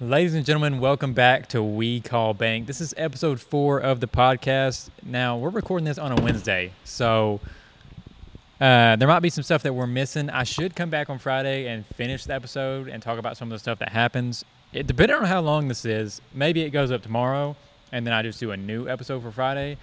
Ladies 0.00 0.34
and 0.34 0.46
gentlemen, 0.46 0.78
welcome 0.78 1.12
back 1.12 1.48
to 1.48 1.60
We 1.60 2.00
Call 2.00 2.32
Bank. 2.32 2.68
This 2.68 2.80
is 2.80 2.94
episode 2.96 3.40
four 3.40 3.80
of 3.80 3.98
the 3.98 4.06
podcast. 4.06 4.90
Now, 5.04 5.36
we're 5.36 5.48
recording 5.48 5.86
this 5.86 5.98
on 5.98 6.16
a 6.16 6.22
Wednesday, 6.22 6.70
so 6.84 7.40
uh, 8.60 8.94
there 8.94 9.08
might 9.08 9.18
be 9.18 9.28
some 9.28 9.42
stuff 9.42 9.64
that 9.64 9.74
we're 9.74 9.88
missing. 9.88 10.30
I 10.30 10.44
should 10.44 10.76
come 10.76 10.88
back 10.88 11.10
on 11.10 11.18
Friday 11.18 11.66
and 11.66 11.84
finish 11.84 12.26
the 12.26 12.34
episode 12.34 12.86
and 12.86 13.02
talk 13.02 13.18
about 13.18 13.36
some 13.36 13.48
of 13.48 13.56
the 13.56 13.58
stuff 13.58 13.80
that 13.80 13.88
happens. 13.88 14.44
It, 14.72 14.86
depending 14.86 15.16
on 15.16 15.24
how 15.24 15.40
long 15.40 15.66
this 15.66 15.84
is, 15.84 16.20
maybe 16.32 16.62
it 16.62 16.70
goes 16.70 16.92
up 16.92 17.02
tomorrow, 17.02 17.56
and 17.90 18.06
then 18.06 18.14
I 18.14 18.22
just 18.22 18.38
do 18.38 18.52
a 18.52 18.56
new 18.56 18.88
episode 18.88 19.24
for 19.24 19.32
Friday. 19.32 19.78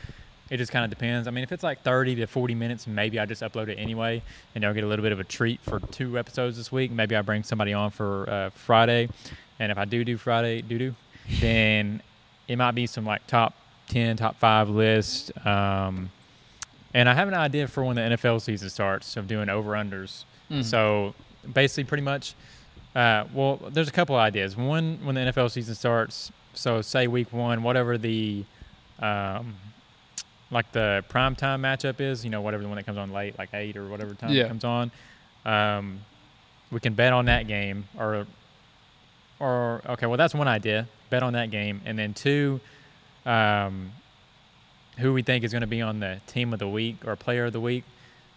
It 0.49 0.57
just 0.57 0.71
kind 0.71 0.85
of 0.85 0.91
depends. 0.91 1.27
I 1.27 1.31
mean, 1.31 1.43
if 1.43 1.51
it's 1.51 1.63
like 1.63 1.81
30 1.81 2.15
to 2.15 2.27
40 2.27 2.55
minutes, 2.55 2.87
maybe 2.87 3.19
I 3.19 3.25
just 3.25 3.41
upload 3.41 3.67
it 3.67 3.75
anyway, 3.75 4.21
and 4.53 4.63
I'll 4.63 4.73
get 4.73 4.85
a 4.85 4.87
little 4.87 5.03
bit 5.03 5.11
of 5.11 5.19
a 5.19 5.23
treat 5.25 5.59
for 5.59 5.81
two 5.81 6.17
episodes 6.17 6.55
this 6.55 6.71
week. 6.71 6.91
Maybe 6.91 7.17
I 7.17 7.21
bring 7.21 7.43
somebody 7.43 7.73
on 7.73 7.89
for 7.89 8.29
uh, 8.29 8.49
Friday, 8.51 9.09
and 9.59 9.71
if 9.71 9.77
I 9.77 9.85
do 9.85 10.03
do 10.03 10.17
Friday 10.17 10.61
do 10.61 10.77
do, 10.77 10.95
then 11.39 12.01
it 12.47 12.57
might 12.57 12.71
be 12.71 12.85
some 12.87 13.05
like 13.05 13.25
top 13.27 13.53
10, 13.89 14.17
top 14.17 14.35
five 14.37 14.69
list. 14.69 15.31
Um, 15.45 16.11
and 16.93 17.09
I 17.09 17.13
have 17.13 17.27
an 17.27 17.33
idea 17.33 17.67
for 17.67 17.83
when 17.83 17.95
the 17.95 18.01
NFL 18.03 18.41
season 18.41 18.69
starts 18.69 19.17
of 19.17 19.27
doing 19.27 19.49
over 19.49 19.71
unders. 19.71 20.23
Mm. 20.51 20.63
So 20.63 21.13
basically, 21.53 21.83
pretty 21.85 22.03
much, 22.03 22.35
uh, 22.95 23.25
well, 23.33 23.57
there's 23.71 23.87
a 23.89 23.91
couple 23.91 24.15
ideas. 24.15 24.55
One, 24.55 24.99
when 25.03 25.15
the 25.15 25.21
NFL 25.21 25.51
season 25.51 25.75
starts, 25.75 26.31
so 26.53 26.81
say 26.81 27.07
week 27.07 27.33
one, 27.33 27.63
whatever 27.63 27.97
the 27.97 28.45
um, 28.99 29.55
like 30.51 30.71
the 30.71 31.03
prime 31.09 31.35
time 31.35 31.61
matchup 31.63 31.99
is, 31.99 32.23
you 32.23 32.29
know, 32.29 32.39
whatever 32.41 32.63
the 32.63 32.69
one 32.69 32.77
that 32.77 32.85
comes 32.85 32.97
on 32.97 33.11
late, 33.11 33.37
like 33.37 33.49
eight 33.53 33.75
or 33.75 33.87
whatever 33.87 34.13
time 34.13 34.31
Yeah. 34.31 34.45
it 34.45 34.47
comes 34.47 34.63
on, 34.63 34.91
um, 35.45 35.99
we 36.71 36.79
can 36.79 36.93
bet 36.93 37.11
on 37.11 37.25
that 37.25 37.47
game 37.47 37.85
or 37.97 38.25
or 39.39 39.81
okay, 39.87 40.05
well 40.05 40.17
that's 40.17 40.33
one 40.33 40.47
idea. 40.47 40.87
Bet 41.09 41.23
on 41.23 41.33
that 41.33 41.51
game, 41.51 41.81
and 41.85 41.97
then 41.97 42.13
two, 42.13 42.59
um, 43.25 43.91
who 44.97 45.13
we 45.13 45.21
think 45.21 45.43
is 45.43 45.51
going 45.51 45.61
to 45.61 45.67
be 45.67 45.81
on 45.81 45.99
the 45.99 46.19
team 46.27 46.53
of 46.53 46.59
the 46.59 46.67
week 46.67 46.97
or 47.05 47.15
player 47.15 47.45
of 47.45 47.53
the 47.53 47.59
week. 47.59 47.83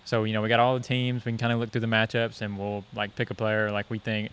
So 0.04 0.24
you 0.24 0.32
know 0.32 0.42
we 0.42 0.48
got 0.48 0.60
all 0.60 0.74
the 0.74 0.84
teams. 0.84 1.24
We 1.24 1.32
can 1.32 1.38
kind 1.38 1.52
of 1.52 1.60
look 1.60 1.70
through 1.70 1.82
the 1.82 1.86
matchups, 1.86 2.40
and 2.40 2.58
we'll 2.58 2.84
like 2.94 3.14
pick 3.16 3.30
a 3.30 3.34
player 3.34 3.70
like 3.70 3.88
we 3.90 3.98
think 3.98 4.32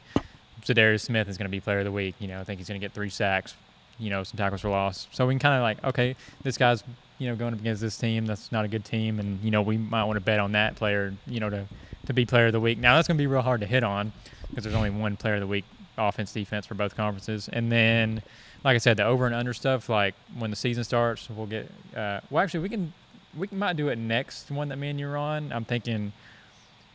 Za'Darius 0.63 1.01
Smith 1.01 1.29
is 1.29 1.37
going 1.37 1.45
to 1.45 1.51
be 1.51 1.59
player 1.59 1.79
of 1.79 1.85
the 1.85 1.91
week. 1.91 2.15
You 2.19 2.27
know, 2.27 2.39
I 2.39 2.43
think 2.43 2.59
he's 2.59 2.67
going 2.67 2.79
to 2.79 2.85
get 2.85 2.93
three 2.93 3.09
sacks. 3.09 3.55
You 3.97 4.09
know, 4.09 4.23
some 4.23 4.37
tackles 4.37 4.61
for 4.61 4.69
loss. 4.69 5.07
So 5.11 5.25
we 5.25 5.33
can 5.33 5.39
kind 5.39 5.55
of 5.55 5.61
like, 5.61 5.83
okay, 5.83 6.15
this 6.43 6.57
guy's 6.57 6.83
you 7.17 7.29
know 7.29 7.35
going 7.35 7.53
up 7.53 7.59
against 7.59 7.81
this 7.81 7.97
team. 7.97 8.25
That's 8.25 8.51
not 8.51 8.65
a 8.65 8.67
good 8.67 8.83
team, 8.83 9.19
and 9.19 9.39
you 9.41 9.51
know 9.51 9.61
we 9.61 9.77
might 9.77 10.03
want 10.03 10.17
to 10.17 10.21
bet 10.21 10.39
on 10.39 10.53
that 10.53 10.75
player. 10.75 11.13
You 11.27 11.39
know 11.39 11.49
to 11.49 11.65
to 12.07 12.13
be 12.13 12.25
player 12.25 12.47
of 12.47 12.53
the 12.53 12.59
week. 12.59 12.77
Now 12.77 12.95
that's 12.95 13.07
going 13.07 13.17
to 13.17 13.21
be 13.21 13.27
real 13.27 13.41
hard 13.41 13.61
to 13.61 13.67
hit 13.67 13.83
on 13.83 14.11
because 14.49 14.63
there's 14.63 14.75
only 14.75 14.89
one 14.89 15.17
player 15.17 15.35
of 15.35 15.41
the 15.41 15.47
week 15.47 15.65
offense 15.97 16.31
defense 16.33 16.65
for 16.65 16.73
both 16.75 16.95
conferences. 16.95 17.49
And 17.51 17.71
then 17.71 18.21
like 18.63 18.75
i 18.75 18.77
said 18.79 18.97
the 18.97 19.03
over 19.05 19.25
and 19.27 19.35
under 19.35 19.53
stuff 19.53 19.89
like 19.89 20.15
when 20.39 20.49
the 20.49 20.55
season 20.55 20.83
starts 20.83 21.29
we'll 21.29 21.45
get 21.45 21.69
uh, 21.95 22.19
well 22.31 22.43
actually 22.43 22.61
we 22.61 22.69
can 22.69 22.91
we 23.37 23.45
can, 23.47 23.59
might 23.59 23.75
do 23.77 23.89
it 23.89 23.97
next 23.97 24.49
one 24.49 24.69
that 24.69 24.77
me 24.77 24.89
and 24.89 24.99
you're 24.99 25.17
on. 25.17 25.51
I'm 25.51 25.65
thinking 25.65 26.11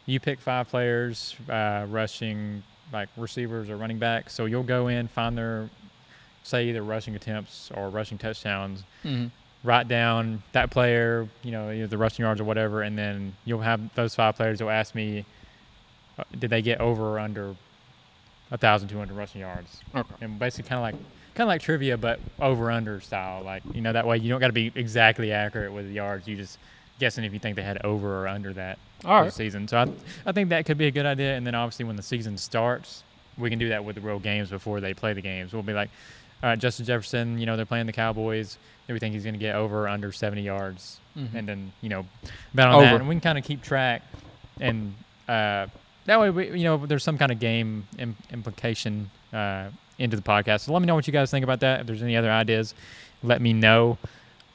you 0.06 0.18
pick 0.20 0.40
five 0.40 0.68
players 0.68 1.36
uh, 1.48 1.86
rushing 1.88 2.62
like 2.92 3.08
receivers 3.16 3.70
or 3.70 3.76
running 3.76 3.98
backs. 3.98 4.32
So 4.34 4.46
you'll 4.46 4.62
go 4.64 4.88
in 4.88 5.06
find 5.08 5.36
their 5.38 5.68
say 6.42 6.68
either 6.70 6.82
rushing 6.82 7.14
attempts 7.14 7.70
or 7.74 7.90
rushing 7.90 8.16
touchdowns 8.18 8.82
Mhm. 9.04 9.30
write 9.62 9.86
down 9.88 10.42
that 10.52 10.70
player, 10.70 11.28
you 11.42 11.50
know, 11.52 11.70
either 11.70 11.86
the 11.86 11.98
rushing 11.98 12.24
yards 12.24 12.40
or 12.40 12.44
whatever, 12.44 12.80
and 12.82 12.96
then 12.98 13.34
you'll 13.44 13.60
have 13.60 13.94
those 13.94 14.14
five 14.14 14.34
players 14.36 14.60
will 14.62 14.70
ask 14.70 14.94
me, 14.94 15.26
uh, 16.18 16.24
did 16.38 16.48
they 16.50 16.62
get 16.62 16.80
over 16.80 17.04
or 17.10 17.18
under 17.18 17.54
a 18.50 18.58
thousand 18.58 18.88
two 18.88 18.98
hundred 18.98 19.16
rushing 19.16 19.40
yards? 19.40 19.80
Okay. 19.94 20.14
And 20.20 20.38
basically, 20.38 20.68
kind 20.68 20.78
of 20.78 20.82
like 20.82 20.94
kind 21.34 21.46
of 21.46 21.48
like 21.48 21.62
trivia, 21.62 21.96
but 21.96 22.20
over 22.40 22.70
under 22.70 23.00
style. 23.00 23.42
Like 23.42 23.62
you 23.72 23.80
know, 23.80 23.92
that 23.92 24.06
way 24.06 24.18
you 24.18 24.28
don't 24.28 24.40
got 24.40 24.48
to 24.48 24.52
be 24.52 24.72
exactly 24.74 25.32
accurate 25.32 25.72
with 25.72 25.86
the 25.86 25.94
yards. 25.94 26.26
You 26.26 26.36
just 26.36 26.58
guessing 26.98 27.24
if 27.24 27.32
you 27.32 27.38
think 27.38 27.56
they 27.56 27.62
had 27.62 27.84
over 27.84 28.22
or 28.22 28.28
under 28.28 28.52
that 28.52 28.78
right. 29.04 29.32
season. 29.32 29.66
So 29.66 29.78
I, 29.78 29.90
I 30.26 30.32
think 30.32 30.50
that 30.50 30.66
could 30.66 30.78
be 30.78 30.86
a 30.86 30.90
good 30.90 31.06
idea. 31.06 31.34
And 31.34 31.46
then 31.46 31.54
obviously 31.54 31.86
when 31.86 31.96
the 31.96 32.02
season 32.02 32.36
starts, 32.36 33.02
we 33.38 33.48
can 33.50 33.58
do 33.58 33.70
that 33.70 33.84
with 33.84 33.96
the 33.96 34.02
real 34.02 34.18
games 34.18 34.50
before 34.50 34.80
they 34.80 34.92
play 34.92 35.14
the 35.14 35.22
games. 35.22 35.52
We'll 35.52 35.62
be 35.62 35.72
like, 35.72 35.88
all 36.42 36.50
right, 36.50 36.58
Justin 36.58 36.84
Jefferson, 36.84 37.38
you 37.38 37.46
know, 37.46 37.56
they're 37.56 37.66
playing 37.66 37.86
the 37.86 37.92
Cowboys. 37.92 38.58
Do 38.86 38.92
we 38.92 39.00
think 39.00 39.14
he's 39.14 39.24
going 39.24 39.34
to 39.34 39.40
get 39.40 39.56
over 39.56 39.84
or 39.84 39.88
under 39.88 40.12
70 40.12 40.42
yards? 40.42 40.98
Mhm. 41.16 41.34
And 41.34 41.48
then, 41.48 41.72
you 41.80 41.88
know, 41.88 42.06
bet 42.54 42.68
on 42.68 42.74
Over. 42.74 42.84
that. 42.84 42.94
And 42.96 43.08
we 43.08 43.14
can 43.14 43.20
kind 43.20 43.38
of 43.38 43.44
keep 43.44 43.62
track. 43.62 44.02
And 44.60 44.94
uh, 45.28 45.66
that 46.10 46.18
way, 46.18 46.30
we, 46.30 46.58
you 46.58 46.64
know, 46.64 46.76
there's 46.86 47.04
some 47.04 47.16
kind 47.16 47.30
of 47.30 47.38
game 47.38 47.86
Im- 47.96 48.16
implication 48.32 49.08
uh, 49.32 49.68
into 49.96 50.16
the 50.16 50.22
podcast. 50.22 50.62
So 50.62 50.72
let 50.72 50.82
me 50.82 50.86
know 50.86 50.96
what 50.96 51.06
you 51.06 51.12
guys 51.12 51.30
think 51.30 51.44
about 51.44 51.60
that. 51.60 51.82
If 51.82 51.86
there's 51.86 52.02
any 52.02 52.16
other 52.16 52.32
ideas, 52.32 52.74
let 53.22 53.40
me 53.40 53.52
know. 53.52 53.96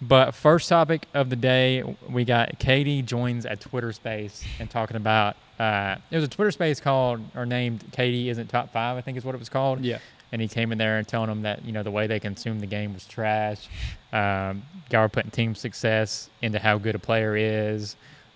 But 0.01 0.35
first 0.35 0.67
topic 0.67 1.07
of 1.13 1.29
the 1.29 1.37
day, 1.37 1.81
we 2.09 2.25
got 2.25 2.59
KD 2.59 3.05
joins 3.05 3.45
a 3.45 3.55
Twitter 3.55 3.93
space 3.93 4.43
and 4.59 4.69
talking 4.69 4.97
about 4.97 5.37
uh, 5.57 5.95
it 6.11 6.15
was 6.17 6.25
a 6.25 6.27
Twitter 6.27 6.51
space 6.51 6.81
called 6.81 7.21
or 7.33 7.45
named 7.45 7.85
KD 7.91 8.27
isn't 8.27 8.49
top 8.49 8.73
five, 8.73 8.97
I 8.97 9.01
think 9.01 9.17
is 9.17 9.23
what 9.23 9.33
it 9.33 9.39
was 9.39 9.47
called. 9.47 9.79
Yeah. 9.79 9.99
And 10.33 10.41
he 10.41 10.49
came 10.49 10.73
in 10.73 10.77
there 10.77 10.97
and 10.97 11.07
telling 11.07 11.29
them 11.29 11.43
that 11.43 11.63
you 11.63 11.71
know 11.71 11.83
the 11.83 11.91
way 11.91 12.05
they 12.05 12.19
consumed 12.19 12.59
the 12.59 12.67
game 12.67 12.93
was 12.93 13.07
trash. 13.07 13.69
Um, 14.11 14.63
y'all 14.91 15.03
were 15.03 15.09
putting 15.09 15.31
team 15.31 15.55
success 15.55 16.29
into 16.41 16.59
how 16.59 16.77
good 16.77 16.95
a 16.95 16.99
player 16.99 17.37
is. 17.37 17.95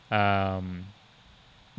Um, 0.09 0.85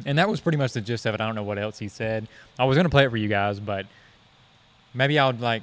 and 0.07 0.19
that 0.19 0.29
was 0.29 0.41
pretty 0.41 0.59
much 0.59 0.73
the 0.73 0.81
gist 0.81 1.07
of 1.07 1.15
it. 1.15 1.21
I 1.21 1.27
don't 1.27 1.35
know 1.35 1.43
what 1.43 1.59
else 1.59 1.79
he 1.79 1.89
said. 1.89 2.27
I 2.59 2.65
was 2.65 2.77
gonna 2.77 2.89
play 2.89 3.05
it 3.05 3.11
for 3.11 3.17
you 3.17 3.29
guys, 3.29 3.61
but 3.61 3.87
maybe 4.95 5.19
I'll 5.19 5.33
like 5.33 5.63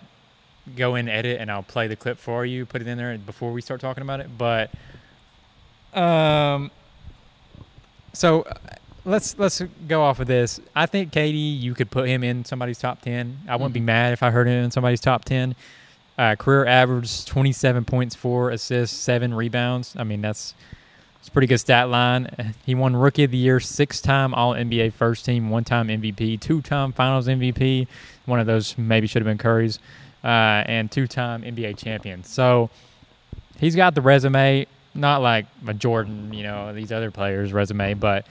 go 0.76 0.96
in 0.96 1.08
edit 1.08 1.40
and 1.40 1.50
I'll 1.52 1.64
play 1.64 1.88
the 1.88 1.96
clip 1.96 2.18
for 2.18 2.46
you, 2.46 2.66
put 2.66 2.82
it 2.82 2.88
in 2.88 2.98
there 2.98 3.18
before 3.18 3.52
we 3.52 3.62
start 3.62 3.80
talking 3.82 4.02
about 4.02 4.20
it. 4.20 4.30
But 4.38 4.70
um, 5.94 6.72
so 8.14 8.42
uh, 8.44 8.54
let's 9.06 9.38
let's 9.40 9.62
go 9.88 10.02
off 10.04 10.20
of 10.20 10.28
this. 10.28 10.60
I 10.76 10.86
think 10.86 11.12
KD, 11.12 11.60
you 11.62 11.74
could 11.74 11.90
put 11.92 12.08
him 12.08 12.24
in 12.24 12.46
somebody's 12.46 12.80
top 12.80 13.02
ten. 13.02 13.40
I 13.48 13.56
wouldn't 13.56 13.74
be 13.74 13.80
Mhm. 13.80 13.86
mad 13.86 14.14
if 14.14 14.24
I 14.24 14.32
heard 14.32 14.48
him 14.48 14.64
in 14.64 14.72
somebody's 14.72 15.02
top 15.02 15.26
ten. 15.26 15.56
Uh, 16.18 16.36
career 16.36 16.66
average 16.66 17.26
twenty 17.26 17.52
seven 17.52 17.86
points, 17.86 18.16
four 18.16 18.50
assists, 18.50 18.98
seven 18.98 19.34
rebounds. 19.34 19.94
I 19.98 20.04
mean 20.04 20.22
that's 20.22 20.54
it's 21.20 21.28
a 21.28 21.32
pretty 21.32 21.48
good 21.48 21.60
stat 21.60 21.90
line. 21.90 22.54
He 22.66 22.76
won 22.76 22.96
Rookie 22.96 23.24
of 23.24 23.32
the 23.32 23.38
Year, 23.38 23.60
six 23.60 24.02
time 24.02 24.34
All 24.34 24.54
NBA 24.54 24.94
First 24.94 25.26
Team, 25.26 25.50
one 25.50 25.64
time 25.64 25.88
MVP, 25.88 26.40
two 26.40 26.62
time 26.62 26.92
Finals 26.92 27.28
MVP. 27.28 27.88
One 28.26 28.40
of 28.40 28.48
those 28.48 28.78
maybe 28.78 29.08
should 29.08 29.22
have 29.22 29.28
been 29.28 29.38
Curry's, 29.38 29.80
uh, 30.24 30.28
and 30.66 30.92
two 30.92 31.08
time 31.08 31.42
NBA 31.44 31.78
champion. 31.78 32.24
So 32.24 32.70
he's 33.60 33.76
got 33.76 33.96
the 33.96 34.02
resume, 34.02 34.68
not 34.94 35.22
like 35.22 35.46
a 35.66 35.74
Jordan, 35.74 36.34
you 36.34 36.44
know, 36.44 36.74
these 36.74 36.92
other 36.92 37.12
players' 37.12 37.54
resume, 37.54 37.94
but 37.94 38.26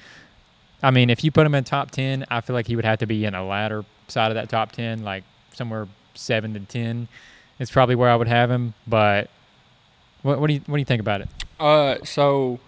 I 0.82 0.90
mean, 0.90 1.10
if 1.10 1.24
you 1.24 1.30
put 1.30 1.46
him 1.46 1.54
in 1.54 1.64
top 1.64 1.90
10, 1.90 2.26
I 2.30 2.40
feel 2.40 2.54
like 2.54 2.66
he 2.66 2.76
would 2.76 2.84
have 2.84 2.98
to 3.00 3.06
be 3.06 3.24
in 3.24 3.34
a 3.34 3.44
latter 3.44 3.84
side 4.08 4.30
of 4.30 4.34
that 4.34 4.48
top 4.48 4.72
10, 4.72 5.02
like 5.02 5.24
somewhere 5.52 5.88
7 6.14 6.54
to 6.54 6.60
10 6.60 7.08
It's 7.58 7.70
probably 7.70 7.94
where 7.94 8.10
I 8.10 8.16
would 8.16 8.28
have 8.28 8.50
him. 8.50 8.74
But 8.86 9.30
what, 10.22 10.40
what 10.40 10.48
do 10.48 10.54
you 10.54 10.60
what 10.66 10.76
do 10.76 10.80
you 10.80 10.84
think 10.84 11.00
about 11.00 11.22
it? 11.22 11.28
Uh, 11.58 11.96
so 12.04 12.60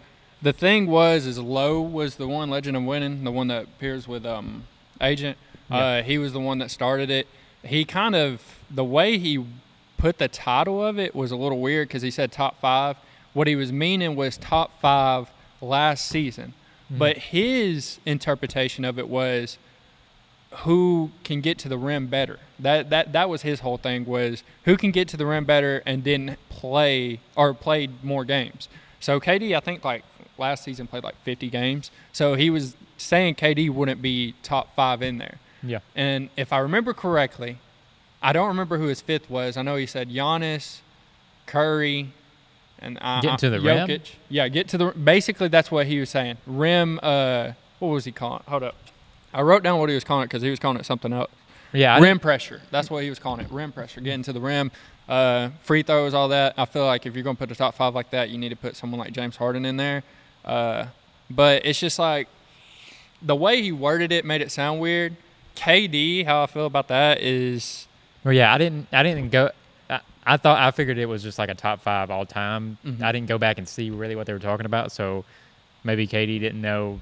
the 0.43 0.53
thing 0.53 0.87
was, 0.87 1.27
is 1.27 1.39
Lowe 1.39 1.81
was 1.81 2.17
the 2.17 2.29
one 2.29 2.51
Legend 2.51 2.77
of 2.77 2.85
Winning, 2.85 3.25
the 3.25 3.33
one 3.33 3.49
that 3.49 3.65
appears 3.65 4.07
with 4.07 4.25
um 4.25 4.65
Agent. 5.01 5.37
Yeah. 5.71 5.77
Uh, 5.77 6.03
he 6.03 6.19
was 6.19 6.33
the 6.33 6.41
one 6.41 6.59
that 6.59 6.71
started 6.71 7.11
it. 7.11 7.27
He 7.65 7.85
kind 7.85 8.15
of 8.15 8.43
the 8.71 8.85
way 8.85 9.19
he 9.19 9.45
put 9.97 10.19
the 10.19 10.29
title 10.29 10.85
of 10.85 10.99
it 10.99 11.15
was 11.15 11.31
a 11.31 11.37
little 11.37 11.61
weird 11.61 11.89
because 11.89 12.03
he 12.03 12.11
said 12.11 12.33
top 12.33 12.61
five. 12.61 12.97
What 13.33 13.47
he 13.47 13.57
was 13.57 13.73
meaning 13.73 14.17
was 14.17 14.37
top 14.39 14.81
five 14.81 15.31
last 15.61 16.07
season, 16.07 16.55
but 16.91 17.19
his 17.19 17.99
interpretation 18.07 18.85
of 18.85 18.99
it 18.99 19.09
was 19.09 19.59
who 20.63 21.11
can 21.25 21.41
get 21.41 21.59
to 21.59 21.69
the 21.69 21.77
rim 21.77 22.07
better. 22.07 22.39
That 22.59 22.91
that 22.91 23.13
that 23.13 23.29
was 23.29 23.43
his 23.43 23.61
whole 23.61 23.77
thing 23.77 24.07
was 24.07 24.43
who 24.65 24.77
can 24.77 24.91
get 24.91 25.09
to 25.09 25.17
the 25.17 25.27
rim 25.27 25.45
better 25.45 25.83
and 25.85 26.03
didn't 26.03 26.39
play 26.49 27.21
or 27.37 27.53
played 27.53 28.03
more 28.03 28.25
games. 28.25 28.69
So 29.01 29.21
KD, 29.21 29.57
I 29.57 29.61
think 29.61 29.85
like 29.85 30.03
last 30.39 30.65
season 30.65 30.87
played 30.87 31.05
like 31.05 31.17
50 31.23 31.49
games. 31.51 31.91
So 32.13 32.35
he 32.35 32.51
was 32.51 32.77
saying 32.97 33.37
KD 33.37 33.71
wouldn't 33.71 34.03
be 34.03 34.35
top 34.43 34.75
five 34.75 35.03
in 35.03 35.19
there. 35.19 35.39
Yeah. 35.63 35.81
And 35.95 36.31
if 36.37 36.53
I 36.53 36.59
remember 36.59 36.93
correctly, 36.93 37.59
I 38.23 38.33
don't 38.33 38.49
remember 38.49 38.79
who 38.79 38.87
his 38.87 39.01
fifth 39.01 39.31
was. 39.31 39.57
I 39.57 39.63
know 39.63 39.77
he 39.77 39.87
said 39.87 40.11
Giannis, 40.11 40.81
Curry, 41.47 42.13
and 42.79 42.99
uh, 43.01 43.21
Getting 43.21 43.37
to 43.39 43.51
the 43.51 43.61
rim? 43.61 43.89
Jokic. 43.89 44.13
Yeah, 44.29 44.49
get 44.49 44.69
to 44.69 44.79
the. 44.79 44.87
Basically, 44.93 45.49
that's 45.49 45.71
what 45.71 45.87
he 45.87 45.99
was 45.99 46.11
saying. 46.11 46.37
Rim. 46.47 47.01
Uh, 47.03 47.53
what 47.79 47.89
was 47.89 48.05
he 48.05 48.13
calling? 48.13 48.43
Hold 48.47 48.63
up. 48.63 48.77
I 49.33 49.43
wrote 49.43 49.63
down 49.63 49.79
what 49.79 49.89
he 49.89 49.95
was 49.95 50.05
calling 50.05 50.25
it 50.25 50.27
because 50.27 50.43
he 50.43 50.51
was 50.51 50.59
calling 50.59 50.79
it 50.79 50.87
something 50.87 51.13
else. 51.13 51.31
Yeah. 51.73 51.99
Rim 52.01 52.19
pressure. 52.19 52.63
That's 52.71 52.91
what 52.91 53.03
he 53.03 53.11
was 53.11 53.19
calling 53.19 53.41
it. 53.41 53.51
Rim 53.51 53.73
pressure. 53.73 54.01
Getting 54.01 54.23
to 54.25 54.33
the 54.33 54.41
rim. 54.41 54.71
Uh, 55.09 55.51
free 55.63 55.83
throws, 55.83 56.15
all 56.15 56.29
that. 56.29 56.55
I 56.57 56.65
feel 56.65 56.85
like 56.85 57.07
if 57.07 57.15
you're 57.15 57.25
going 57.25 57.37
to 57.37 57.41
put 57.41 57.51
a 57.51 57.55
top 57.55 57.75
five 57.75 57.95
like 57.95 58.11
that, 58.11 58.31
you 58.31 58.39
need 58.39 58.51
to 58.51 58.57
put 58.57 58.77
someone 58.77 58.99
like 58.99 59.13
James 59.13 59.37
Harden 59.37 59.65
in 59.65 59.77
there. 59.77 60.03
Uh, 60.49 60.87
but 61.31 61.65
it's 61.67 61.79
just 61.79 61.99
like 61.99 62.27
the 63.21 63.37
way 63.37 63.61
he 63.63 63.71
worded 63.73 64.13
it 64.13 64.25
made 64.25 64.41
it 64.41 64.51
sound 64.51 64.81
weird. 64.81 65.17
KD, 65.57 66.25
how 66.25 66.43
I 66.43 66.47
feel 66.47 66.67
about 66.67 66.89
that 66.89 67.21
is 67.21 67.87
Well, 68.25 68.33
yeah, 68.33 68.53
I 68.55 68.59
didn't. 68.59 68.87
I 68.93 69.03
didn't 69.03 69.31
go. 69.31 69.51
I, 69.91 70.01
I 70.25 70.37
thought 70.37 70.59
I 70.59 70.71
figured 70.71 70.99
it 70.99 71.07
was 71.07 71.23
just 71.23 71.39
like 71.39 71.51
a 71.51 71.55
top 71.55 71.83
five 71.83 72.11
all 72.11 72.25
time. 72.27 72.79
Mhm. 72.87 73.03
I 73.03 73.13
didn't 73.13 73.27
go 73.29 73.39
back 73.39 73.59
and 73.59 73.69
see 73.69 73.91
really 73.91 74.15
what 74.17 74.27
they 74.27 74.33
were 74.33 74.39
talking 74.39 74.67
about. 74.67 74.93
So 74.93 75.25
maybe 75.85 76.07
KD 76.07 76.39
didn't 76.41 76.61
know 76.63 77.01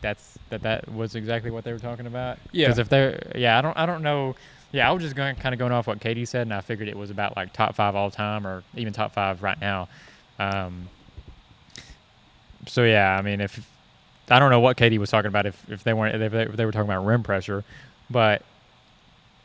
that's 0.00 0.38
that 0.50 0.62
that 0.62 0.90
was 0.92 1.14
exactly 1.16 1.50
what 1.50 1.64
they 1.64 1.72
were 1.72 1.78
talking 1.78 2.06
about. 2.06 2.38
Yeah. 2.52 2.66
Because 2.68 2.78
if 2.78 2.88
they're 2.88 3.32
yeah, 3.34 3.58
I 3.58 3.60
don't 3.60 3.76
I 3.76 3.86
don't 3.86 4.02
know. 4.02 4.36
Yeah, 4.70 4.88
I 4.88 4.92
was 4.92 5.02
just 5.02 5.16
going 5.16 5.34
kind 5.36 5.54
of 5.54 5.58
going 5.58 5.72
off 5.72 5.86
what 5.86 5.98
KD 5.98 6.28
said, 6.28 6.42
and 6.42 6.52
I 6.54 6.60
figured 6.60 6.88
it 6.88 6.96
was 6.96 7.10
about 7.10 7.36
like 7.36 7.52
top 7.52 7.74
five 7.74 7.96
all 7.96 8.10
time 8.10 8.46
or 8.46 8.62
even 8.76 8.92
top 8.92 9.12
five 9.14 9.42
right 9.42 9.58
now. 9.60 9.88
Um, 10.38 10.88
so 12.68 12.84
yeah, 12.84 13.16
I 13.18 13.22
mean, 13.22 13.40
if 13.40 13.68
I 14.30 14.38
don't 14.38 14.50
know 14.50 14.60
what 14.60 14.76
KD 14.76 14.98
was 14.98 15.10
talking 15.10 15.28
about, 15.28 15.46
if 15.46 15.68
if 15.70 15.84
they 15.84 15.92
weren't 15.94 16.20
if 16.22 16.32
they, 16.32 16.42
if 16.42 16.56
they 16.56 16.64
were 16.64 16.72
talking 16.72 16.88
about 16.88 17.04
rim 17.04 17.22
pressure, 17.22 17.64
but 18.10 18.42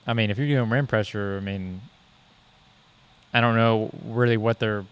I 0.05 0.13
mean, 0.13 0.29
if 0.29 0.37
you're 0.37 0.47
doing 0.47 0.69
rim 0.69 0.87
pressure, 0.87 1.37
I 1.41 1.43
mean, 1.43 1.81
I 3.33 3.41
don't 3.41 3.55
know 3.55 3.89
really 4.05 4.37
what 4.37 4.59
they're 4.59 4.85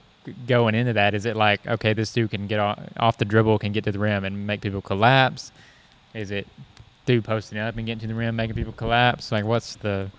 going 0.48 0.76
into 0.76 0.94
that. 0.94 1.14
Is 1.14 1.26
it 1.26 1.36
like 1.36 1.66
okay, 1.68 1.94
this 1.94 2.12
dude 2.14 2.32
can 2.32 2.48
get 2.48 2.60
off, 2.60 2.80
off 2.98 3.18
the 3.18 3.26
dribble, 3.26 3.60
can 3.60 3.72
get 3.72 3.84
to 3.84 3.92
the 3.92 4.00
rim 4.00 4.24
and 4.24 4.48
make 4.48 4.62
people 4.62 4.82
collapse? 4.82 5.52
Is 6.14 6.32
it 6.32 6.48
dude 7.06 7.24
posting 7.24 7.58
up 7.58 7.78
and 7.78 7.86
getting 7.86 8.02
to 8.02 8.08
the 8.08 8.14
rim, 8.14 8.36
making 8.36 8.56
people 8.56 8.74
collapse? 8.74 9.32
Like, 9.32 9.46
what's 9.46 9.76
the 9.76 10.10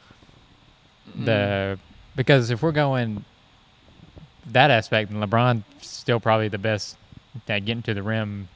Mm. 1.18 1.24
the 1.24 1.78
because 2.14 2.50
if 2.50 2.62
we're 2.62 2.72
going 2.72 3.24
that 4.46 4.70
aspect, 4.70 5.10
then 5.10 5.20
LeBron's 5.20 5.64
still 5.80 6.20
probably 6.20 6.48
the 6.48 6.58
best 6.58 6.96
at 7.48 7.64
getting 7.64 7.82
to 7.82 7.94
the 7.94 8.02
rim 8.02 8.48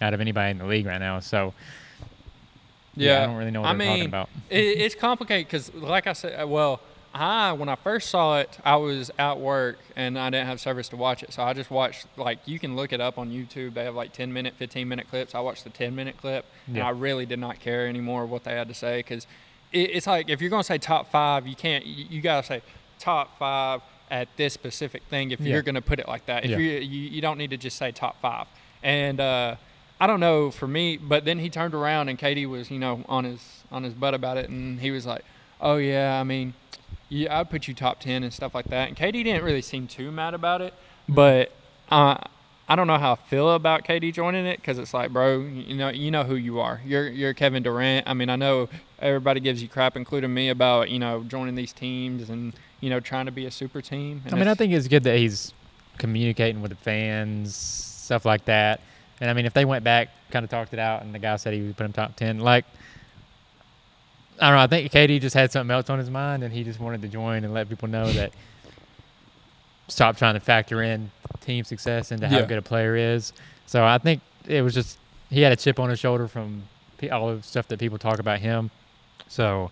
out 0.00 0.14
of 0.14 0.20
anybody 0.20 0.50
in 0.50 0.58
the 0.58 0.66
league 0.66 0.86
right 0.86 0.98
now. 0.98 1.20
So 1.20 1.54
yeah, 2.96 3.22
I 3.22 3.26
don't 3.26 3.36
really 3.36 3.50
know 3.50 3.62
what 3.62 3.70
I 3.70 3.74
mean, 3.74 3.88
talking 3.88 4.06
about. 4.06 4.28
It, 4.50 4.56
it's 4.56 4.94
complicated 4.94 5.46
because, 5.46 5.74
like 5.74 6.06
I 6.06 6.12
said, 6.12 6.48
well, 6.48 6.80
I 7.12 7.52
when 7.52 7.68
I 7.68 7.76
first 7.76 8.10
saw 8.10 8.38
it, 8.38 8.58
I 8.64 8.76
was 8.76 9.10
at 9.18 9.38
work 9.38 9.78
and 9.96 10.18
I 10.18 10.30
didn't 10.30 10.46
have 10.46 10.60
service 10.60 10.88
to 10.90 10.96
watch 10.96 11.22
it, 11.22 11.32
so 11.32 11.42
I 11.42 11.52
just 11.52 11.70
watched. 11.70 12.06
Like 12.16 12.38
you 12.46 12.58
can 12.58 12.76
look 12.76 12.92
it 12.92 13.00
up 13.00 13.18
on 13.18 13.30
YouTube. 13.30 13.74
They 13.74 13.84
have 13.84 13.94
like 13.94 14.12
10 14.12 14.32
minute, 14.32 14.54
15 14.54 14.88
minute 14.88 15.08
clips. 15.08 15.34
I 15.34 15.40
watched 15.40 15.64
the 15.64 15.70
10 15.70 15.94
minute 15.94 16.16
clip, 16.16 16.44
and 16.66 16.78
I 16.80 16.90
really 16.90 17.26
did 17.26 17.38
not 17.38 17.60
care 17.60 17.88
anymore 17.88 18.26
what 18.26 18.44
they 18.44 18.52
had 18.52 18.68
to 18.68 18.74
say 18.74 18.98
because 18.98 19.26
it, 19.72 19.90
it's 19.92 20.06
like 20.06 20.28
if 20.28 20.40
you're 20.40 20.50
gonna 20.50 20.64
say 20.64 20.78
top 20.78 21.10
five, 21.10 21.46
you 21.46 21.56
can't. 21.56 21.86
You, 21.86 22.06
you 22.10 22.20
gotta 22.20 22.46
say 22.46 22.62
top 22.98 23.38
five 23.38 23.80
at 24.10 24.28
this 24.36 24.52
specific 24.54 25.02
thing 25.10 25.30
if 25.30 25.40
Yeah. 25.40 25.54
you're 25.54 25.62
gonna 25.62 25.80
put 25.82 25.98
it 25.98 26.08
like 26.08 26.26
that. 26.26 26.44
If 26.44 26.50
Yeah. 26.52 26.58
you, 26.58 26.70
you 26.80 27.08
you 27.10 27.20
don't 27.20 27.38
need 27.38 27.50
to 27.50 27.56
just 27.56 27.76
say 27.76 27.90
top 27.92 28.20
five. 28.20 28.46
And 28.82 29.18
uh, 29.20 29.56
I 30.00 30.06
don't 30.06 30.20
know 30.20 30.50
for 30.50 30.66
me, 30.66 30.96
but 30.96 31.24
then 31.24 31.38
he 31.38 31.48
turned 31.48 31.74
around 31.74 32.08
and 32.08 32.18
KD 32.18 32.46
was, 32.46 32.70
you 32.70 32.78
know, 32.78 33.02
on 33.08 33.24
his 33.24 33.62
on 33.72 33.82
his 33.82 33.94
butt 33.94 34.14
about 34.14 34.36
it, 34.36 34.48
and 34.50 34.80
he 34.80 34.90
was 34.90 35.06
like, 35.06 35.24
"Oh 35.60 35.76
yeah, 35.76 36.20
I 36.20 36.24
mean, 36.24 36.54
yeah, 37.08 37.38
I'd 37.40 37.48
put 37.50 37.66
you 37.66 37.74
top 37.74 38.00
ten 38.00 38.22
and 38.22 38.32
stuff 38.32 38.54
like 38.54 38.66
that." 38.66 38.88
And 38.88 38.96
KD 38.96 39.24
didn't 39.24 39.42
really 39.44 39.62
seem 39.62 39.86
too 39.86 40.10
mad 40.12 40.34
about 40.34 40.60
it, 40.60 40.74
but 41.08 41.50
uh, 41.90 42.16
I 42.68 42.76
don't 42.76 42.86
know 42.86 42.98
how 42.98 43.12
I 43.12 43.16
feel 43.16 43.50
about 43.52 43.84
KD 43.84 44.12
joining 44.12 44.46
it 44.46 44.56
because 44.58 44.78
it's 44.78 44.92
like, 44.94 45.10
bro, 45.12 45.40
you 45.40 45.74
know, 45.76 45.88
you 45.88 46.10
know 46.10 46.24
who 46.24 46.34
you 46.34 46.60
are. 46.60 46.80
You're 46.84 47.08
you're 47.08 47.34
Kevin 47.34 47.62
Durant. 47.62 48.06
I 48.08 48.14
mean, 48.14 48.28
I 48.28 48.36
know 48.36 48.68
everybody 48.98 49.40
gives 49.40 49.62
you 49.62 49.68
crap, 49.68 49.96
including 49.96 50.32
me, 50.34 50.50
about 50.50 50.90
you 50.90 50.98
know 50.98 51.22
joining 51.24 51.54
these 51.54 51.72
teams 51.72 52.28
and 52.30 52.52
you 52.80 52.90
know 52.90 53.00
trying 53.00 53.26
to 53.26 53.32
be 53.32 53.46
a 53.46 53.50
super 53.50 53.80
team. 53.80 54.22
And 54.24 54.34
I 54.34 54.38
mean, 54.38 54.48
I 54.48 54.54
think 54.54 54.72
it's 54.72 54.88
good 54.88 55.04
that 55.04 55.16
he's 55.18 55.52
communicating 55.98 56.60
with 56.62 56.70
the 56.70 56.76
fans, 56.76 57.54
stuff 57.54 58.24
like 58.24 58.44
that. 58.46 58.80
And 59.20 59.30
I 59.30 59.32
mean, 59.32 59.46
if 59.46 59.54
they 59.54 59.64
went 59.64 59.84
back, 59.84 60.08
kind 60.30 60.44
of 60.44 60.50
talked 60.50 60.72
it 60.72 60.78
out, 60.78 61.02
and 61.02 61.14
the 61.14 61.18
guy 61.18 61.36
said 61.36 61.54
he 61.54 61.62
would 61.62 61.76
put 61.76 61.84
him 61.86 61.92
top 61.92 62.16
ten, 62.16 62.40
like 62.40 62.64
I 64.40 64.48
don't 64.48 64.56
know. 64.56 64.62
I 64.62 64.66
think 64.66 64.90
KD 64.90 65.20
just 65.20 65.34
had 65.34 65.52
something 65.52 65.72
else 65.72 65.88
on 65.88 65.98
his 65.98 66.10
mind, 66.10 66.42
and 66.42 66.52
he 66.52 66.64
just 66.64 66.80
wanted 66.80 67.02
to 67.02 67.08
join 67.08 67.44
and 67.44 67.54
let 67.54 67.68
people 67.68 67.88
know 67.88 68.12
that 68.12 68.32
stop 69.88 70.16
trying 70.16 70.34
to 70.34 70.40
factor 70.40 70.82
in 70.82 71.10
team 71.40 71.64
success 71.64 72.10
into 72.10 72.26
how 72.26 72.38
Yeah. 72.38 72.46
good 72.46 72.58
a 72.58 72.62
player 72.62 72.96
is. 72.96 73.32
So 73.66 73.84
I 73.84 73.98
think 73.98 74.20
it 74.46 74.62
was 74.62 74.74
just 74.74 74.98
he 75.30 75.42
had 75.42 75.52
a 75.52 75.56
chip 75.56 75.78
on 75.78 75.90
his 75.90 75.98
shoulder 76.00 76.26
from 76.28 76.64
all 77.12 77.34
the 77.36 77.42
stuff 77.42 77.68
that 77.68 77.78
people 77.78 77.98
talk 77.98 78.18
about 78.18 78.38
him. 78.40 78.70
So 79.28 79.70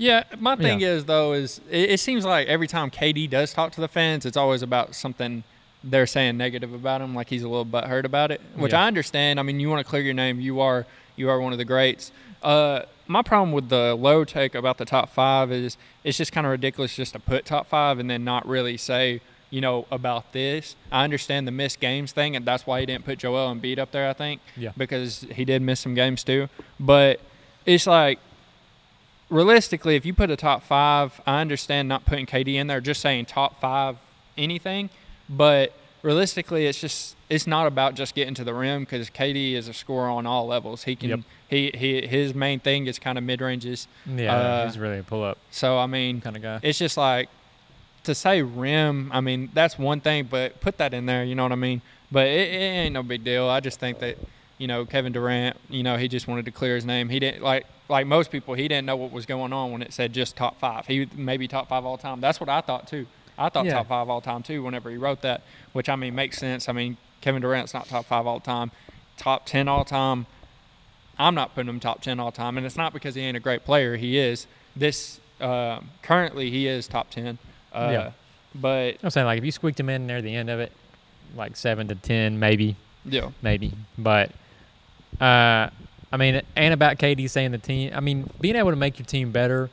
Yeah, 0.00 0.24
my 0.38 0.56
thing 0.56 0.80
is 0.80 1.04
though 1.04 1.34
is 1.34 1.60
it, 1.70 1.90
it 1.90 2.00
seems 2.00 2.24
like 2.24 2.48
every 2.48 2.66
time 2.66 2.90
KD 2.90 3.28
does 3.28 3.52
talk 3.52 3.72
to 3.72 3.80
the 3.82 3.88
fans, 3.88 4.24
it's 4.24 4.36
always 4.36 4.62
about 4.62 4.94
something 4.94 5.44
they're 5.84 6.06
saying 6.06 6.36
negative 6.38 6.72
about 6.72 7.00
him, 7.02 7.14
like 7.14 7.28
he's 7.28 7.42
a 7.42 7.48
little 7.48 7.66
butthurt 7.66 8.04
about 8.04 8.30
it, 8.30 8.40
which 8.56 8.72
Yeah. 8.72 8.82
I 8.84 8.86
understand. 8.86 9.38
I 9.38 9.42
mean, 9.42 9.60
you 9.60 9.68
want 9.68 9.84
to 9.84 9.88
clear 9.88 10.02
your 10.02 10.14
name. 10.14 10.40
You 10.40 10.60
are 10.60 10.86
you 11.16 11.28
are 11.28 11.38
one 11.38 11.52
of 11.52 11.58
the 11.58 11.64
greats. 11.66 12.12
Uh, 12.42 12.80
my 13.06 13.20
problem 13.20 13.52
with 13.52 13.68
the 13.68 13.94
low 13.94 14.24
take 14.24 14.54
about 14.54 14.78
the 14.78 14.86
top 14.86 15.10
five 15.10 15.52
is 15.52 15.76
it's 16.02 16.16
just 16.16 16.32
kind 16.32 16.46
of 16.46 16.50
ridiculous 16.50 16.96
just 16.96 17.12
to 17.12 17.18
put 17.18 17.44
top 17.44 17.66
five 17.66 17.98
and 17.98 18.08
then 18.08 18.24
not 18.24 18.48
really 18.48 18.78
say 18.78 19.20
you 19.50 19.60
know 19.60 19.84
about 19.90 20.32
this. 20.32 20.76
I 20.90 21.04
understand 21.04 21.46
the 21.46 21.50
missed 21.52 21.78
games 21.80 22.12
thing, 22.12 22.36
and 22.36 22.46
that's 22.46 22.66
why 22.66 22.80
he 22.80 22.86
didn't 22.86 23.04
put 23.04 23.18
Joel 23.18 23.54
Embiid 23.54 23.78
up 23.78 23.90
there. 23.90 24.08
I 24.08 24.14
think 24.14 24.40
Yeah. 24.56 24.70
because 24.78 25.26
he 25.34 25.44
did 25.44 25.60
miss 25.60 25.80
some 25.80 25.94
games 25.94 26.24
too, 26.24 26.48
but 26.78 27.20
it's 27.66 27.86
like 27.86 28.18
realistically, 29.30 29.96
if 29.96 30.04
you 30.04 30.12
put 30.12 30.30
a 30.30 30.36
top 30.36 30.62
five, 30.62 31.20
I 31.26 31.40
understand 31.40 31.88
not 31.88 32.04
putting 32.04 32.26
KD 32.26 32.54
in 32.54 32.66
there, 32.66 32.80
just 32.80 33.00
saying 33.00 33.26
top 33.26 33.60
five 33.60 33.96
anything. 34.36 34.90
But 35.28 35.72
realistically, 36.02 36.66
it's 36.66 36.80
just 36.80 37.16
it's 37.28 37.46
not 37.46 37.66
about 37.68 37.94
just 37.94 38.14
getting 38.14 38.34
to 38.34 38.44
the 38.44 38.52
rim 38.52 38.82
because 38.82 39.08
KD 39.10 39.52
is 39.52 39.68
a 39.68 39.72
scorer 39.72 40.08
on 40.10 40.26
all 40.26 40.46
levels. 40.46 40.82
He 40.84 40.96
can 40.96 41.10
Yep. 41.10 41.20
he, 41.48 41.70
he 41.74 42.06
his 42.06 42.34
main 42.34 42.58
thing 42.60 42.86
is 42.86 42.98
kind 42.98 43.16
of 43.16 43.24
mid 43.24 43.40
ranges. 43.40 43.86
yeah, 44.06 44.34
Uh, 44.34 44.66
he's 44.66 44.78
really 44.78 44.98
a 44.98 45.02
pull 45.02 45.22
up 45.22 45.38
So 45.50 45.78
I 45.78 45.86
mean, 45.86 46.20
kind 46.20 46.36
of 46.36 46.42
guy. 46.42 46.58
it's 46.62 46.78
just 46.78 46.96
like 46.96 47.28
to 48.04 48.14
say 48.14 48.42
rim. 48.42 49.10
I 49.12 49.20
mean, 49.20 49.50
that's 49.54 49.78
one 49.78 50.00
thing, 50.00 50.24
but 50.30 50.60
put 50.60 50.78
that 50.78 50.92
in 50.94 51.06
there. 51.06 51.22
You 51.22 51.34
know 51.36 51.42
what 51.44 51.52
I 51.52 51.56
mean? 51.56 51.82
But 52.10 52.26
it, 52.26 52.48
it 52.52 52.56
ain't 52.56 52.94
no 52.94 53.02
big 53.04 53.22
deal. 53.22 53.48
I 53.48 53.60
just 53.60 53.78
think 53.78 54.00
that 54.00 54.16
you 54.60 54.68
know 54.68 54.84
Kevin 54.84 55.12
Durant. 55.12 55.56
You 55.68 55.82
know, 55.82 55.96
he 55.96 56.06
just 56.06 56.28
wanted 56.28 56.44
to 56.44 56.50
clear 56.52 56.76
his 56.76 56.84
name. 56.84 57.08
He 57.08 57.18
didn't 57.18 57.42
like 57.42 57.66
like 57.88 58.06
most 58.06 58.30
people. 58.30 58.54
He 58.54 58.68
didn't 58.68 58.86
know 58.86 58.94
what 58.96 59.10
was 59.10 59.26
going 59.26 59.52
on 59.52 59.72
when 59.72 59.82
it 59.82 59.92
said 59.92 60.12
just 60.12 60.36
top 60.36 60.60
five. 60.60 60.86
He 60.86 61.08
maybe 61.16 61.48
top 61.48 61.68
five 61.68 61.84
all 61.84 61.98
time. 61.98 62.20
That's 62.20 62.38
what 62.38 62.48
I 62.48 62.60
thought 62.60 62.86
too. 62.86 63.06
I 63.36 63.48
thought 63.48 63.64
Yeah. 63.64 63.72
top 63.74 63.88
five 63.88 64.08
all 64.08 64.20
time 64.20 64.42
too. 64.44 64.62
Whenever 64.62 64.90
he 64.90 64.96
wrote 64.96 65.22
that, 65.22 65.42
which 65.72 65.88
I 65.88 65.96
mean 65.96 66.14
makes 66.14 66.38
sense. 66.38 66.68
I 66.68 66.72
mean 66.72 66.98
Kevin 67.22 67.42
Durant's 67.42 67.74
not 67.74 67.86
top 67.88 68.04
five 68.06 68.26
all 68.26 68.38
time. 68.40 68.70
Top 69.16 69.46
ten 69.46 69.66
all 69.66 69.84
time. 69.84 70.26
I'm 71.18 71.34
not 71.34 71.54
putting 71.54 71.68
him 71.68 71.80
top 71.80 72.00
ten 72.02 72.20
all 72.20 72.30
time, 72.32 72.56
and 72.56 72.64
it's 72.66 72.76
not 72.76 72.92
because 72.92 73.14
he 73.14 73.22
ain't 73.22 73.36
a 73.36 73.40
great 73.40 73.64
player. 73.64 73.96
He 73.96 74.18
is. 74.18 74.46
This 74.76 75.20
uh, 75.40 75.80
currently 76.02 76.50
he 76.50 76.66
is 76.66 76.86
top 76.86 77.10
ten. 77.10 77.38
Uh, 77.72 77.88
Yeah. 77.92 78.10
But 78.54 78.96
I'm 79.02 79.10
saying 79.10 79.26
like 79.26 79.38
if 79.38 79.44
you 79.44 79.52
squeaked 79.52 79.78
him 79.80 79.88
in 79.88 80.06
near 80.06 80.20
the 80.22 80.34
end 80.34 80.50
of 80.50 80.60
it, 80.60 80.72
like 81.36 81.56
seven 81.56 81.86
to 81.88 81.94
ten, 81.94 82.38
maybe, 82.38 82.74
yeah, 83.04 83.30
maybe. 83.42 83.72
But 83.96 84.32
uh, 85.20 85.70
I 86.12 86.16
mean, 86.16 86.42
and 86.56 86.74
about 86.74 86.98
KD 86.98 87.28
saying 87.30 87.52
the 87.52 87.58
team. 87.58 87.92
I 87.94 88.00
mean, 88.00 88.28
being 88.40 88.56
able 88.56 88.70
to 88.70 88.76
make 88.76 88.98
your 88.98 89.06
team 89.06 89.30
better 89.30 89.70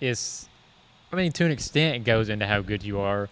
is, 0.00 0.48
I 1.12 1.16
mean, 1.16 1.32
to 1.32 1.44
an 1.44 1.50
extent, 1.50 1.96
it 1.96 2.04
goes 2.04 2.28
into 2.28 2.46
how 2.46 2.60
good 2.60 2.82
you 2.82 3.00
are. 3.00 3.28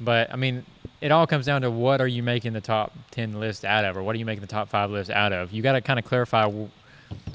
But 0.00 0.32
I 0.32 0.36
mean, 0.36 0.64
it 1.00 1.12
all 1.12 1.26
comes 1.26 1.46
down 1.46 1.62
to 1.62 1.70
what 1.70 2.00
are 2.00 2.08
you 2.08 2.22
making 2.22 2.54
the 2.54 2.60
top 2.60 2.92
ten 3.10 3.38
list 3.38 3.64
out 3.64 3.84
of, 3.84 3.96
or 3.96 4.02
what 4.02 4.16
are 4.16 4.18
you 4.18 4.24
making 4.24 4.40
the 4.40 4.48
top 4.48 4.68
five 4.68 4.90
list 4.90 5.10
out 5.10 5.32
of? 5.32 5.52
You 5.52 5.62
got 5.62 5.72
to 5.72 5.80
kind 5.80 5.98
of 5.98 6.04
clarify. 6.04 6.50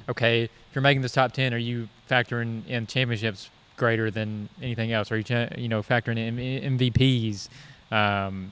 Okay, 0.10 0.44
if 0.44 0.52
you're 0.74 0.82
making 0.82 1.02
this 1.02 1.14
top 1.14 1.32
ten, 1.32 1.54
are 1.54 1.58
you 1.58 1.88
factoring 2.10 2.66
in 2.68 2.88
championships 2.88 3.50
greater 3.78 4.12
than 4.12 4.50
anything 4.62 4.92
else? 4.92 5.12
Are 5.12 5.18
you 5.18 5.48
you 5.58 5.70
know 5.70 5.82
factoring 5.82 6.18
in 6.18 6.78
MVPs? 6.78 7.48
Um, 7.92 8.52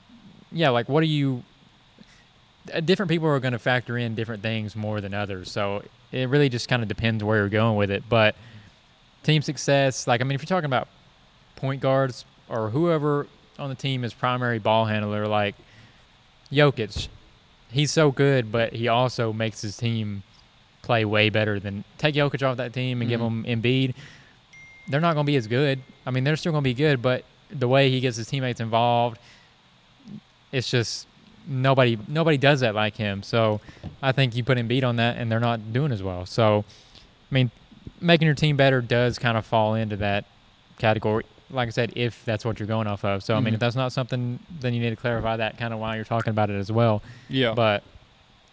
yeah, 0.50 0.70
like 0.70 0.88
what 0.88 1.02
are 1.02 1.06
you? 1.06 1.42
Uh, 2.74 2.80
different 2.80 3.10
people 3.10 3.28
are 3.28 3.40
going 3.40 3.52
to 3.52 3.58
factor 3.58 3.96
in 3.98 4.14
different 4.14 4.42
things 4.42 4.74
more 4.76 5.00
than 5.00 5.14
others. 5.14 5.50
So 5.50 5.82
it 6.12 6.28
really 6.28 6.48
just 6.48 6.68
kind 6.68 6.82
of 6.82 6.88
depends 6.88 7.22
where 7.24 7.38
you're 7.38 7.48
going 7.48 7.76
with 7.76 7.90
it. 7.90 8.04
But 8.08 8.34
team 9.22 9.42
success, 9.42 10.06
like 10.06 10.20
I 10.20 10.24
mean, 10.24 10.34
if 10.34 10.42
you're 10.42 10.46
talking 10.46 10.66
about 10.66 10.88
point 11.56 11.80
guards 11.80 12.24
or 12.48 12.70
whoever 12.70 13.26
on 13.58 13.68
the 13.68 13.74
team 13.74 14.04
is 14.04 14.12
primary 14.14 14.58
ball 14.58 14.84
handler, 14.84 15.26
like 15.26 15.54
Jokic, 16.52 17.08
he's 17.70 17.90
so 17.90 18.10
good, 18.10 18.52
but 18.52 18.72
he 18.72 18.88
also 18.88 19.32
makes 19.32 19.60
his 19.62 19.76
team 19.76 20.22
play 20.82 21.04
way 21.04 21.30
better 21.30 21.58
than 21.58 21.82
take 21.98 22.14
Jokic 22.14 22.46
off 22.46 22.58
that 22.58 22.72
team 22.72 23.00
and 23.00 23.08
give 23.10 23.20
Mhm. 23.20 23.44
him 23.44 23.62
Embiid. 23.62 23.94
They're 24.88 25.00
not 25.00 25.14
going 25.14 25.26
to 25.26 25.30
be 25.32 25.36
as 25.36 25.48
good. 25.48 25.80
I 26.06 26.12
mean, 26.12 26.22
they're 26.22 26.36
still 26.36 26.52
going 26.52 26.62
to 26.62 26.68
be 26.70 26.74
good, 26.74 27.02
but 27.02 27.24
the 27.50 27.66
way 27.66 27.90
he 27.90 27.98
gets 27.98 28.16
his 28.16 28.28
teammates 28.28 28.60
involved, 28.60 29.18
it's 30.52 30.70
just 30.70 31.06
nobody 31.46 31.98
nobody 32.08 32.36
does 32.36 32.60
that 32.60 32.74
like 32.74 32.96
him. 32.96 33.22
So 33.22 33.60
I 34.02 34.12
think 34.12 34.34
you 34.36 34.44
put 34.44 34.58
Embiid 34.58 34.84
on 34.84 34.96
that, 34.96 35.16
and 35.16 35.30
they're 35.30 35.40
not 35.40 35.72
doing 35.72 35.92
as 35.92 36.02
well. 36.02 36.26
So 36.26 36.64
I 37.30 37.34
mean, 37.34 37.50
making 38.00 38.26
your 38.26 38.34
team 38.34 38.56
better 38.56 38.80
does 38.80 39.18
kind 39.18 39.36
of 39.38 39.44
fall 39.46 39.74
into 39.74 39.96
that 39.96 40.24
category. 40.78 41.24
Like 41.50 41.68
I 41.68 41.70
said, 41.70 41.92
if 41.96 42.24
that's 42.24 42.44
what 42.44 42.58
you're 42.58 42.66
going 42.66 42.86
off 42.88 43.04
of. 43.04 43.22
So 43.22 43.34
I 43.36 43.40
mean, 43.40 43.52
Mhm. 43.52 43.54
if 43.54 43.60
that's 43.60 43.76
not 43.76 43.92
something, 43.92 44.38
then 44.60 44.74
you 44.74 44.80
need 44.80 44.90
to 44.90 44.96
clarify 44.96 45.36
that 45.36 45.56
kind 45.58 45.72
of 45.72 45.78
while 45.80 45.94
you're 45.94 46.04
talking 46.04 46.30
about 46.30 46.50
it 46.50 46.56
as 46.58 46.72
well. 46.72 47.02
yeah. 47.28 47.54
But 47.54 47.82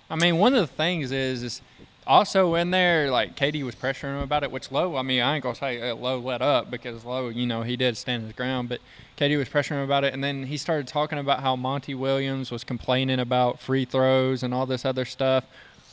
I 0.09 0.15
mean, 0.15 0.37
one 0.37 0.53
of 0.53 0.61
the 0.61 0.67
things 0.67 1.11
is, 1.11 1.41
is 1.43 1.61
also 2.07 2.55
in 2.55 2.71
there, 2.71 3.09
like 3.11 3.35
KD 3.35 3.63
was 3.63 3.75
pressuring 3.75 4.15
him 4.15 4.21
about 4.21 4.43
it, 4.43 4.51
which 4.51 4.71
Lowe, 4.71 4.95
I 4.95 5.01
mean, 5.01 5.21
I 5.21 5.35
ain't 5.35 5.43
gonna 5.43 5.55
say 5.55 5.89
uh, 5.89 5.95
Lowe 5.95 6.19
let 6.19 6.41
up 6.41 6.69
because 6.71 7.03
Lowe, 7.05 7.29
you 7.29 7.45
know, 7.45 7.61
he 7.63 7.75
did 7.75 7.97
stand 7.97 8.23
his 8.23 8.33
ground, 8.33 8.69
but 8.69 8.79
KD 9.17 9.37
was 9.37 9.49
pressuring 9.49 9.77
him 9.77 9.83
about 9.83 10.03
it, 10.03 10.13
and 10.13 10.23
then 10.23 10.43
he 10.47 10.57
started 10.57 10.87
talking 10.87 11.17
about 11.19 11.41
how 11.41 11.55
Monty 11.55 11.93
Williams 11.95 12.51
was 12.51 12.63
complaining 12.63 13.19
about 13.19 13.59
free 13.59 13.85
throws 13.85 14.43
and 14.43 14.53
all 14.53 14.65
this 14.65 14.85
other 14.85 15.05
stuff 15.05 15.45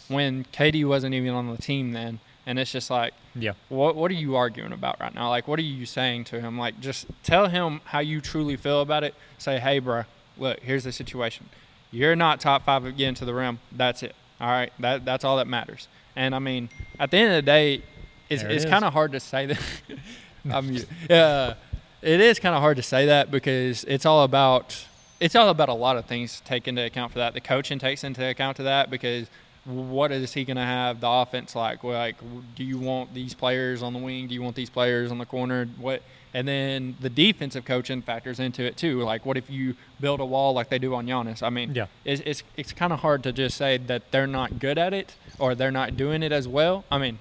when 0.08 0.44
KD 0.52 0.84
wasn't 0.86 1.14
even 1.14 1.30
on 1.34 1.50
the 1.50 1.56
team 1.60 1.92
then, 1.92 2.18
and 2.46 2.58
it's 2.58 2.72
just 2.72 2.90
like, 2.90 3.12
Yeah. 3.34 3.52
what 3.68 3.94
what 3.94 4.10
are 4.10 4.14
you 4.14 4.34
arguing 4.36 4.72
about 4.72 4.98
right 5.00 5.14
now? 5.14 5.28
Like, 5.28 5.46
what 5.46 5.58
are 5.58 5.62
you 5.62 5.86
saying 5.86 6.24
to 6.24 6.40
him? 6.40 6.58
Like, 6.58 6.80
just 6.80 7.06
tell 7.22 7.48
him 7.48 7.80
how 7.84 8.00
you 8.00 8.20
truly 8.20 8.56
feel 8.56 8.80
about 8.80 9.04
it. 9.04 9.14
Say, 9.38 9.58
hey, 9.60 9.78
bro, 9.78 10.04
look, 10.38 10.60
here's 10.60 10.84
the 10.84 10.92
situation. 10.92 11.48
You're 11.92 12.16
not 12.16 12.40
top 12.40 12.64
five 12.64 12.84
again 12.84 13.14
to 13.16 13.24
the 13.24 13.34
rim. 13.34 13.58
That's 13.72 14.02
it. 14.02 14.14
All 14.40 14.48
right, 14.48 14.72
that 14.80 15.04
that's 15.04 15.24
all 15.24 15.36
that 15.36 15.46
matters. 15.46 15.86
And 16.16 16.34
I 16.34 16.38
mean, 16.38 16.68
at 16.98 17.10
the 17.10 17.16
end 17.18 17.30
of 17.30 17.36
the 17.36 17.42
day, 17.42 17.82
it's 18.28 18.42
There 18.42 18.50
it's 18.50 18.64
kind 18.64 18.84
of 18.84 18.92
hard 18.92 19.12
to 19.12 19.20
say 19.20 19.46
that. 19.46 19.60
I'm 20.50 20.76
yeah, 21.08 21.54
it 22.02 22.20
is 22.20 22.38
kind 22.38 22.54
of 22.54 22.60
hard 22.62 22.76
to 22.78 22.82
say 22.82 23.06
that 23.06 23.30
because 23.30 23.84
it's 23.84 24.06
all 24.06 24.24
about 24.24 24.86
it's 25.20 25.36
all 25.36 25.50
about 25.50 25.68
a 25.68 25.74
lot 25.74 25.96
of 25.98 26.06
things 26.06 26.40
take 26.46 26.66
into 26.66 26.82
account 26.84 27.12
for 27.12 27.18
that. 27.18 27.34
The 27.34 27.40
coaching 27.40 27.78
takes 27.78 28.04
into 28.04 28.24
account 28.24 28.56
to 28.56 28.62
that 28.64 28.88
because 28.90 29.28
what 29.66 30.10
is 30.10 30.32
he 30.32 30.44
going 30.46 30.56
to 30.56 30.62
have 30.62 31.00
the 31.00 31.08
offense 31.08 31.54
like? 31.54 31.84
Like, 31.84 32.16
do 32.56 32.64
you 32.64 32.78
want 32.78 33.12
these 33.12 33.34
players 33.34 33.82
on 33.82 33.92
the 33.92 33.98
wing? 33.98 34.28
Do 34.28 34.34
you 34.34 34.42
want 34.42 34.56
these 34.56 34.70
players 34.70 35.10
on 35.10 35.18
the 35.18 35.26
corner? 35.26 35.66
What? 35.78 36.02
And 36.32 36.48
then 36.48 36.96
the 37.00 37.10
defensive 37.10 37.64
coaching 37.66 38.00
factors 38.00 38.40
into 38.40 38.62
it 38.62 38.78
too. 38.78 39.02
Like, 39.02 39.26
what 39.26 39.36
if 39.36 39.50
you 39.50 39.74
build 40.00 40.20
a 40.20 40.24
wall 40.24 40.54
like 40.54 40.70
they 40.70 40.78
do 40.78 40.94
on 40.94 41.06
Giannis? 41.06 41.42
I 41.42 41.50
mean, 41.50 41.74
Yeah. 41.74 41.86
it's 42.04 42.22
it's, 42.24 42.42
it's 42.56 42.72
kind 42.72 42.92
of 42.92 43.00
hard 43.00 43.22
to 43.24 43.32
just 43.32 43.58
say 43.58 43.76
that 43.76 44.10
they're 44.12 44.26
not 44.26 44.58
good 44.58 44.78
at 44.78 44.94
it 44.94 45.16
or 45.40 45.54
they're 45.54 45.72
not 45.72 45.96
doing 45.96 46.22
it 46.22 46.30
as 46.30 46.46
well. 46.46 46.84
I 46.90 46.98
mean, 46.98 47.18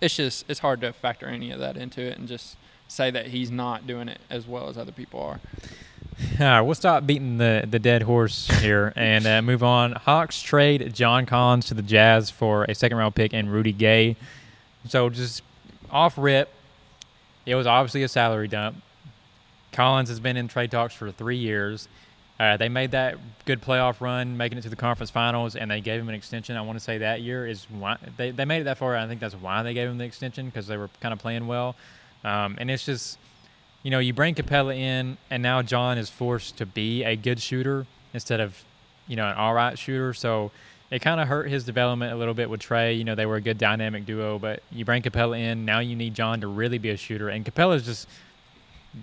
it's 0.00 0.16
just 0.16 0.44
it's 0.48 0.60
hard 0.60 0.80
to 0.82 0.92
factor 0.92 1.26
any 1.26 1.50
of 1.50 1.58
that 1.58 1.76
into 1.76 2.02
it 2.02 2.18
and 2.18 2.28
just 2.28 2.56
say 2.86 3.10
that 3.10 3.28
he's 3.28 3.50
not 3.50 3.86
doing 3.86 4.08
it 4.08 4.20
as 4.28 4.46
well 4.46 4.68
as 4.68 4.76
other 4.76 4.92
people 4.92 5.20
are. 5.20 5.40
All 6.40 6.46
right, 6.46 6.60
we'll 6.60 6.74
stop 6.74 7.06
beating 7.06 7.38
the, 7.38 7.66
the 7.68 7.78
dead 7.78 8.02
horse 8.02 8.48
here 8.60 8.92
and 8.96 9.26
uh, 9.26 9.40
move 9.40 9.62
on. 9.62 9.92
Hawks 9.92 10.42
trade 10.42 10.92
John 10.94 11.24
Collins 11.24 11.66
to 11.66 11.74
the 11.74 11.82
Jazz 11.82 12.30
for 12.30 12.64
a 12.64 12.74
second 12.74 12.98
round 12.98 13.14
pick 13.14 13.32
and 13.32 13.50
Rudy 13.50 13.72
Gay. 13.72 14.16
So 14.86 15.08
just 15.08 15.42
off 15.90 16.18
rip, 16.18 16.50
it 17.46 17.54
was 17.54 17.66
obviously 17.66 18.02
a 18.02 18.08
salary 18.08 18.48
dump. 18.48 18.82
Collins 19.72 20.10
has 20.10 20.20
been 20.20 20.36
in 20.36 20.48
trade 20.48 20.70
talks 20.70 20.94
for 20.94 21.10
three 21.10 21.38
years. 21.38 21.88
Uh, 22.42 22.56
they 22.56 22.68
made 22.68 22.90
that 22.90 23.16
good 23.44 23.62
playoff 23.62 24.00
run, 24.00 24.36
making 24.36 24.58
it 24.58 24.62
to 24.62 24.68
the 24.68 24.74
conference 24.74 25.10
finals, 25.10 25.54
and 25.54 25.70
they 25.70 25.80
gave 25.80 26.00
him 26.00 26.08
an 26.08 26.14
extension. 26.16 26.56
I 26.56 26.62
want 26.62 26.76
to 26.76 26.82
say 26.82 26.98
that 26.98 27.20
year 27.20 27.46
is 27.46 27.68
why 27.70 27.96
they, 28.16 28.32
they 28.32 28.44
made 28.44 28.62
it 28.62 28.64
that 28.64 28.78
far. 28.78 28.96
I 28.96 29.06
think 29.06 29.20
that's 29.20 29.36
why 29.36 29.62
they 29.62 29.74
gave 29.74 29.88
him 29.88 29.96
the 29.96 30.04
extension 30.04 30.46
because 30.46 30.66
they 30.66 30.76
were 30.76 30.90
kind 31.00 31.12
of 31.12 31.20
playing 31.20 31.46
well. 31.46 31.76
Um, 32.24 32.56
and 32.58 32.68
it's 32.68 32.84
just, 32.84 33.16
you 33.84 33.92
know, 33.92 34.00
you 34.00 34.12
bring 34.12 34.34
Capela 34.34 34.76
in, 34.76 35.18
and 35.30 35.40
now 35.40 35.62
John 35.62 35.98
is 35.98 36.10
forced 36.10 36.56
to 36.58 36.66
be 36.66 37.04
a 37.04 37.14
good 37.14 37.38
shooter 37.38 37.86
instead 38.12 38.40
of, 38.40 38.64
you 39.06 39.14
know, 39.14 39.28
an 39.28 39.36
all 39.36 39.54
right 39.54 39.78
shooter. 39.78 40.12
So 40.12 40.50
it 40.90 40.98
kind 40.98 41.20
of 41.20 41.28
hurt 41.28 41.48
his 41.48 41.62
development 41.62 42.12
a 42.12 42.16
little 42.16 42.34
bit 42.34 42.50
with 42.50 42.58
Trey. 42.58 42.94
You 42.94 43.04
know, 43.04 43.14
they 43.14 43.26
were 43.26 43.36
a 43.36 43.40
good 43.40 43.58
dynamic 43.58 44.04
duo, 44.04 44.40
but 44.40 44.64
you 44.72 44.84
bring 44.84 45.02
Capela 45.02 45.38
in, 45.38 45.64
now 45.64 45.78
you 45.78 45.94
need 45.94 46.14
John 46.14 46.40
to 46.40 46.48
really 46.48 46.78
be 46.78 46.90
a 46.90 46.96
shooter. 46.96 47.28
And 47.28 47.44
Capela's 47.44 47.84
just, 47.86 48.08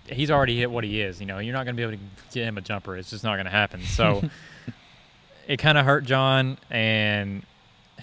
he's 0.08 0.32
already 0.32 0.58
hit 0.58 0.70
what 0.70 0.84
he 0.84 1.02
is. 1.02 1.20
You 1.20 1.26
know, 1.26 1.40
you're 1.40 1.54
not 1.54 1.66
going 1.66 1.76
to 1.76 1.78
be 1.78 1.84
able 1.84 1.94
to 1.94 2.04
get 2.34 2.46
him 2.46 2.58
a 2.58 2.62
jumper. 2.62 2.98
It's 2.98 3.10
just 3.10 3.24
not 3.24 3.36
going 3.36 3.46
to 3.46 3.52
happen. 3.52 3.82
So 3.84 4.22
it 5.48 5.58
kind 5.58 5.78
of 5.78 5.86
hurt 5.86 6.04
John, 6.06 6.58
and 6.70 7.44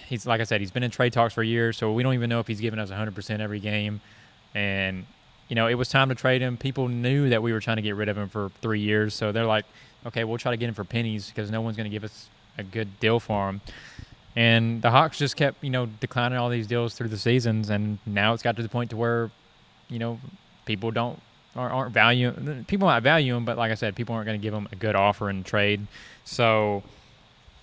he's 0.06 0.26
like 0.26 0.40
I 0.40 0.44
said, 0.44 0.60
he's 0.60 0.70
been 0.70 0.82
in 0.82 0.90
trade 0.90 1.12
talks 1.12 1.34
for 1.34 1.42
years, 1.42 1.76
so 1.76 1.92
we 1.92 2.02
don't 2.02 2.14
even 2.14 2.28
know 2.28 2.40
if 2.40 2.46
he's 2.46 2.60
giving 2.60 2.78
us 2.78 2.90
100% 2.90 3.40
every 3.40 3.60
game. 3.60 4.00
And 4.54 5.06
you 5.48 5.54
know, 5.54 5.68
it 5.68 5.74
was 5.74 5.88
time 5.88 6.08
to 6.08 6.14
trade 6.14 6.42
him. 6.42 6.56
People 6.56 6.88
knew 6.88 7.28
that 7.28 7.42
we 7.42 7.52
were 7.52 7.60
trying 7.60 7.76
to 7.76 7.82
get 7.82 7.94
rid 7.94 8.08
of 8.08 8.18
him 8.18 8.28
for 8.28 8.50
three 8.60 8.80
years, 8.80 9.14
so 9.14 9.32
they're 9.32 9.46
like, 9.46 9.64
okay, 10.04 10.24
we'll 10.24 10.38
try 10.38 10.50
to 10.50 10.56
get 10.56 10.68
him 10.68 10.74
for 10.74 10.84
pennies 10.84 11.28
because 11.28 11.50
no 11.50 11.60
one's 11.60 11.76
going 11.76 11.88
to 11.88 11.94
give 11.94 12.04
us 12.04 12.28
a 12.58 12.62
good 12.62 12.98
deal 13.00 13.20
for 13.20 13.48
him. 13.48 13.60
And 14.34 14.82
the 14.82 14.90
Hawks 14.90 15.18
just 15.18 15.36
kept, 15.36 15.62
you 15.62 15.70
know, 15.70 15.86
declining 15.86 16.36
all 16.38 16.50
these 16.50 16.66
deals 16.66 16.94
through 16.94 17.08
the 17.08 17.18
seasons, 17.18 17.70
and 17.70 17.98
now 18.04 18.34
it's 18.34 18.42
got 18.42 18.56
to 18.56 18.62
the 18.62 18.68
point 18.68 18.90
to 18.90 18.96
where, 18.96 19.30
you 19.88 19.98
know, 19.98 20.18
people 20.64 20.90
don't 20.90 21.20
aren't, 21.56 21.74
aren't 21.74 21.92
value 21.92 22.64
people 22.66 22.86
might 22.86 23.00
value 23.00 23.34
him, 23.36 23.44
but 23.44 23.56
like 23.56 23.72
I 23.72 23.74
said, 23.74 23.96
people 23.96 24.14
aren't 24.14 24.26
going 24.26 24.38
to 24.38 24.42
give 24.42 24.54
him 24.54 24.68
a 24.72 24.76
good 24.76 24.94
offer 24.94 25.30
in 25.30 25.44
trade. 25.44 25.86
So, 26.24 26.82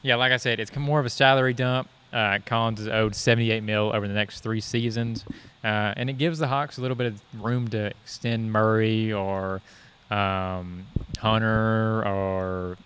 yeah, 0.02 0.16
like 0.16 0.32
I 0.32 0.38
said, 0.38 0.60
it's 0.60 0.76
more 0.76 1.00
of 1.00 1.06
a 1.06 1.10
salary 1.10 1.54
dump. 1.54 1.90
Uh, 2.12 2.40
Collins 2.46 2.80
is 2.80 2.88
owed 2.88 3.16
78 3.16 3.64
mil 3.64 3.92
over 3.94 4.08
the 4.08 4.14
next 4.14 4.42
three 4.42 4.62
seasons, 4.62 5.26
uh, 5.64 5.94
and 5.98 6.10
it 6.10 6.20
gives 6.20 6.38
the 6.38 6.48
Hawks 6.48 6.78
a 6.78 6.82
little 6.82 6.96
bit 6.96 7.08
of 7.08 7.22
room 7.44 7.68
to 7.70 7.88
extend 7.88 8.52
Murray 8.52 9.12
or 9.12 9.62
um, 10.12 10.86
Hunter 11.20 12.06
or 12.06 12.78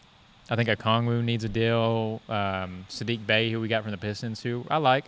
I 0.49 0.55
think 0.55 0.69
a 0.69 0.75
Okongwu 0.77 1.23
needs 1.23 1.43
a 1.43 1.49
deal. 1.49 2.21
Um, 2.29 2.85
Saddiq 2.89 3.25
Bey, 3.25 3.51
who 3.51 3.59
we 3.59 3.67
got 3.67 3.83
from 3.83 3.91
the 3.91 3.97
Pistons, 3.97 4.41
who 4.41 4.65
I 4.69 4.77
like, 4.77 5.05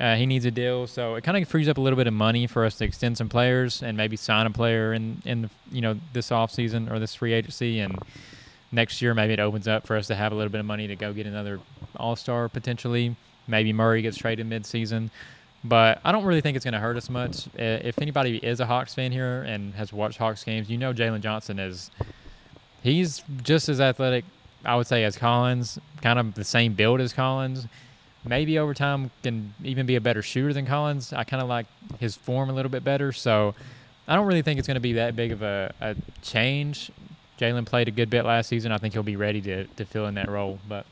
uh, 0.00 0.16
he 0.16 0.26
needs 0.26 0.44
a 0.44 0.50
deal. 0.50 0.86
So 0.86 1.14
it 1.14 1.24
kind 1.24 1.36
of 1.40 1.48
frees 1.48 1.68
up 1.68 1.78
a 1.78 1.80
little 1.80 1.96
bit 1.96 2.06
of 2.06 2.14
money 2.14 2.46
for 2.46 2.64
us 2.64 2.76
to 2.76 2.84
extend 2.84 3.16
some 3.18 3.28
players 3.28 3.82
and 3.82 3.96
maybe 3.96 4.16
sign 4.16 4.46
a 4.46 4.50
player 4.50 4.92
in 4.92 5.22
in 5.24 5.42
the, 5.42 5.50
you 5.70 5.80
know 5.80 5.98
this 6.12 6.30
offseason 6.30 6.90
or 6.90 6.98
this 6.98 7.14
free 7.14 7.32
agency 7.32 7.80
and 7.80 7.98
next 8.72 9.00
year 9.00 9.14
maybe 9.14 9.32
it 9.32 9.40
opens 9.40 9.68
up 9.68 9.86
for 9.86 9.96
us 9.96 10.06
to 10.08 10.14
have 10.14 10.32
a 10.32 10.34
little 10.34 10.50
bit 10.50 10.60
of 10.60 10.66
money 10.66 10.86
to 10.86 10.96
go 10.96 11.12
get 11.12 11.26
another 11.26 11.60
All 11.96 12.16
Star 12.16 12.48
potentially. 12.48 13.16
Maybe 13.48 13.72
Murray 13.72 14.02
gets 14.02 14.16
traded 14.16 14.46
mid-season. 14.46 15.10
But 15.64 16.00
I 16.04 16.12
don't 16.12 16.24
really 16.24 16.40
think 16.40 16.56
it's 16.56 16.64
going 16.64 16.74
to 16.74 16.80
hurt 16.80 16.96
us 16.96 17.08
much. 17.08 17.46
Uh, 17.58 17.80
If 17.82 18.00
anybody 18.00 18.36
is 18.38 18.60
a 18.60 18.66
Hawks 18.66 18.94
fan 18.94 19.10
here 19.10 19.42
and 19.42 19.74
has 19.74 19.92
watched 19.92 20.18
Hawks 20.18 20.44
games, 20.44 20.68
you 20.70 20.78
know 20.78 20.92
Jalen 20.92 21.20
Johnson 21.22 21.58
is 21.58 21.90
he's 22.82 23.22
just 23.42 23.68
as 23.68 23.80
athletic, 23.80 24.24
I 24.64 24.76
would 24.76 24.86
say, 24.86 25.02
as 25.04 25.16
Collins, 25.16 25.78
kind 26.02 26.18
of 26.18 26.34
the 26.34 26.44
same 26.44 26.74
build 26.74 27.00
as 27.00 27.12
Collins. 27.12 27.66
Maybe 28.26 28.58
over 28.58 28.74
time 28.74 29.10
can 29.22 29.54
even 29.62 29.86
be 29.86 29.96
a 29.96 30.00
better 30.00 30.22
shooter 30.22 30.52
than 30.52 30.66
Collins. 30.66 31.12
I 31.12 31.24
kind 31.24 31.42
of 31.42 31.48
like 31.48 31.66
his 31.98 32.16
form 32.16 32.50
a 32.50 32.52
little 32.52 32.70
bit 32.70 32.84
better. 32.84 33.12
So 33.12 33.54
I 34.08 34.16
don't 34.16 34.26
really 34.26 34.42
think 34.42 34.58
it's 34.58 34.66
going 34.66 34.76
to 34.76 34.80
be 34.80 34.94
that 34.94 35.16
big 35.16 35.32
of 35.32 35.42
a, 35.42 35.72
a 35.80 35.96
change. 36.22 36.90
Jalen 37.40 37.66
played 37.66 37.88
a 37.88 37.90
good 37.90 38.10
bit 38.10 38.24
last 38.24 38.48
season. 38.48 38.72
I 38.72 38.78
think 38.78 38.94
he'll 38.94 39.02
be 39.02 39.16
ready 39.16 39.40
to, 39.42 39.64
to 39.66 39.84
fill 39.84 40.06
in 40.06 40.14
that 40.14 40.28
role. 40.28 40.58
But 40.68 40.86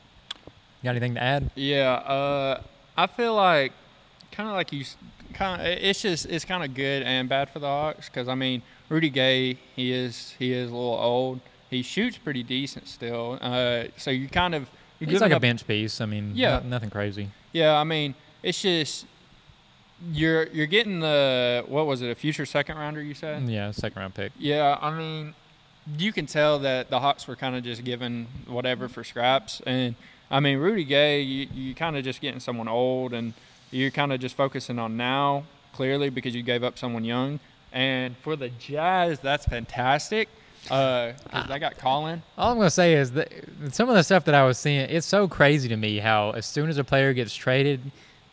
you 0.45 0.83
got 0.83 0.91
anything 0.91 1.15
to 1.15 1.23
add? 1.23 1.51
Yeah, 1.55 1.93
uh, 1.93 2.61
I 2.95 3.07
feel 3.07 3.35
like 3.35 3.71
kind 4.31 4.49
of 4.49 4.55
like 4.55 4.71
you, 4.71 4.85
kind 5.33 5.61
of. 5.61 5.67
It's 5.67 6.01
just 6.01 6.27
it's 6.27 6.45
kind 6.45 6.63
of 6.63 6.73
good 6.73 7.03
and 7.03 7.27
bad 7.27 7.49
for 7.49 7.59
the 7.59 7.67
Hawks 7.67 8.09
because 8.09 8.27
I 8.27 8.35
mean 8.35 8.61
Rudy 8.89 9.09
Gay, 9.09 9.57
he 9.75 9.91
is 9.91 10.35
he 10.37 10.53
is 10.53 10.69
a 10.69 10.73
little 10.73 10.99
old. 10.99 11.39
He 11.69 11.81
shoots 11.81 12.17
pretty 12.17 12.43
decent 12.43 12.87
still. 12.87 13.39
Uh, 13.41 13.85
so 13.97 14.11
you 14.11 14.29
kind 14.29 14.53
of 14.53 14.69
you're 15.09 15.19
giving 15.19 15.29
like 15.31 15.37
a 15.37 15.39
bench 15.39 15.65
piece. 15.67 16.01
I 16.01 16.05
mean, 16.05 16.31
Yeah. 16.35 16.59
no- 16.63 16.69
nothing 16.69 16.89
crazy. 16.89 17.29
Yeah, 17.53 17.75
I 17.75 17.83
mean 17.83 18.15
it's 18.43 18.61
just 18.61 19.05
you're 20.11 20.47
you're 20.47 20.65
getting 20.67 20.99
the 20.99 21.63
what 21.67 21.85
was 21.87 22.01
it 22.01 22.09
a 22.09 22.15
future 22.15 22.45
second 22.45 22.77
rounder 22.77 23.01
you 23.01 23.13
said? 23.13 23.47
Yeah, 23.47 23.71
second 23.71 23.99
round 23.99 24.13
pick. 24.15 24.31
Yeah, 24.37 24.77
I 24.81 24.91
mean, 24.91 25.33
you 25.97 26.11
can 26.11 26.25
tell 26.25 26.59
that 26.59 26.89
the 26.89 26.99
Hawks 26.99 27.27
were 27.27 27.35
kind 27.35 27.55
of 27.55 27.63
just 27.63 27.83
giving 27.83 28.27
whatever 28.47 28.87
for 28.89 29.03
scraps. 29.03 29.61
And 29.65 29.95
I 30.29 30.39
mean, 30.39 30.57
Rudy 30.57 30.83
Gay, 30.83 31.21
you, 31.21 31.47
you 31.53 31.75
kind 31.75 31.95
of 31.95 32.03
just 32.03 32.19
getting 32.19 32.39
someone 32.39 32.67
old, 32.67 33.13
and 33.13 33.33
you're 33.71 33.91
kind 33.91 34.11
of 34.11 34.19
just 34.19 34.35
focusing 34.35 34.79
on 34.79 34.97
now, 34.97 35.43
clearly, 35.73 36.09
because 36.09 36.35
you 36.35 36.41
gave 36.43 36.63
up 36.63 36.77
someone 36.77 37.05
young. 37.05 37.39
And 37.71 38.17
for 38.17 38.35
the 38.35 38.49
Jazz, 38.49 39.19
that's 39.19 39.45
fantastic. 39.45 40.27
Uh, 40.71 41.13
'cause 41.31 41.47
they 41.47 41.59
got 41.59 41.77
Colin. 41.77 42.21
All 42.37 42.51
I'm 42.51 42.57
gonna 42.57 42.69
say 42.69 42.93
is 42.95 43.11
that 43.11 43.31
some 43.71 43.89
of 43.89 43.95
the 43.95 44.03
stuff 44.03 44.25
that 44.25 44.35
I 44.35 44.43
was 44.43 44.57
seeing, 44.57 44.81
it's 44.89 45.05
so 45.05 45.27
crazy 45.27 45.69
to 45.69 45.75
me 45.77 45.99
how 45.99 46.31
as 46.31 46.45
soon 46.45 46.69
as 46.69 46.77
a 46.77 46.83
player 46.83 47.13
gets 47.13 47.35
traded, 47.35 47.79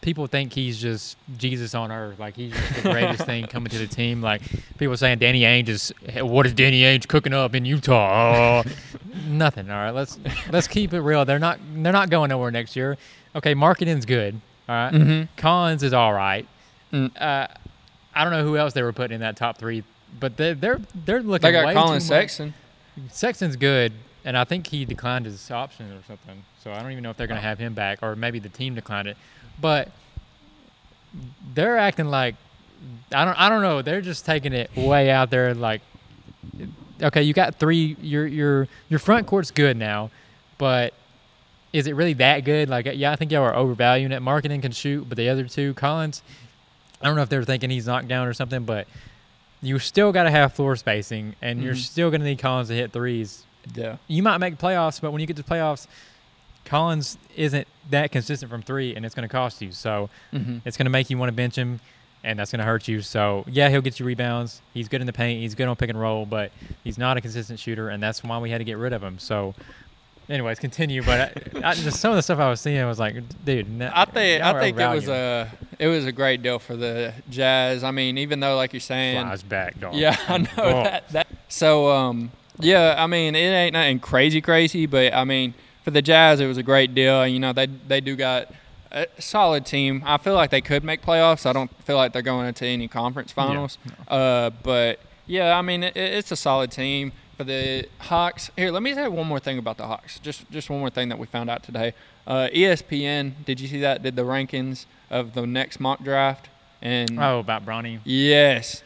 people 0.01 0.27
think 0.27 0.53
he's 0.53 0.81
just 0.81 1.17
Jesus 1.37 1.75
on 1.75 1.93
earth, 1.93 2.19
like 2.19 2.35
he's 2.35 2.53
just 2.53 2.83
the 2.83 2.91
greatest 2.91 3.25
thing 3.25 3.47
coming 3.47 3.71
to 3.71 3.79
the 3.79 3.87
team. 3.87 4.21
Like 4.23 4.43
people 4.79 4.97
saying 4.97 5.19
Danny 5.19 5.43
Ainge 5.43 5.69
is, 5.69 5.93
what 6.17 6.47
is 6.47 6.55
Danny 6.55 6.83
Ainge 6.83 7.07
cooking 7.07 7.33
up 7.35 7.55
in 7.55 7.65
Utah? 7.65 8.63
Oh, 8.65 8.71
nothing. 9.29 9.71
All 9.71 9.77
right, 9.77 9.91
let's 9.95 10.19
let's 10.51 10.67
keep 10.69 10.93
it 10.93 11.01
real. 11.01 11.25
They're 11.25 11.39
not 11.39 11.59
they're 11.75 11.93
not 11.93 12.11
going 12.11 12.31
nowhere 12.31 12.51
next 12.51 12.75
year. 12.77 12.97
Okay, 13.37 13.55
Markkanen's 13.55 14.05
good. 14.07 14.41
All 14.69 14.75
right? 14.75 14.93
Mhm. 14.93 15.29
Collins 15.37 15.83
is 15.83 15.93
all 15.93 16.13
right. 16.13 16.47
Mm. 16.93 17.11
Uh, 17.21 17.47
I 18.15 18.25
don't 18.25 18.33
know 18.33 18.43
who 18.45 18.57
else 18.57 18.75
they 18.75 18.83
were 18.83 18.93
putting 18.93 19.15
in 19.15 19.21
that 19.23 19.37
top 19.37 19.57
three, 19.59 19.83
but 20.19 20.37
they're 20.37 20.55
they're 20.55 20.81
they're 20.95 21.23
looking. 21.23 21.53
They 21.53 21.53
got 21.53 21.75
Colin 21.75 21.89
too 21.89 21.95
much- 21.95 22.03
Sexton. 22.03 22.55
Sexton's 23.11 23.57
good, 23.57 23.93
and 24.25 24.37
I 24.37 24.45
think 24.45 24.67
he 24.67 24.85
declined 24.85 25.25
his 25.25 25.51
option 25.51 25.91
or 25.93 26.03
something. 26.07 26.45
So 26.63 26.73
I 26.73 26.83
don't 26.83 26.93
even 26.93 27.03
know 27.03 27.11
if 27.11 27.17
they're 27.17 27.27
going 27.27 27.41
to 27.41 27.47
oh. 27.47 27.49
have 27.49 27.59
him 27.59 27.75
back, 27.75 28.01
or 28.03 28.15
maybe 28.15 28.39
the 28.39 28.51
team 28.51 28.75
declined 28.75 29.09
it. 29.09 29.17
But 29.61 29.89
they're 31.55 31.79
acting 31.79 32.07
like 32.07 32.35
I 33.15 33.25
don't. 33.25 33.41
I 33.41 33.49
don't 33.49 33.63
know. 33.63 33.83
They're 33.83 34.01
just 34.01 34.25
taking 34.25 34.53
it 34.53 34.71
way 34.77 35.11
out 35.11 35.31
there. 35.31 35.55
Like, 35.55 35.83
okay, 37.01 37.23
you 37.23 37.33
got 37.33 37.57
three. 37.57 37.97
Your 38.01 38.27
your 38.27 38.69
your 38.89 38.99
front 38.99 39.27
court's 39.27 39.51
good 39.51 39.77
now, 39.77 40.11
but 40.59 40.95
is 41.73 41.87
it 41.87 41.95
really 41.95 42.15
that 42.15 42.45
good? 42.45 42.69
Like, 42.69 42.87
yeah, 42.95 43.13
I 43.13 43.17
think 43.17 43.33
y'all 43.33 43.45
are 43.45 43.55
overvaluing 43.55 44.13
it. 44.13 44.23
Markkanen 44.23 44.63
can 44.63 44.73
shoot, 44.73 45.09
but 45.09 45.17
the 45.17 45.29
other 45.29 45.45
two, 45.45 45.75
Collins, 45.75 46.23
I 47.01 47.07
don't 47.07 47.17
know 47.17 47.23
if 47.23 47.29
they're 47.29 47.45
thinking 47.45 47.71
he's 47.71 47.87
knocked 47.87 48.09
down 48.09 48.27
or 48.27 48.35
something, 48.35 48.65
but 48.65 48.87
you 49.63 49.79
still 49.79 50.13
got 50.13 50.25
to 50.25 50.31
have 50.31 50.53
floor 50.53 50.75
spacing, 50.77 51.35
and 51.41 51.63
you're 51.63 51.75
Mhm. 51.75 51.79
still 51.79 52.11
going 52.11 52.21
to 52.21 52.27
need 52.27 52.39
Collins 52.39 52.69
to 52.69 52.75
hit 52.75 52.93
threes. 52.93 53.45
Yeah. 53.75 53.97
You 54.09 54.23
might 54.23 54.39
make 54.39 54.59
playoffs, 54.59 55.01
but 55.01 55.13
when 55.13 55.21
you 55.21 55.27
get 55.27 55.37
to 55.37 55.43
playoffs, 55.45 55.87
Collins 56.65 57.19
isn't 57.37 57.67
that 57.91 58.13
consistent 58.13 58.51
from 58.51 58.63
three, 58.63 58.95
and 58.95 59.05
it's 59.05 59.15
going 59.15 59.29
to 59.29 59.33
cost 59.33 59.61
you. 59.63 59.73
So 59.73 60.11
Mm-hmm. 60.33 60.59
it's 60.65 60.77
going 60.77 60.87
to 60.87 60.91
make 60.91 61.11
you 61.11 61.19
want 61.19 61.29
to 61.29 61.33
bench 61.35 61.57
him, 61.57 61.81
and 62.25 62.39
that's 62.39 62.51
going 62.53 62.61
to 62.61 62.65
hurt 62.65 62.89
you. 62.89 63.03
So 63.03 63.45
yeah, 63.49 63.69
he'll 63.69 63.81
get 63.83 63.99
you 64.01 64.07
rebounds. 64.07 64.63
He's 64.75 64.89
good 64.89 65.01
in 65.01 65.07
the 65.07 65.13
paint. 65.13 65.41
He's 65.41 65.55
good 65.55 65.69
on 65.69 65.77
pick 65.77 65.91
and 65.91 66.01
roll, 66.01 66.25
but 66.27 66.53
he's 66.85 66.99
not 66.99 67.17
a 67.17 67.21
consistent 67.21 67.59
shooter, 67.59 67.89
and 67.89 68.03
that's 68.03 68.23
why 68.23 68.39
we 68.39 68.51
had 68.51 68.59
to 68.59 68.65
get 68.65 68.79
rid 68.79 68.93
of 68.93 69.03
him. 69.03 69.19
So, 69.19 69.55
anyways, 70.29 70.59
continue. 70.59 71.03
But 71.03 71.37
I, 71.63 71.71
I, 71.71 71.75
just 71.75 72.01
some 72.01 72.11
of 72.11 72.17
the 72.17 72.23
stuff 72.23 72.39
I 72.39 72.49
was 72.49 72.61
seeing, 72.61 72.79
I 72.79 72.87
was 72.87 72.99
like, 72.99 73.17
dude, 73.45 73.71
no, 73.71 73.91
I 73.95 74.05
think 74.05 74.43
I 74.43 74.59
think 74.61 74.79
it 74.79 74.89
was 74.89 75.09
a 75.09 75.51
it 75.79 75.89
was 75.89 76.05
a 76.07 76.13
great 76.13 76.43
deal 76.43 76.59
for 76.59 76.77
the 76.77 77.13
Jazz. 77.31 77.85
I 77.85 77.91
mean, 77.91 78.19
even 78.19 78.41
though 78.41 78.57
like 78.57 78.73
you're 78.73 78.81
saying, 78.81 79.25
flies 79.27 79.43
back, 79.43 79.79
dog. 79.81 79.95
yeah, 79.95 80.17
I 80.29 80.39
know 80.39 80.49
Oh. 80.59 80.83
that, 80.85 81.09
that. 81.11 81.27
So 81.49 81.91
um, 81.91 82.31
yeah, 82.59 82.95
I 82.99 83.07
mean, 83.07 83.35
it 83.35 83.39
ain't 83.39 83.73
nothing 83.73 84.01
crazy, 84.01 84.41
crazy, 84.41 84.87
but 84.87 85.15
I 85.15 85.25
mean, 85.25 85.55
for 85.85 85.91
the 85.91 86.03
Jazz, 86.03 86.41
it 86.41 86.47
was 86.47 86.59
a 86.59 86.63
great 86.63 86.95
deal. 86.95 87.27
You 87.27 87.41
know, 87.41 87.53
they 87.53 87.67
they 87.67 88.01
do 88.01 88.17
got 88.17 88.49
a 88.91 89.07
solid 89.19 89.65
team. 89.67 90.03
I 90.05 90.19
feel 90.19 90.35
like 90.35 90.51
they 90.51 90.61
could 90.61 90.85
make 90.85 91.03
playoffs. 91.03 91.47
I 91.47 91.53
don't 91.53 91.71
feel 91.85 91.97
like 91.97 92.13
they're 92.13 92.21
going 92.23 92.47
into 92.47 92.67
any 92.67 92.89
conference 92.89 93.33
finals. 93.33 93.79
Uh, 94.07 94.51
but 94.63 95.01
yeah, 95.27 95.57
I 95.59 95.63
mean, 95.63 95.83
it, 95.83 95.97
it's 95.97 96.31
a 96.31 96.37
solid 96.37 96.71
team 96.71 97.13
for 97.37 97.45
the 97.45 97.87
Hawks. 97.99 98.51
Here, 98.57 98.71
let 98.71 98.83
me 98.83 98.95
say 98.95 99.09
one 99.09 99.27
more 99.27 99.41
thing 99.41 99.59
about 99.59 99.77
the 99.79 99.87
Hawks. 99.87 100.19
Just 100.21 100.51
just 100.51 100.71
one 100.71 100.81
more 100.81 100.91
thing 100.91 101.09
that 101.09 101.19
we 101.19 101.27
found 101.27 101.51
out 101.51 101.63
today. 101.63 101.95
Uh, 102.27 102.49
ESPN, 102.55 103.33
did 103.45 103.61
you 103.61 103.69
see 103.69 103.81
that? 103.81 104.03
Did 104.03 104.17
the 104.17 104.23
rankings 104.23 104.87
of 105.11 105.35
the 105.35 105.47
next 105.47 105.81
mock 105.81 106.03
draft? 106.03 106.49
And 106.81 107.19
Oh, 107.19 107.39
about 107.39 107.65
Bronny. 107.65 108.01
Yes. 108.05 108.83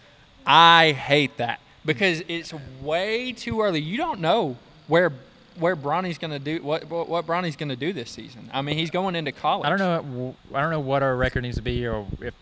I 0.47 0.93
hate 0.93 1.39
that 1.39 1.61
because 1.85 2.23
it's 2.29 2.53
way 2.81 3.33
too 3.33 3.61
early. 3.63 3.81
You 3.81 3.97
don't 3.97 4.21
know 4.21 4.57
where 4.87 5.13
where 5.59 5.75
Bronny's 5.75 6.19
going 6.19 6.31
to 6.31 6.39
do 6.39 6.63
what 6.63 6.89
what, 6.89 7.09
what 7.09 7.27
Bronny's 7.27 7.57
going 7.57 7.71
to 7.71 7.77
do 7.77 7.93
this 7.93 8.11
season. 8.11 8.51
I 8.53 8.63
mean, 8.63 8.77
he's 8.77 8.91
going 8.91 9.17
into 9.17 9.33
college. 9.33 9.67
I 9.67 9.71
don't 9.71 9.79
know. 9.79 10.37
I 10.55 10.61
don't 10.61 10.71
know 10.71 10.81
what 10.81 11.03
our 11.03 11.17
record 11.17 11.43
needs 11.43 11.57
to 11.57 11.63
be, 11.63 11.87
or 11.87 12.07
if 12.21 12.35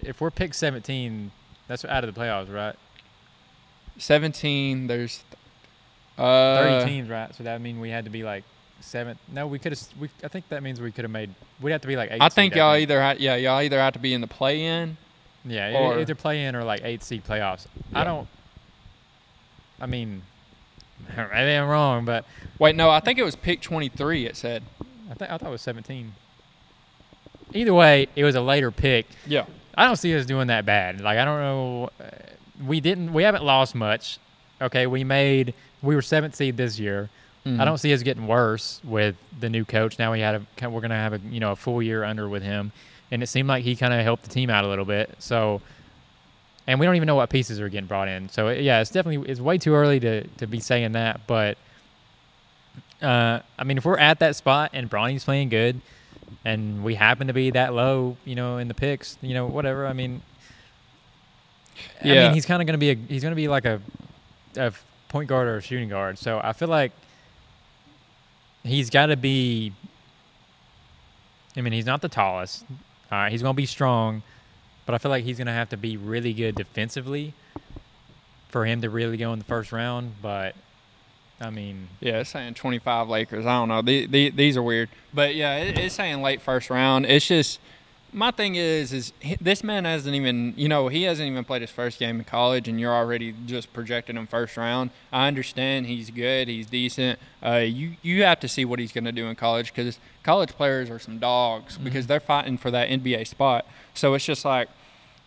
if 0.00 0.20
we're 0.20 0.30
picked 0.30 0.56
17, 0.56 1.30
that's 1.68 1.84
out 1.84 2.02
of 2.04 2.12
the 2.12 2.20
playoffs, 2.20 2.52
right? 2.52 2.74
17 3.98 4.86
there's 4.86 5.22
uh 6.18 6.62
30 6.80 6.86
teams, 6.90 7.08
right? 7.08 7.34
So 7.34 7.44
that 7.44 7.52
would 7.54 7.62
mean 7.62 7.80
we 7.80 7.90
had 7.90 8.04
to 8.04 8.10
be 8.10 8.22
like 8.22 8.44
seventh. 8.80 9.18
No, 9.32 9.46
we 9.46 9.58
could 9.58 9.72
have. 9.72 9.80
We 10.00 10.08
I 10.24 10.28
think 10.28 10.48
that 10.50 10.62
means 10.62 10.80
we 10.80 10.92
could 10.92 11.04
have 11.04 11.10
made. 11.10 11.30
We'd 11.60 11.72
have 11.72 11.80
to 11.82 11.88
be 11.88 11.96
like 11.96 12.10
eight. 12.10 12.20
I 12.20 12.28
think 12.28 12.54
y'all 12.54 12.76
either 12.76 13.00
ha- 13.00 13.14
yeah, 13.18 13.36
y'all 13.36 13.60
either 13.60 13.78
have 13.78 13.92
to 13.94 13.98
be 13.98 14.12
in 14.14 14.20
the 14.20 14.26
play 14.26 14.64
in. 14.64 14.96
Yeah, 15.44 15.72
or- 15.76 15.98
either 15.98 16.14
play 16.14 16.44
in 16.44 16.54
or 16.56 16.64
like 16.64 16.82
eight 16.84 17.02
seed 17.02 17.24
playoffs. 17.24 17.66
I 17.94 18.04
don't. 18.04 18.28
I 19.80 19.86
mean, 19.86 20.22
maybe 21.16 21.52
I'm 21.52 21.68
wrong, 21.68 22.04
but 22.04 22.24
Wait, 22.58 22.76
no, 22.76 22.90
I 22.90 23.00
think 23.00 23.18
it 23.18 23.24
was 23.24 23.34
pick 23.34 23.60
23 23.60 24.26
it 24.26 24.36
said. 24.36 24.62
I 25.10 25.14
think 25.14 25.30
I 25.30 25.38
thought 25.38 25.48
it 25.48 25.52
was 25.52 25.62
17. 25.62 26.12
Either 27.54 27.74
way, 27.74 28.06
it 28.16 28.24
was 28.24 28.34
a 28.34 28.40
later 28.40 28.70
pick. 28.70 29.06
Yeah. 29.26 29.44
I 29.76 29.84
don't 29.86 29.96
see 29.96 30.16
us 30.16 30.24
doing 30.26 30.46
that 30.48 30.64
bad. 30.64 31.00
Like 31.00 31.18
I 31.18 31.24
don't 31.24 31.40
know. 31.40 31.90
uh, 32.00 32.04
We 32.66 32.80
didn't. 32.80 33.12
We 33.12 33.22
haven't 33.24 33.44
lost 33.44 33.74
much. 33.74 34.18
Okay, 34.60 34.86
we 34.86 35.02
made. 35.02 35.54
We 35.82 35.94
were 35.94 36.02
seventh 36.02 36.34
seed 36.36 36.56
this 36.56 36.78
year. 36.78 37.10
Mm-hmm. 37.46 37.60
I 37.60 37.64
don't 37.64 37.78
see 37.78 37.92
us 37.92 38.02
getting 38.02 38.26
worse 38.28 38.80
with 38.84 39.16
the 39.40 39.50
new 39.50 39.64
coach. 39.64 39.98
Now 39.98 40.12
we 40.12 40.20
had 40.20 40.36
a. 40.60 40.68
We're 40.70 40.80
gonna 40.80 40.94
have 40.94 41.12
a 41.12 41.18
you 41.28 41.40
know 41.40 41.52
a 41.52 41.56
full 41.56 41.82
year 41.82 42.04
under 42.04 42.28
with 42.28 42.42
him, 42.44 42.70
and 43.10 43.22
it 43.22 43.26
seemed 43.26 43.48
like 43.48 43.64
he 43.64 43.74
kind 43.74 43.92
of 43.92 44.00
helped 44.02 44.22
the 44.22 44.28
team 44.30 44.48
out 44.48 44.64
a 44.64 44.68
little 44.68 44.84
bit. 44.84 45.10
So, 45.18 45.60
and 46.68 46.78
we 46.78 46.86
don't 46.86 46.94
even 46.94 47.06
know 47.08 47.16
what 47.16 47.30
pieces 47.30 47.58
are 47.60 47.68
getting 47.68 47.88
brought 47.88 48.06
in. 48.06 48.28
So 48.28 48.48
yeah, 48.50 48.80
it's 48.80 48.90
definitely 48.90 49.28
it's 49.28 49.40
way 49.40 49.58
too 49.58 49.74
early 49.74 49.98
to 50.00 50.24
to 50.28 50.46
be 50.46 50.60
saying 50.60 50.92
that. 50.92 51.26
But 51.26 51.58
uh, 53.02 53.40
I 53.58 53.64
mean, 53.64 53.76
if 53.76 53.84
we're 53.84 53.98
at 53.98 54.20
that 54.20 54.36
spot 54.36 54.70
and 54.72 54.88
Bronny's 54.88 55.24
playing 55.24 55.48
good, 55.48 55.80
and 56.44 56.84
we 56.84 56.94
happen 56.94 57.26
to 57.26 57.32
be 57.32 57.50
that 57.50 57.74
low, 57.74 58.16
you 58.24 58.36
know, 58.36 58.58
in 58.58 58.68
the 58.68 58.74
picks, 58.74 59.18
you 59.20 59.34
know, 59.34 59.46
whatever. 59.46 59.86
I 59.88 59.92
mean, 59.92 60.22
I 62.04 62.06
Yeah. 62.06 62.22
mean, 62.26 62.34
he's 62.34 62.46
kind 62.46 62.62
of 62.62 62.66
going 62.66 62.74
to 62.74 62.78
be 62.78 62.90
a 62.90 62.94
he's 62.94 63.22
going 63.22 63.32
to 63.32 63.36
be 63.36 63.48
like 63.48 63.64
a, 63.64 63.80
a 64.56 64.72
point 65.12 65.28
guard 65.28 65.46
or 65.46 65.60
shooting 65.60 65.88
guard. 65.88 66.18
So 66.18 66.40
I 66.42 66.52
feel 66.52 66.68
like 66.68 66.90
he's 68.64 68.90
got 68.90 69.06
to 69.06 69.16
be. 69.16 69.72
I 71.56 71.60
mean, 71.60 71.74
he's 71.74 71.86
not 71.86 72.00
the 72.00 72.08
tallest. 72.08 72.64
All 73.12 73.18
right, 73.18 73.30
he's 73.30 73.42
going 73.42 73.54
to 73.54 73.56
be 73.56 73.66
strong, 73.66 74.22
but 74.86 74.94
I 74.94 74.98
feel 74.98 75.10
like 75.10 75.24
he's 75.24 75.36
going 75.36 75.46
to 75.46 75.52
have 75.52 75.68
to 75.68 75.76
be 75.76 75.98
really 75.98 76.32
good 76.32 76.54
defensively 76.54 77.34
for 78.48 78.64
him 78.64 78.80
to 78.80 78.88
really 78.88 79.18
go 79.18 79.34
in 79.34 79.38
the 79.38 79.44
first 79.44 79.70
round. 79.70 80.14
But 80.22 80.54
I 81.42 81.50
mean, 81.50 81.88
Yeah, 82.00 82.20
it's 82.20 82.30
saying 82.30 82.54
25 82.54 83.08
Lakers. 83.08 83.44
I 83.44 83.58
don't 83.58 83.68
know. 83.68 83.82
The, 83.82 84.06
the, 84.06 84.30
these 84.30 84.56
are 84.56 84.62
weird. 84.62 84.88
But 85.12 85.34
yeah, 85.34 85.56
it, 85.56 85.76
it's 85.76 85.94
saying 85.94 86.22
late 86.22 86.40
first 86.40 86.70
round. 86.70 87.04
It's 87.04 87.26
just 87.26 87.60
my 88.12 88.30
thing 88.30 88.56
is 88.56 88.92
is 88.92 89.12
this 89.40 89.64
man 89.64 89.84
hasn't 89.84 90.14
even, 90.14 90.52
you 90.56 90.68
know, 90.68 90.88
he 90.88 91.04
hasn't 91.04 91.26
even 91.26 91.44
played 91.44 91.62
his 91.62 91.70
first 91.70 91.98
game 91.98 92.18
in 92.18 92.24
college 92.24 92.68
and 92.68 92.78
you're 92.78 92.92
already 92.92 93.34
just 93.46 93.72
projecting 93.72 94.16
him 94.16 94.26
first 94.26 94.56
round. 94.56 94.90
I 95.12 95.28
understand 95.28 95.86
he's 95.86 96.10
good, 96.10 96.48
he's 96.48 96.66
decent. 96.66 97.18
Uh, 97.44 97.56
you 97.56 97.96
you 98.02 98.22
have 98.24 98.40
to 98.40 98.48
see 98.48 98.64
what 98.64 98.78
he's 98.78 98.92
going 98.92 99.04
to 99.04 99.12
do 99.12 99.26
in 99.26 99.36
college 99.36 99.72
cuz 99.72 99.98
college 100.22 100.50
players 100.50 100.90
are 100.90 100.98
some 100.98 101.18
dogs 101.18 101.78
because 101.78 102.06
they're 102.06 102.20
fighting 102.20 102.58
for 102.58 102.70
that 102.70 102.88
NBA 102.88 103.26
spot. 103.26 103.66
So 103.94 104.14
it's 104.14 104.24
just 104.26 104.44
like 104.44 104.68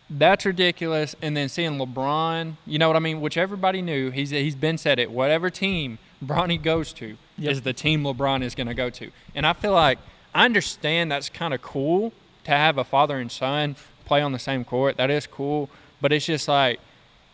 that's 0.10 0.46
ridiculous. 0.46 1.16
And 1.22 1.36
then 1.36 1.50
seeing 1.50 1.80
LeBron, 1.80 2.58
you 2.68 2.78
know 2.78 2.88
what 2.88 2.96
I 2.96 3.00
mean? 3.00 3.22
Which 3.22 3.38
everybody 3.38 3.82
knew. 3.82 4.12
He's 4.12 4.30
he's 4.30 4.56
been 4.56 4.78
said 4.78 5.00
it. 5.00 5.10
Whatever 5.10 5.50
team 5.50 5.98
Bronny 6.24 6.62
goes 6.62 6.94
to 6.94 7.18
Yep. 7.38 7.52
is 7.52 7.62
the 7.64 7.74
team 7.74 8.04
LeBron 8.04 8.44
is 8.44 8.56
going 8.56 8.68
to 8.68 8.74
go 8.74 8.90
to. 8.92 9.12
And 9.34 9.46
I 9.46 9.54
feel 9.54 9.74
like 9.74 9.98
I 10.34 10.46
understand 10.46 11.12
that's 11.12 11.28
kind 11.30 11.54
of 11.54 11.62
cool 11.62 12.14
to 12.46 12.52
have 12.52 12.78
a 12.78 12.84
father 12.84 13.18
and 13.18 13.32
son 13.32 13.76
play 14.06 14.22
on 14.22 14.32
the 14.32 14.40
same 14.40 14.64
court. 14.64 14.98
That 14.98 15.10
is 15.10 15.28
cool. 15.28 15.70
But 16.02 16.12
it's 16.12 16.26
just 16.26 16.48
like 16.48 16.80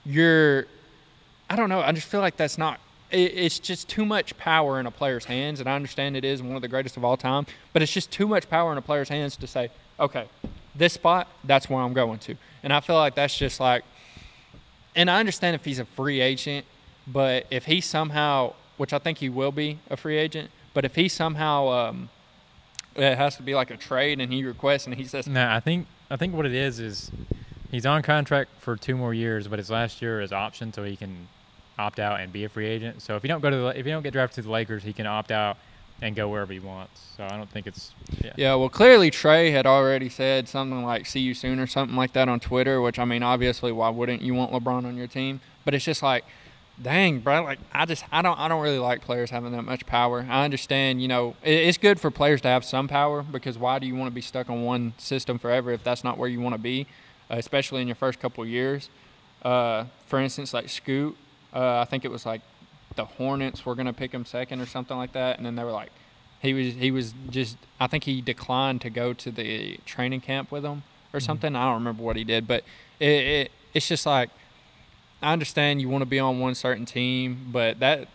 you're. 0.05 0.65
I 1.49 1.55
don't 1.55 1.69
know. 1.69 1.81
I 1.81 1.91
just 1.91 2.07
feel 2.07 2.21
like 2.21 2.37
that's 2.37 2.57
not. 2.57 2.79
It, 3.11 3.33
it's 3.35 3.59
just 3.59 3.89
too 3.89 4.05
much 4.05 4.37
power 4.37 4.79
in 4.79 4.85
a 4.85 4.91
player's 4.91 5.25
hands, 5.25 5.59
and 5.59 5.67
I 5.69 5.75
understand 5.75 6.15
it 6.15 6.23
is 6.23 6.41
one 6.41 6.55
of 6.55 6.61
the 6.61 6.67
greatest 6.67 6.97
of 6.97 7.03
all 7.03 7.17
time. 7.17 7.45
But 7.73 7.81
it's 7.81 7.91
just 7.91 8.11
too 8.11 8.27
much 8.27 8.49
power 8.49 8.71
in 8.71 8.77
a 8.77 8.81
player's 8.81 9.09
hands 9.09 9.35
to 9.37 9.47
say, 9.47 9.69
okay, 9.99 10.27
this 10.75 10.93
spot, 10.93 11.27
that's 11.43 11.69
where 11.69 11.81
I'm 11.81 11.93
going 11.93 12.19
to. 12.19 12.35
And 12.63 12.71
I 12.71 12.79
feel 12.79 12.95
like 12.95 13.15
that's 13.15 13.37
just 13.37 13.59
like, 13.59 13.83
and 14.95 15.09
I 15.09 15.19
understand 15.19 15.55
if 15.55 15.65
he's 15.65 15.79
a 15.79 15.85
free 15.85 16.21
agent, 16.21 16.65
but 17.07 17.45
if 17.51 17.65
he 17.65 17.81
somehow, 17.81 18.53
which 18.77 18.93
I 18.93 18.99
think 18.99 19.17
he 19.17 19.29
will 19.29 19.51
be 19.51 19.79
a 19.89 19.97
free 19.97 20.17
agent, 20.17 20.49
but 20.73 20.85
if 20.85 20.95
he 20.95 21.09
somehow, 21.09 21.67
um, 21.67 22.09
it 22.95 23.17
has 23.17 23.35
to 23.37 23.43
be 23.43 23.55
like 23.55 23.71
a 23.71 23.77
trade 23.77 24.19
and 24.19 24.31
he 24.31 24.43
requests 24.43 24.85
and 24.85 24.95
he 24.95 25.05
says, 25.05 25.27
no, 25.27 25.49
I 25.49 25.59
think 25.59 25.87
I 26.09 26.17
think 26.17 26.33
what 26.33 26.45
it 26.45 26.53
is 26.53 26.79
is 26.79 27.11
he's 27.71 27.85
on 27.85 28.01
contract 28.01 28.51
for 28.59 28.75
two 28.75 28.97
more 28.97 29.13
years, 29.13 29.47
but 29.47 29.59
his 29.59 29.69
last 29.69 30.01
year 30.01 30.21
is 30.21 30.31
option, 30.31 30.73
so 30.73 30.83
he 30.83 30.95
can 30.95 31.27
opt 31.79 31.99
out 31.99 32.19
and 32.19 32.31
be 32.31 32.43
a 32.43 32.49
free 32.49 32.67
agent. 32.67 33.01
So 33.01 33.15
if 33.15 33.23
you 33.23 33.29
don't 33.29 33.41
go 33.41 33.49
to 33.49 33.55
the, 33.55 33.67
if 33.79 33.85
you 33.85 33.91
don't 33.91 34.03
get 34.03 34.13
drafted 34.13 34.43
to 34.43 34.47
the 34.47 34.51
Lakers, 34.51 34.83
he 34.83 34.93
can 34.93 35.07
opt 35.07 35.31
out 35.31 35.57
and 36.01 36.15
go 36.15 36.27
wherever 36.27 36.51
he 36.51 36.59
wants. 36.59 37.01
So 37.15 37.23
I 37.23 37.37
don't 37.37 37.49
think 37.49 37.67
it's 37.67 37.93
yeah. 38.21 38.33
Yeah, 38.35 38.55
well, 38.55 38.69
clearly 38.69 39.11
Trey 39.11 39.51
had 39.51 39.65
already 39.65 40.09
said 40.09 40.47
something 40.47 40.83
like 40.83 41.05
"see 41.05 41.19
you 41.19 41.33
soon" 41.33 41.59
or 41.59 41.67
something 41.67 41.95
like 41.95 42.13
that 42.13 42.27
on 42.27 42.39
Twitter. 42.39 42.81
Which 42.81 42.99
I 42.99 43.05
mean, 43.05 43.23
obviously, 43.23 43.71
why 43.71 43.89
wouldn't 43.89 44.21
you 44.21 44.33
want 44.33 44.51
LeBron 44.51 44.85
on 44.85 44.97
your 44.97 45.07
team? 45.07 45.39
But 45.63 45.75
it's 45.75 45.85
just 45.85 46.01
like, 46.01 46.25
dang, 46.81 47.19
bro. 47.19 47.43
Like 47.43 47.59
I 47.71 47.85
just 47.85 48.03
I 48.11 48.21
don't 48.21 48.39
I 48.39 48.47
don't 48.47 48.61
really 48.61 48.79
like 48.79 49.01
players 49.01 49.29
having 49.29 49.51
that 49.53 49.63
much 49.63 49.85
power. 49.85 50.25
I 50.29 50.43
understand, 50.45 51.01
you 51.01 51.07
know, 51.07 51.35
it, 51.43 51.53
it's 51.53 51.77
good 51.77 51.99
for 51.99 52.11
players 52.11 52.41
to 52.41 52.47
have 52.47 52.65
some 52.65 52.87
power 52.87 53.23
because 53.23 53.57
why 53.57 53.79
do 53.79 53.87
you 53.87 53.95
want 53.95 54.09
to 54.09 54.15
be 54.15 54.21
stuck 54.21 54.49
on 54.49 54.63
one 54.63 54.93
system 54.97 55.37
forever 55.39 55.71
if 55.71 55.83
that's 55.83 56.03
not 56.03 56.17
where 56.17 56.29
you 56.29 56.41
want 56.41 56.55
to 56.55 56.61
be, 56.61 56.87
uh, 57.29 57.35
especially 57.37 57.81
in 57.81 57.87
your 57.87 57.95
first 57.95 58.19
couple 58.19 58.43
of 58.43 58.49
years. 58.49 58.89
Uh, 59.43 59.85
for 60.05 60.19
instance, 60.19 60.53
like 60.53 60.69
Scoot, 60.69 61.15
uh, 61.53 61.79
I 61.79 61.85
think 61.85 62.05
it 62.05 62.11
was 62.11 62.25
like 62.25 62.41
the 62.95 63.05
Hornets 63.05 63.65
were 63.65 63.75
gonna 63.75 63.93
pick 63.93 64.11
him 64.11 64.25
second 64.25 64.61
or 64.61 64.65
something 64.65 64.97
like 64.97 65.13
that, 65.13 65.37
and 65.37 65.45
then 65.45 65.55
they 65.55 65.63
were 65.63 65.71
like, 65.71 65.91
he 66.41 66.53
was 66.53 66.73
he 66.73 66.91
was 66.91 67.13
just 67.29 67.57
I 67.79 67.87
think 67.87 68.03
he 68.05 68.21
declined 68.21 68.81
to 68.81 68.89
go 68.89 69.13
to 69.13 69.31
the 69.31 69.77
training 69.85 70.21
camp 70.21 70.51
with 70.51 70.63
them 70.63 70.83
or 71.13 71.19
something. 71.19 71.55
I 71.55 71.65
don't 71.65 71.75
remember 71.75 72.03
what 72.03 72.15
he 72.15 72.23
did, 72.23 72.47
but 72.47 72.63
it, 72.99 73.09
it 73.09 73.51
it's 73.73 73.87
just 73.87 74.05
like 74.05 74.29
I 75.21 75.33
understand 75.33 75.81
you 75.81 75.89
want 75.89 76.01
to 76.01 76.07
be 76.07 76.19
on 76.19 76.39
one 76.39 76.55
certain 76.55 76.85
team, 76.85 77.47
but 77.51 77.79
that 77.79 78.07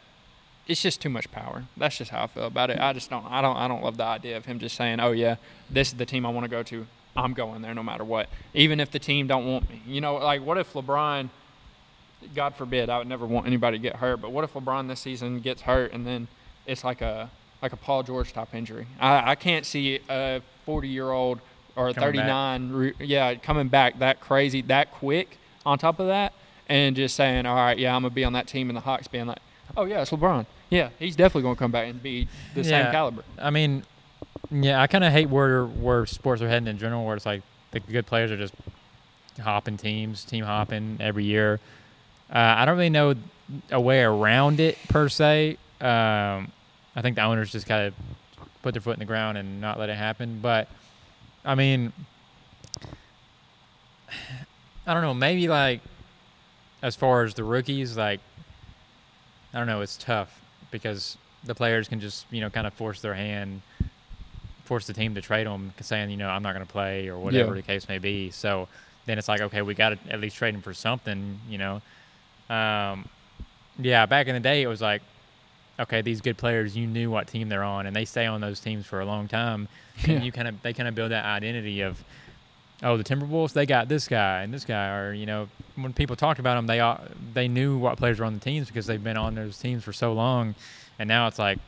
it's 0.67 0.83
just 0.83 1.01
too 1.01 1.09
much 1.09 1.31
power. 1.31 1.65
That's 1.77 1.97
just 1.99 2.11
how 2.11 2.25
I 2.25 2.27
feel 2.27 2.47
about 2.47 2.71
it. 2.71 2.81
I 2.81 2.93
just 2.93 3.11
don't 3.11 3.25
I 3.27 3.41
don't 3.41 3.57
I 3.57 3.69
don't 3.69 3.83
love 3.83 3.97
the 3.97 4.05
idea 4.05 4.37
of 4.37 4.45
him 4.45 4.59
just 4.59 4.77
saying, 4.77 5.01
"Oh 5.01 5.13
yeah, 5.13 5.37
this 5.71 5.89
is 5.89 5.95
the 5.95 6.07
team 6.07 6.27
I 6.27 6.31
want 6.31 6.45
to 6.45 6.51
go 6.51 6.63
to. 6.65 6.87
I'm 7.17 7.33
going 7.33 7.63
there 7.63 7.75
no 7.75 7.83
matter 7.83 8.05
what, 8.05 8.29
even 8.53 8.81
if 8.81 8.91
the 8.91 8.99
team 8.99 9.27
don't 9.27 9.47
want 9.47 9.71
me." 9.71 9.83
You 9.87 10.01
know, 10.01 10.17
like 10.17 10.43
what 10.43 10.59
if 10.59 10.73
LeBron 10.73 11.29
God 12.35 12.57
forbid, 12.57 12.89
I 12.89 12.99
would 12.99 13.07
never 13.07 13.27
want 13.27 13.47
anybody 13.47 13.79
to 13.79 13.83
get 13.83 13.97
hurt, 13.97 14.21
but 14.21 14.33
what 14.33 14.43
if 14.45 14.55
LeBron 14.55 14.89
this 14.89 15.01
season 15.01 15.41
gets 15.41 15.63
hurt 15.63 15.93
and 15.93 16.07
then 16.07 16.29
it's 16.67 16.83
like 16.83 17.01
a 17.01 17.31
like 17.63 17.73
a 17.73 17.77
Paul 17.77 18.03
George 18.03 18.33
type 18.33 18.55
injury. 18.55 18.87
I, 19.01 19.33
I 19.33 19.35
can't 19.35 19.65
see 19.65 20.01
a 20.09 20.43
40 20.65 20.89
year 20.89 21.11
old 21.11 21.41
or 21.75 21.89
a 21.89 21.95
Coming 21.95 22.17
back. 22.17 22.61
39, 22.61 22.73
re- 22.73 22.95
yeah, 23.01 23.35
coming 23.35 23.69
back 23.69 23.99
that 24.01 24.21
crazy, 24.21 24.63
that 24.63 24.93
quick. 24.93 25.39
On 25.65 25.79
top 25.79 25.99
of 25.99 26.07
that, 26.07 26.33
and 26.69 26.97
just 26.97 27.15
saying, 27.17 27.47
all 27.47 27.57
right, 27.57 27.79
yeah, 27.79 27.95
I'm 27.95 28.03
gonna 28.03 28.15
be 28.15 28.25
on 28.25 28.33
that 28.35 28.47
team, 28.47 28.71
and 28.71 28.77
the 28.77 28.81
Hawks 28.81 29.09
being 29.09 29.27
like, 29.27 29.39
oh 29.77 29.85
yeah, 29.85 30.03
it's 30.03 30.11
LeBron. 30.11 30.47
Yeah, 30.71 30.91
he's 30.99 31.17
definitely 31.17 31.43
gonna 31.43 31.57
come 31.57 31.71
back 31.71 31.89
and 31.89 32.03
be 32.03 32.29
the 32.55 32.65
same 32.65 32.91
caliber. 32.91 33.25
I 33.39 33.51
mean, 33.51 33.85
yeah, 34.51 34.81
I 34.81 34.87
kind 34.87 35.05
of 35.05 35.13
hate 35.13 35.29
where 35.29 35.65
where 35.65 36.07
sports 36.07 36.43
are 36.43 36.49
heading 36.49 36.69
in 36.69 36.79
general, 36.79 37.05
where 37.05 37.17
it's 37.17 37.27
like 37.27 37.43
the 37.71 37.81
good 37.81 38.07
players 38.07 38.31
are 38.31 38.37
just 38.37 38.55
hopping 39.41 39.77
teams, 39.77 40.25
team 40.25 40.45
hopping 40.45 40.99
every 41.01 41.25
year. 41.25 41.61
Uh, 42.31 42.55
I 42.59 42.65
don't 42.65 42.77
really 42.77 42.91
know 42.91 43.15
a 43.71 43.81
way 43.81 44.03
around 44.03 44.59
it 44.61 44.77
per 44.89 45.09
se. 45.09 45.59
Um, 45.81 46.51
I 46.97 47.03
think 47.03 47.17
the 47.17 47.23
owners 47.23 47.53
just 47.53 47.67
kind 47.67 47.87
of 47.87 47.95
put 48.63 48.75
their 48.75 48.81
foot 48.81 48.95
in 48.95 48.99
the 48.99 49.05
ground 49.05 49.39
and 49.39 49.61
not 49.61 49.79
let 49.79 49.89
it 49.89 49.97
happen. 49.97 50.41
But 50.41 50.69
I 51.45 51.55
mean, 51.55 51.93
I 54.87 54.95
don't 54.95 55.03
know. 55.03 55.15
Maybe 55.15 55.49
like 55.49 55.81
as 56.87 56.95
far 56.95 57.25
as 57.25 57.35
the 57.35 57.43
rookies, 57.45 57.97
like 57.97 58.21
I 59.53 59.59
don't 59.59 59.67
know, 59.67 59.81
it's 59.81 59.97
tough 59.97 60.31
because 60.71 61.17
the 61.45 61.55
players 61.55 61.89
can 61.89 61.99
just 62.01 62.27
you 62.31 62.41
know 62.41 62.51
kind 62.51 62.67
of 62.67 62.73
force 62.75 63.01
their 63.01 63.15
hand, 63.15 63.61
force 64.65 64.87
the 64.87 64.93
team 64.93 65.15
to 65.17 65.21
trade 65.21 65.47
them, 65.47 65.73
saying 65.81 66.11
you 66.11 66.17
know 66.17 66.29
I'm 66.29 66.43
not 66.43 66.55
going 66.55 66.65
to 66.67 66.73
play 66.73 67.09
or 67.09 67.19
whatever 67.19 67.51
Yeah. 67.51 67.57
the 67.61 67.63
case 67.63 67.89
may 67.89 67.99
be. 67.99 68.31
So 68.31 68.69
then 69.07 69.19
it's 69.19 69.29
like 69.29 69.41
okay, 69.41 69.63
we 69.63 69.75
got 69.75 69.91
to 69.91 69.99
at 70.13 70.21
least 70.21 70.37
trade 70.37 70.55
him 70.55 70.63
for 70.63 70.75
something, 70.75 71.41
you 71.49 71.59
know. 71.59 71.83
Um, 72.49 73.09
yeah, 73.79 74.07
back 74.07 74.29
in 74.29 74.35
the 74.35 74.41
day 74.41 74.63
it 74.63 74.69
was 74.69 74.81
like 74.81 75.03
okay, 75.79 76.01
these 76.01 76.23
good 76.23 76.39
players, 76.39 76.75
you 76.75 76.87
knew 76.87 77.11
what 77.11 77.27
team 77.29 77.51
they're 77.51 77.63
on, 77.63 77.87
and 77.87 77.95
they 77.95 78.07
stay 78.07 78.25
on 78.25 78.41
those 78.41 78.61
teams 78.61 78.87
for 78.87 79.01
a 79.01 79.05
long 79.05 79.29
time. 79.29 79.69
Yeah. 80.07 80.15
And 80.15 80.25
you 80.25 80.31
kind 80.33 80.47
of 80.49 80.61
they 80.63 80.73
kind 80.73 80.89
of 80.89 80.95
build 80.95 81.11
that 81.11 81.25
identity 81.25 81.81
of, 81.83 82.03
oh, 82.83 82.97
the 82.97 83.05
Timberwolves, 83.05 83.53
they 83.53 83.67
got 83.67 83.89
this 83.89 84.09
guy 84.09 84.43
and 84.43 84.53
this 84.53 84.65
guy, 84.65 84.97
or 84.97 85.13
you 85.13 85.27
know, 85.27 85.49
when 85.77 85.93
people 85.93 86.17
talked 86.17 86.39
about 86.41 86.55
them, 86.57 86.67
they 86.67 86.81
all, 86.81 87.01
they 87.35 87.49
knew 87.49 87.77
what 87.79 87.97
players 87.99 88.19
were 88.19 88.25
on 88.27 88.35
the 88.35 88.41
teams 88.41 88.69
because 88.69 88.87
they've 88.87 89.03
been 89.03 89.17
on 89.17 89.35
those 89.35 89.59
teams 89.59 89.85
for 89.85 89.93
so 89.93 90.13
long, 90.13 90.55
and 90.99 91.09
now 91.09 91.27
it's 91.27 91.39
like, 91.39 91.59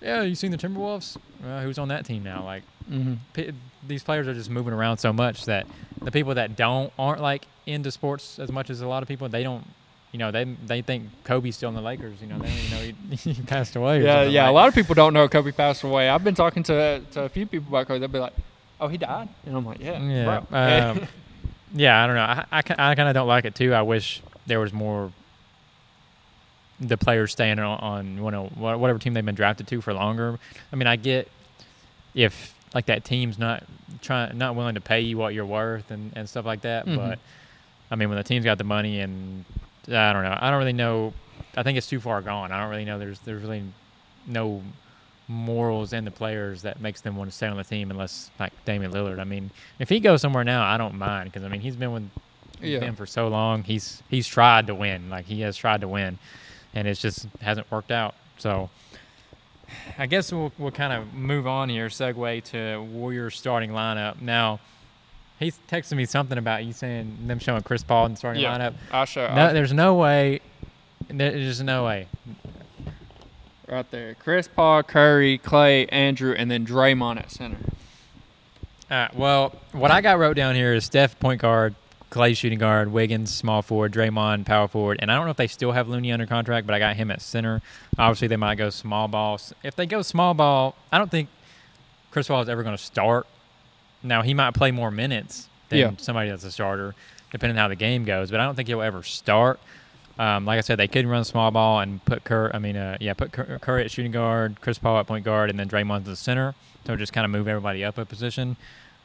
yeah, 0.00 0.22
you 0.22 0.34
seen 0.34 0.50
the 0.52 0.56
Timberwolves? 0.58 1.16
Uh, 1.44 1.60
who's 1.62 1.78
on 1.78 1.88
that 1.88 2.04
team 2.04 2.22
now? 2.22 2.44
Like, 2.44 2.62
Mm-hmm. 2.90 3.14
p- 3.34 3.50
these 3.86 4.02
players 4.02 4.26
are 4.26 4.32
just 4.32 4.48
moving 4.48 4.72
around 4.72 4.96
so 4.96 5.12
much 5.12 5.44
that 5.44 5.66
the 6.00 6.10
people 6.10 6.34
that 6.36 6.56
don't 6.56 6.90
aren't 6.98 7.20
like 7.20 7.46
into 7.66 7.90
sports 7.90 8.38
as 8.38 8.50
much 8.50 8.70
as 8.70 8.80
a 8.80 8.88
lot 8.88 9.02
of 9.02 9.08
people, 9.08 9.28
they 9.28 9.42
don't. 9.42 9.62
You 10.10 10.18
know, 10.18 10.30
they 10.30 10.44
they 10.44 10.80
think 10.80 11.04
Kobe's 11.24 11.54
still 11.56 11.68
in 11.68 11.74
the 11.74 11.82
Lakers. 11.82 12.18
You 12.22 12.28
know, 12.28 12.38
they 12.38 12.48
don't 12.48 12.56
even 12.56 12.70
know 12.70 12.94
he, 13.10 13.16
he 13.34 13.42
passed 13.42 13.76
away. 13.76 14.02
Yeah, 14.02 14.22
yeah. 14.22 14.44
Like- 14.44 14.50
A 14.50 14.54
lot 14.54 14.68
of 14.68 14.74
people 14.74 14.94
don't 14.94 15.12
know 15.12 15.28
Kobe 15.28 15.52
passed 15.52 15.82
away. 15.84 16.08
I've 16.08 16.24
been 16.24 16.34
talking 16.34 16.62
to 16.62 17.02
to 17.12 17.24
a 17.24 17.28
few 17.28 17.44
people 17.44 17.68
about 17.68 17.88
Kobe. 17.88 17.98
They'll 18.00 18.08
be 18.08 18.18
like, 18.20 18.32
"Oh, 18.80 18.88
he 18.88 18.96
died," 18.98 19.28
and 19.46 19.56
I'm 19.56 19.64
like, 19.66 19.80
"Yeah, 19.80 20.00
Yeah. 20.02 20.40
bro." 20.50 20.58
Um, 20.58 21.08
yeah, 21.74 22.02
I 22.02 22.06
don't 22.06 22.16
know. 22.16 22.22
I, 22.22 22.44
I, 22.52 22.90
I 22.90 22.94
kind 22.94 23.08
of 23.08 23.14
don't 23.14 23.28
like 23.28 23.44
it 23.44 23.54
too. 23.54 23.74
I 23.74 23.82
wish 23.82 24.22
there 24.46 24.60
was 24.60 24.72
more 24.72 25.12
the 26.80 26.96
players 26.96 27.32
staying 27.32 27.58
on, 27.58 27.78
on 27.80 28.16
you 28.24 28.30
know, 28.30 28.46
whatever 28.56 28.98
team 28.98 29.12
they've 29.14 29.24
been 29.24 29.34
drafted 29.34 29.66
to 29.68 29.80
for 29.80 29.92
longer. 29.92 30.38
I 30.72 30.76
mean, 30.76 30.86
I 30.86 30.96
get 30.96 31.28
if 32.14 32.54
like 32.74 32.86
that 32.86 33.04
team's 33.04 33.38
not 33.38 33.64
trying 34.00 34.36
not 34.38 34.54
willing 34.54 34.74
to 34.76 34.80
pay 34.80 35.00
you 35.00 35.18
what 35.18 35.34
you're 35.34 35.46
worth 35.46 35.90
and, 35.90 36.12
and 36.14 36.28
stuff 36.28 36.44
like 36.46 36.60
that, 36.62 36.86
Mhm. 36.86 36.96
but 36.96 37.18
I 37.90 37.96
mean, 37.96 38.08
when 38.08 38.18
the 38.18 38.24
team's 38.24 38.44
got 38.44 38.58
the 38.58 38.64
money 38.64 39.00
and 39.00 39.44
I 39.88 40.12
don't 40.12 40.22
know. 40.22 40.36
I 40.38 40.50
don't 40.50 40.58
really 40.58 40.72
know. 40.74 41.14
I 41.56 41.62
think 41.62 41.78
it's 41.78 41.86
too 41.88 41.98
far 41.98 42.20
gone. 42.22 42.52
I 42.52 42.60
don't 42.60 42.70
really 42.70 42.84
know. 42.84 42.98
There's 42.98 43.18
there's 43.20 43.42
really 43.42 43.64
no 44.26 44.62
morals 45.28 45.92
in 45.92 46.04
the 46.06 46.10
players 46.10 46.62
that 46.62 46.80
makes 46.80 47.02
them 47.02 47.14
want 47.16 47.30
to 47.30 47.36
stay 47.36 47.46
on 47.46 47.56
the 47.56 47.64
team 47.64 47.90
unless 47.90 48.30
like 48.40 48.52
Damian 48.64 48.92
Lillard. 48.92 49.18
I 49.18 49.24
mean, 49.24 49.50
if 49.78 49.88
he 49.90 50.00
goes 50.00 50.22
somewhere 50.22 50.44
now, 50.44 50.64
I 50.64 50.76
don't 50.78 50.94
mind 50.96 51.30
because 51.32 51.44
I 51.44 51.48
mean 51.48 51.60
he's 51.60 51.76
been 51.76 51.92
with 51.92 52.10
Yeah. 52.62 52.78
them 52.80 52.96
for 52.96 53.06
so 53.06 53.28
long. 53.28 53.62
He's 53.64 54.02
he's 54.08 54.26
tried 54.26 54.66
to 54.68 54.74
win. 54.74 55.10
Like 55.10 55.26
he 55.26 55.42
has 55.42 55.56
tried 55.56 55.82
to 55.82 55.88
win, 55.88 56.18
and 56.74 56.88
it's 56.88 57.00
just 57.00 57.26
hasn't 57.42 57.70
worked 57.70 57.90
out. 57.90 58.14
So 58.38 58.70
I 59.98 60.06
guess 60.06 60.32
we'll 60.32 60.52
we'll 60.58 60.70
kind 60.70 60.92
of 60.94 61.12
move 61.12 61.46
on 61.46 61.68
here. 61.68 61.88
Segue 61.88 62.44
to 62.44 62.78
Warriors 62.82 63.36
starting 63.36 63.70
lineup 63.70 64.20
now. 64.22 64.60
He's 65.38 65.56
texting 65.70 65.96
me 65.96 66.04
something 66.06 66.36
about 66.38 66.64
you 66.64 66.72
saying 66.72 67.16
them 67.26 67.38
showing 67.38 67.62
Chris 67.62 67.84
Paul 67.84 68.06
in 68.06 68.12
the 68.12 68.18
starting 68.18 68.42
yeah. 68.42 68.58
lineup. 68.58 68.74
I'll 68.90 69.04
show. 69.04 69.32
No, 69.34 69.42
I'll- 69.48 69.52
there's 69.54 69.72
no 69.72 69.94
way. 69.94 70.40
There's 71.08 71.62
no 71.62 71.84
way. 71.84 72.08
Right 73.70 73.90
there. 73.90 74.14
Chris 74.14 74.48
Paul, 74.48 74.82
Curry, 74.82 75.38
Clay, 75.38 75.86
Andrew, 75.86 76.32
and 76.36 76.50
then 76.50 76.66
Draymond 76.66 77.18
at 77.18 77.30
center. 77.30 77.58
All 78.90 78.96
right. 78.96 79.14
well, 79.14 79.54
what 79.72 79.90
I 79.90 80.00
got 80.00 80.18
wrote 80.18 80.36
down 80.36 80.54
here 80.54 80.72
is 80.74 80.84
Steph 80.84 81.18
point 81.20 81.40
guard, 81.42 81.74
Clay 82.10 82.32
shooting 82.34 82.58
guard, 82.58 82.90
Wiggins 82.90 83.34
small 83.34 83.60
forward, 83.60 83.92
Draymond 83.92 84.46
power 84.46 84.66
forward, 84.68 84.98
and 85.02 85.12
I 85.12 85.16
don't 85.16 85.26
know 85.26 85.30
if 85.30 85.36
they 85.36 85.46
still 85.46 85.72
have 85.72 85.88
Looney 85.88 86.10
under 86.10 86.26
contract, 86.26 86.66
but 86.66 86.74
I 86.74 86.78
got 86.78 86.96
him 86.96 87.10
at 87.10 87.20
center. 87.20 87.60
Obviously, 87.98 88.28
they 88.28 88.36
might 88.36 88.54
go 88.56 88.70
small 88.70 89.08
ball. 89.08 89.38
If 89.62 89.76
they 89.76 89.84
go 89.86 90.00
small 90.02 90.32
ball, 90.32 90.74
I 90.90 90.96
don't 90.98 91.10
think 91.10 91.28
Chris 92.10 92.28
Paul 92.28 92.40
is 92.40 92.48
ever 92.48 92.62
going 92.62 92.76
to 92.76 92.82
start. 92.82 93.26
Now 94.02 94.22
he 94.22 94.32
might 94.32 94.54
play 94.54 94.70
more 94.70 94.90
minutes 94.90 95.48
than 95.68 95.78
Yeah. 95.78 95.90
somebody 95.98 96.30
that's 96.30 96.44
a 96.44 96.50
starter, 96.50 96.94
depending 97.30 97.58
on 97.58 97.62
how 97.62 97.68
the 97.68 97.76
game 97.76 98.04
goes. 98.04 98.30
But 98.30 98.40
I 98.40 98.44
don't 98.44 98.54
think 98.54 98.68
he'll 98.68 98.80
ever 98.80 99.02
start. 99.02 99.60
Um, 100.18 100.44
like 100.44 100.58
I 100.58 100.62
said, 100.62 100.78
they 100.78 100.88
could 100.88 101.06
run 101.06 101.24
small 101.24 101.50
ball 101.50 101.80
and 101.80 102.04
put 102.04 102.24
Cur. 102.24 102.50
I 102.52 102.58
mean, 102.58 102.76
uh, 102.76 102.96
yeah, 103.00 103.14
put 103.14 103.32
Cur- 103.32 103.58
Curry 103.60 103.84
at 103.84 103.90
shooting 103.90 104.10
guard, 104.10 104.60
Chris 104.60 104.78
Paul 104.78 104.98
at 104.98 105.06
point 105.06 105.24
guard, 105.24 105.48
and 105.48 105.58
then 105.58 105.68
Draymond 105.68 106.04
to 106.04 106.10
the 106.10 106.16
center. 106.16 106.54
So 106.86 106.96
just 106.96 107.12
kind 107.12 107.24
of 107.24 107.30
move 107.30 107.46
everybody 107.46 107.84
up 107.84 107.98
a 107.98 108.04
position. 108.04 108.56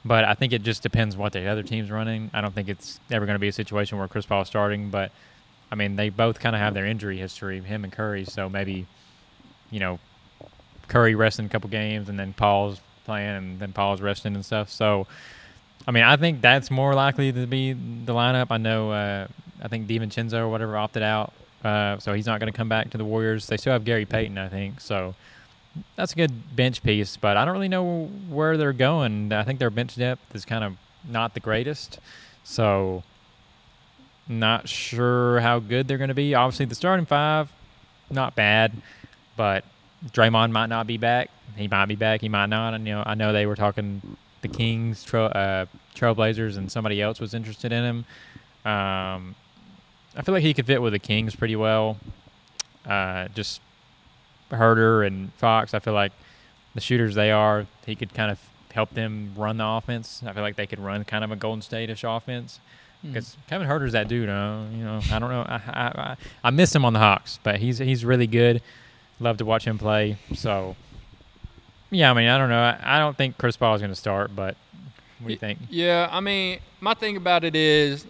But 0.05 0.25
I 0.25 0.33
think 0.33 0.53
it 0.53 0.63
just 0.63 0.83
depends 0.83 1.15
what 1.15 1.33
the 1.33 1.47
other 1.47 1.63
team's 1.63 1.91
running. 1.91 2.29
I 2.33 2.41
don't 2.41 2.53
think 2.53 2.67
it's 2.67 2.99
ever 3.11 3.25
going 3.25 3.35
to 3.35 3.39
be 3.39 3.47
a 3.47 3.53
situation 3.53 3.97
where 3.97 4.07
Chris 4.07 4.25
Paul's 4.25 4.47
starting. 4.47 4.89
But 4.89 5.11
I 5.71 5.75
mean, 5.75 5.95
they 5.95 6.09
both 6.09 6.39
kind 6.39 6.55
of 6.55 6.61
have 6.61 6.73
their 6.73 6.85
injury 6.85 7.17
history, 7.17 7.59
him 7.61 7.83
and 7.83 7.93
Curry. 7.93 8.25
So 8.25 8.49
maybe, 8.49 8.87
you 9.69 9.79
know, 9.79 9.99
Curry 10.87 11.15
resting 11.15 11.45
a 11.45 11.49
couple 11.49 11.69
games, 11.69 12.09
and 12.09 12.19
then 12.19 12.33
Paul's 12.33 12.81
playing, 13.05 13.35
and 13.35 13.59
then 13.59 13.71
Paul's 13.71 14.01
resting 14.01 14.35
and 14.35 14.45
stuff. 14.45 14.69
So, 14.69 15.07
I 15.87 15.91
mean, 15.91 16.03
I 16.03 16.15
think 16.15 16.41
that's 16.41 16.71
more 16.71 16.93
likely 16.93 17.31
to 17.31 17.45
be 17.45 17.73
the 17.73 18.13
lineup. 18.13 18.47
I 18.49 18.57
know, 18.57 18.91
uh, 18.91 19.27
I 19.61 19.67
think 19.67 19.87
DiVincenzo 19.87 20.39
or 20.39 20.47
whatever 20.47 20.77
opted 20.77 21.03
out, 21.03 21.33
uh, 21.63 21.97
so 21.99 22.13
he's 22.13 22.25
not 22.25 22.39
going 22.39 22.51
to 22.51 22.55
come 22.55 22.69
back 22.69 22.89
to 22.91 22.97
the 22.97 23.05
Warriors. 23.05 23.47
They 23.47 23.57
still 23.57 23.73
have 23.73 23.83
Gary 23.83 24.05
Payton, 24.05 24.37
I 24.37 24.47
think. 24.47 24.79
So 24.79 25.15
that's 25.95 26.13
a 26.13 26.15
good 26.15 26.55
bench 26.55 26.83
piece, 26.83 27.17
but 27.17 27.37
I 27.37 27.45
don't 27.45 27.53
really 27.53 27.67
know 27.67 28.05
where 28.29 28.57
they're 28.57 28.73
going. 28.73 29.33
I 29.33 29.43
think 29.43 29.59
their 29.59 29.69
bench 29.69 29.95
depth 29.95 30.35
is 30.35 30.45
kind 30.45 30.63
of 30.63 30.77
not 31.07 31.33
the 31.33 31.39
greatest. 31.39 31.99
So, 32.43 33.03
not 34.27 34.69
sure 34.69 35.39
how 35.39 35.59
good 35.59 35.87
they're 35.87 35.97
going 35.97 36.09
to 36.09 36.13
be. 36.13 36.33
Obviously, 36.35 36.65
the 36.65 36.75
starting 36.75 37.05
five, 37.05 37.51
not 38.09 38.35
bad, 38.35 38.73
but 39.35 39.65
Draymond 40.11 40.51
might 40.51 40.67
not 40.67 40.87
be 40.87 40.97
back. 40.97 41.29
He 41.55 41.67
might 41.67 41.85
be 41.85 41.95
back. 41.95 42.21
He 42.21 42.29
might 42.29 42.47
not. 42.47 42.73
And 42.73 42.87
you 42.87 42.93
know, 42.93 43.03
I 43.05 43.15
know 43.15 43.33
they 43.33 43.45
were 43.45 43.55
talking 43.55 44.17
the 44.43 44.47
Kings, 44.47 45.03
Trail, 45.03 45.31
uh, 45.33 45.65
Trailblazers, 45.95 46.57
and 46.57 46.71
somebody 46.71 47.01
else 47.01 47.19
was 47.19 47.33
interested 47.33 47.71
in 47.71 47.83
him. 47.83 47.97
Um, 48.71 49.35
I 50.15 50.21
feel 50.23 50.33
like 50.35 50.43
he 50.43 50.53
could 50.53 50.67
fit 50.67 50.81
with 50.81 50.93
the 50.93 50.99
Kings 50.99 51.35
pretty 51.35 51.55
well. 51.55 51.97
Uh, 52.85 53.29
just 53.29 53.59
Huerter 54.51 55.05
and 55.07 55.33
Fox. 55.33 55.73
I 55.73 55.79
feel 55.79 55.93
like 55.93 56.11
the 56.75 56.81
shooters 56.81 57.15
they 57.15 57.31
are, 57.31 57.65
he 57.85 57.95
could 57.95 58.13
kind 58.13 58.29
of 58.29 58.39
help 58.71 58.91
them 58.91 59.33
run 59.35 59.57
the 59.57 59.65
offense. 59.65 60.21
I 60.25 60.33
feel 60.33 60.43
like 60.43 60.55
they 60.55 60.67
could 60.67 60.79
run 60.79 61.03
kind 61.03 61.23
of 61.23 61.31
a 61.31 61.35
Golden 61.35 61.61
State-ish 61.61 62.03
offense. 62.03 62.59
Because 63.03 63.35
Kevin 63.49 63.67
Huerter's 63.67 63.91
that 63.91 64.07
dude, 64.07 64.29
uh, 64.29 64.61
you 64.71 64.83
know. 64.83 65.01
I 65.11 65.19
don't 65.19 65.29
know. 65.29 65.41
I, 65.41 65.55
I 65.55 66.01
I 66.01 66.17
I 66.45 66.49
miss 66.51 66.73
him 66.73 66.85
on 66.85 66.93
the 66.93 66.99
Hawks, 66.99 67.37
but 67.43 67.57
he's 67.59 67.79
he's 67.79 68.05
really 68.05 68.27
good. 68.27 68.61
Love 69.19 69.35
to 69.39 69.45
watch 69.45 69.65
him 69.65 69.77
play. 69.77 70.15
So, 70.33 70.77
yeah, 71.93 72.11
I 72.11 72.13
mean, 72.13 72.27
I 72.27 72.37
don't 72.37 72.49
know. 72.49 72.61
I, 72.61 72.97
I 72.97 72.99
don't 72.99 73.15
think 73.15 73.37
Chris 73.37 73.55
Paul 73.55 73.75
is 73.75 73.81
going 73.81 73.91
to 73.91 73.95
start, 73.95 74.35
but 74.35 74.55
what 75.19 75.27
do 75.27 75.33
you 75.33 75.39
think? 75.39 75.59
Yeah, 75.69 76.09
I 76.11 76.19
mean, 76.19 76.59
my 76.81 76.93
thing 76.93 77.15
about 77.17 77.43
it 77.43 77.55
is, 77.55 78.05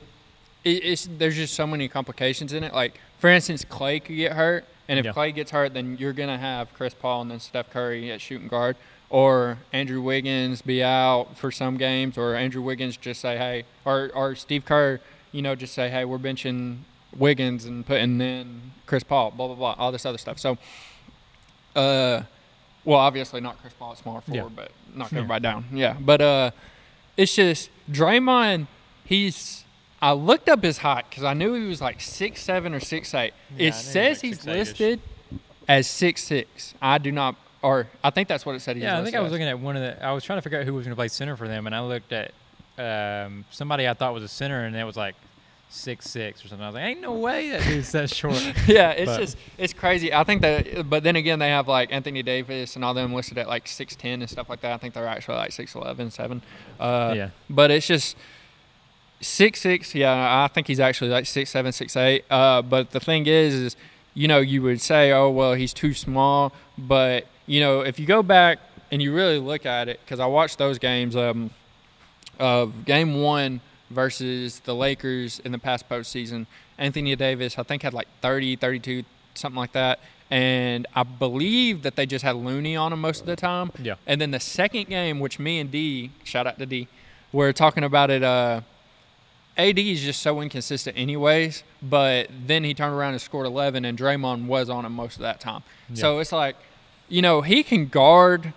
it, 0.64 0.84
it's 0.84 1.08
there's 1.18 1.36
just 1.36 1.54
so 1.54 1.68
many 1.68 1.88
complications 1.88 2.54
in 2.54 2.64
it. 2.64 2.74
Like, 2.74 3.00
for 3.20 3.30
instance, 3.30 3.64
Clay 3.64 4.00
could 4.00 4.16
get 4.16 4.34
hurt, 4.34 4.66
and 4.88 4.98
if 5.00 5.06
Yeah. 5.06 5.12
Clay 5.14 5.32
gets 5.32 5.52
hurt, 5.52 5.74
then 5.74 5.98
you're 6.00 6.14
gonna 6.14 6.38
have 6.38 6.74
Chris 6.74 6.94
Paul 6.94 7.22
and 7.22 7.32
then 7.32 7.40
Steph 7.40 7.70
Curry 7.70 8.12
at 8.12 8.20
shooting 8.22 8.48
guard, 8.48 8.76
or 9.10 9.60
Andrew 9.72 10.02
Wiggins 10.02 10.62
be 10.62 10.82
out 10.84 11.38
for 11.38 11.52
some 11.52 11.78
games, 11.78 12.18
or 12.18 12.36
Andrew 12.36 12.62
Wiggins 12.62 12.98
just 12.98 13.22
say, 13.22 13.38
hey, 13.38 13.64
or 13.86 14.10
or 14.16 14.36
Steve 14.36 14.66
Kerr, 14.66 15.00
you 15.32 15.42
know, 15.42 15.54
just 15.56 15.74
say, 15.74 15.90
hey, 15.90 16.06
we're 16.06 16.18
benching 16.18 16.80
Wiggins 17.16 17.66
and 17.66 17.86
putting 17.86 18.20
in 18.22 18.72
Chris 18.88 19.04
Paul, 19.04 19.32
blah 19.32 19.48
blah 19.48 19.56
blah, 19.56 19.76
all 19.78 19.92
this 19.92 20.06
other 20.06 20.18
stuff. 20.18 20.40
So, 20.40 20.58
uh, 21.76 22.24
well, 22.86 23.00
obviously 23.00 23.42
not 23.42 23.60
Chris 23.62 23.74
Paul 23.74 23.92
at 23.94 23.98
small 24.00 24.22
forward, 24.22 24.44
Yeah. 24.44 24.50
but 24.56 24.72
knock 24.96 25.12
Yeah. 25.12 25.18
everybody 25.20 25.42
down. 25.42 25.66
Yeah, 25.74 25.96
but 26.00 26.22
uh, 26.22 26.52
it's 27.18 27.36
just 27.36 27.70
Draymond. 27.92 28.68
He's 29.06 29.64
I 30.02 30.12
looked 30.14 30.50
up 30.50 30.62
his 30.64 30.80
height 30.80 31.06
because 31.10 31.24
I 31.24 31.34
knew 31.34 31.54
he 31.54 31.68
was 31.68 31.80
like 31.82 32.02
six 32.02 32.42
seven 32.42 32.74
or 32.74 32.80
six 32.80 33.14
eight. 33.14 33.34
Yeah, 33.58 33.68
it 33.70 33.74
says 33.76 34.18
like 34.18 34.22
he's 34.22 34.40
6'8"-ish. 34.40 34.46
listed 34.46 35.00
as 35.68 35.88
six 35.88 36.24
six. 36.24 36.74
I 36.82 36.98
do 36.98 37.12
not. 37.12 37.36
or 37.62 37.88
I 38.04 38.10
think 38.10 38.28
that's 38.28 38.46
what 38.46 38.56
it 38.56 38.60
said. 38.62 38.76
He 38.76 38.82
Yeah, 38.84 39.00
I 39.00 39.04
think 39.04 39.16
I 39.16 39.20
was 39.20 39.28
as. 39.28 39.32
looking 39.34 39.48
at 39.48 39.60
one 39.60 39.78
of 39.78 39.82
the. 39.82 40.04
I 40.04 40.12
was 40.12 40.24
trying 40.26 40.38
to 40.38 40.42
figure 40.42 40.60
out 40.60 40.66
who 40.66 40.74
was 40.74 40.86
going 40.86 40.92
to 40.92 40.98
play 40.98 41.08
center 41.08 41.38
for 41.38 41.48
them, 41.48 41.66
and 41.68 41.74
I 41.76 41.80
looked 41.82 42.12
at 42.12 42.32
um, 42.78 43.46
somebody 43.52 43.88
I 43.88 43.94
thought 43.94 44.14
was 44.14 44.24
a 44.24 44.28
center, 44.28 44.66
and 44.66 44.76
it 44.76 44.84
was 44.84 44.98
like 44.98 45.16
six 45.74 46.08
six 46.10 46.46
or 46.46 46.48
something. 46.50 46.64
I 46.64 46.68
was 46.68 46.76
like, 46.76 46.84
ain't 46.84 47.02
no 47.02 47.14
way 47.14 47.50
that 47.50 47.64
dude's 47.64 47.92
that 47.94 48.10
short. 48.10 48.36
yeah, 48.68 48.92
it's 48.92 49.12
But- 49.12 49.20
just 49.20 49.38
it's 49.58 49.74
crazy. 49.74 50.14
I 50.14 50.24
think 50.24 50.42
that, 50.42 50.90
but 50.90 51.04
then 51.04 51.16
again, 51.16 51.40
they 51.40 51.50
have 51.50 51.68
like 51.68 51.92
Anthony 51.92 52.22
Davis 52.24 52.76
and 52.76 52.86
all 52.86 52.94
them 52.94 53.14
listed 53.14 53.38
at 53.38 53.48
like 53.48 53.68
six 53.68 53.96
ten 53.96 54.22
and 54.22 54.30
stuff 54.30 54.50
like 54.50 54.62
that. 54.62 54.72
I 54.74 54.78
think 54.78 54.94
they're 54.94 55.08
actually 55.08 55.38
like 55.38 55.52
six 55.52 55.74
eleven, 55.76 56.12
seven. 56.12 56.42
Uh, 56.80 57.14
Yeah. 57.16 57.30
But 57.50 57.72
it's 57.72 57.88
just 57.88 58.16
six 59.22 59.62
six. 59.62 59.96
Yeah, 59.96 60.44
I 60.44 60.48
think 60.48 60.68
he's 60.68 60.80
actually 60.80 61.10
like 61.10 61.26
six 61.26 61.50
seven, 61.50 61.72
six 61.72 61.96
eight. 61.98 62.26
Uh, 62.30 62.62
but 62.62 62.92
the 62.92 63.00
thing 63.00 63.26
is, 63.26 63.54
is 63.54 63.76
you 64.14 64.28
know, 64.28 64.40
you 64.40 64.62
would 64.62 64.80
say, 64.82 65.12
oh 65.12 65.30
well, 65.30 65.54
he's 65.56 65.74
too 65.74 65.94
small. 65.94 66.54
But 66.78 67.26
you 67.48 67.60
know, 67.60 67.82
if 67.82 68.00
you 68.00 68.06
go 68.06 68.22
back 68.22 68.60
and 68.92 69.02
you 69.02 69.14
really 69.14 69.40
look 69.40 69.66
at 69.66 69.90
it, 69.90 70.00
because 70.06 70.20
I 70.20 70.28
watched 70.28 70.58
those 70.60 70.78
games. 70.80 71.16
Um, 71.16 71.50
of 72.40 72.84
game 72.86 73.22
one 73.22 73.62
versus 73.90 74.60
the 74.62 74.76
Lakers 74.76 75.40
in 75.40 75.52
the 75.52 75.60
past 75.60 75.88
postseason, 75.90 76.46
Anthony 76.78 77.16
Davis, 77.16 77.58
I 77.58 77.64
think, 77.64 77.84
had 77.84 77.94
like 77.94 78.08
30, 78.22 78.56
32, 78.56 79.04
something 79.36 79.58
like 79.58 79.74
that. 79.74 80.00
And 80.32 80.88
I 80.96 81.04
believe 81.04 81.84
that 81.84 81.96
they 81.96 82.06
just 82.06 82.24
had 82.24 82.36
Looney 82.36 82.76
on 82.76 82.92
him 82.92 83.02
most 83.02 83.22
of 83.22 83.28
the 83.28 83.36
time. 83.36 83.72
Yeah. 83.80 83.96
And 84.08 84.20
then 84.20 84.32
the 84.32 84.40
second 84.40 84.88
game, 84.88 85.20
which 85.20 85.38
me 85.38 85.60
and 85.60 85.70
D, 85.70 86.12
shout 86.24 86.48
out 86.48 86.58
to 86.58 86.66
D, 86.66 86.88
were 87.32 87.54
talking 87.54 87.84
about 87.84 88.10
it. 88.10 88.24
Uh, 88.24 88.62
AD 89.58 89.78
is 89.78 90.02
just 90.02 90.22
so 90.24 90.42
inconsistent, 90.42 90.98
anyways. 90.98 91.64
But 91.84 92.30
then 92.48 92.64
he 92.64 92.74
turned 92.74 92.96
around 92.96 93.14
and 93.14 93.22
scored 93.22 93.46
11, 93.46 93.86
and 93.86 93.98
Draymond 93.98 94.48
was 94.48 94.70
on 94.70 94.86
him 94.86 94.94
most 94.94 95.16
of 95.18 95.22
that 95.22 95.40
time. 95.40 95.62
So 95.94 96.18
it's 96.20 96.32
like, 96.32 96.56
you 97.10 97.22
know, 97.22 97.42
he 97.42 97.62
can 97.62 97.88
guard 97.88 98.54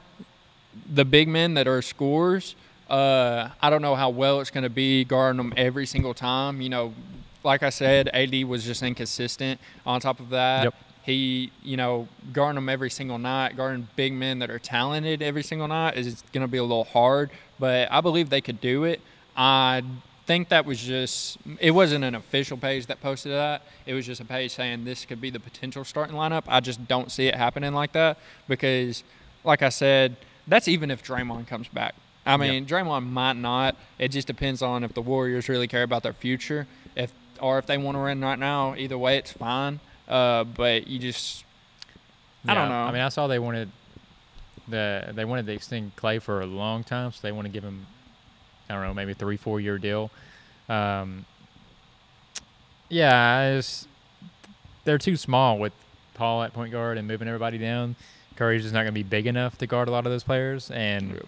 the 0.91 1.05
big 1.05 1.29
men 1.29 1.55
that 1.55 1.67
are 1.69 1.83
scorers. 1.83 2.55
Uh, 2.89 3.51
I 3.61 3.71
don't 3.71 3.83
know 3.83 3.95
how 3.95 4.11
well 4.11 4.41
it's 4.41 4.51
going 4.51 4.65
to 4.65 4.71
be 4.71 5.05
guarding 5.05 5.39
them 5.39 5.53
every 5.57 5.87
single 5.87 6.15
time. 6.15 6.61
You 6.61 6.69
know, 6.69 6.95
like 7.43 7.63
I 7.63 7.71
said, 7.71 8.09
AD 8.13 8.45
was 8.45 8.65
just 8.65 8.83
inconsistent. 8.83 9.61
On 9.85 10.01
top 10.01 10.21
of 10.21 10.31
that, 10.31 10.65
Yep. 10.65 10.75
he, 11.03 11.51
you 11.63 11.77
know, 11.77 12.07
guarding 12.33 12.57
them 12.57 12.69
every 12.69 12.91
single 12.91 13.19
night, 13.19 13.57
guarding 13.57 13.89
big 13.97 14.13
men 14.13 14.39
that 14.39 14.51
are 14.51 14.59
talented 14.59 15.23
every 15.23 15.43
single 15.43 15.69
night 15.69 15.97
is 15.97 16.23
going 16.33 16.43
to 16.47 16.51
be 16.51 16.59
a 16.59 16.63
little 16.63 16.85
hard. 16.85 17.31
But 17.59 17.91
I 17.91 18.01
believe 18.01 18.31
they 18.31 18.41
could 18.41 18.61
do 18.61 18.85
it. 18.85 19.01
I 19.37 19.83
think 20.27 20.49
that 20.49 20.65
was 20.67 20.81
just 20.81 21.39
it 21.61 21.71
wasn't 21.73 22.05
an 22.05 22.15
official 22.15 22.57
page 22.57 22.87
that 22.87 23.01
posted 23.01 23.33
that. 23.33 23.63
It 23.85 23.95
was 23.95 24.07
just 24.07 24.21
a 24.21 24.25
page 24.25 24.53
saying 24.53 24.85
this 24.85 25.05
could 25.05 25.21
be 25.21 25.31
the 25.31 25.41
potential 25.41 25.85
starting 25.85 26.17
lineup. 26.17 26.45
I 26.49 26.61
just 26.61 26.87
don't 26.89 27.11
see 27.13 27.27
it 27.27 27.35
happening 27.35 27.73
like 27.75 27.93
that 27.93 28.19
because, 28.49 29.05
like 29.45 29.63
I 29.63 29.69
said, 29.71 30.17
that's 30.49 30.69
even 30.69 30.91
if 30.91 31.05
Draymond 31.05 31.47
comes 31.49 31.69
back. 31.69 31.95
I 32.27 32.37
mean, 32.37 32.67
Draymond 32.67 33.11
might 33.11 33.37
not. 33.37 33.77
It 33.99 34.09
just 34.09 34.27
depends 34.27 34.61
on 34.63 34.83
if 34.85 34.93
the 34.95 35.03
Warriors 35.03 35.49
really 35.49 35.69
care 35.69 35.85
about 35.85 36.03
their 36.03 36.13
future, 36.13 36.67
if 36.97 37.13
or 37.41 37.59
if 37.59 37.67
they 37.67 37.79
want 37.79 37.97
to 37.97 38.03
win 38.03 38.21
right 38.21 38.39
now. 38.39 38.75
Either 38.77 38.99
way, 38.99 39.17
it's 39.17 39.33
fine. 39.33 39.81
Uh, 40.09 40.45
but 40.45 40.87
you 40.87 40.99
just 40.99 41.45
I 42.49 42.55
don't 42.55 42.69
know. 42.69 42.75
I 42.75 42.93
mean, 42.93 43.03
I 43.03 43.09
saw 43.09 43.27
they 43.27 43.39
wanted 43.39 43.71
the 44.69 45.13
they 45.15 45.25
wanted 45.25 45.47
to 45.47 45.53
extend 45.53 45.97
Clay 45.97 46.19
for 46.19 46.41
a 46.41 46.47
long 46.47 46.85
time, 46.85 47.13
so 47.13 47.21
they 47.23 47.33
want 47.33 47.47
to 47.47 47.53
give 47.53 47.65
him, 47.65 47.87
I 48.69 48.75
don't 48.75 48.83
know, 48.83 48.95
maybe 48.95 49.13
a 49.13 49.15
three 49.15 49.37
four 49.37 49.61
year 49.61 49.79
deal. 49.79 50.11
Um, 50.69 51.25
yeah, 52.89 53.57
just, 53.57 53.89
they're 54.85 54.99
too 54.99 55.17
small 55.17 55.59
with 55.59 55.73
Paul 56.15 56.43
at 56.43 56.53
point 56.53 56.73
guard 56.73 56.99
and 56.99 57.07
moving 57.09 57.29
everybody 57.29 57.59
down. 57.59 57.97
Curry's 58.37 58.63
just 58.63 58.75
not 58.75 58.83
going 58.83 58.93
to 58.95 58.99
be 58.99 59.03
big 59.03 59.27
enough 59.27 59.59
to 59.59 59.67
guard 59.67 59.89
a 59.89 59.91
lot 59.91 60.07
of 60.07 60.13
those 60.13 60.25
players, 60.25 60.71
and 60.71 61.21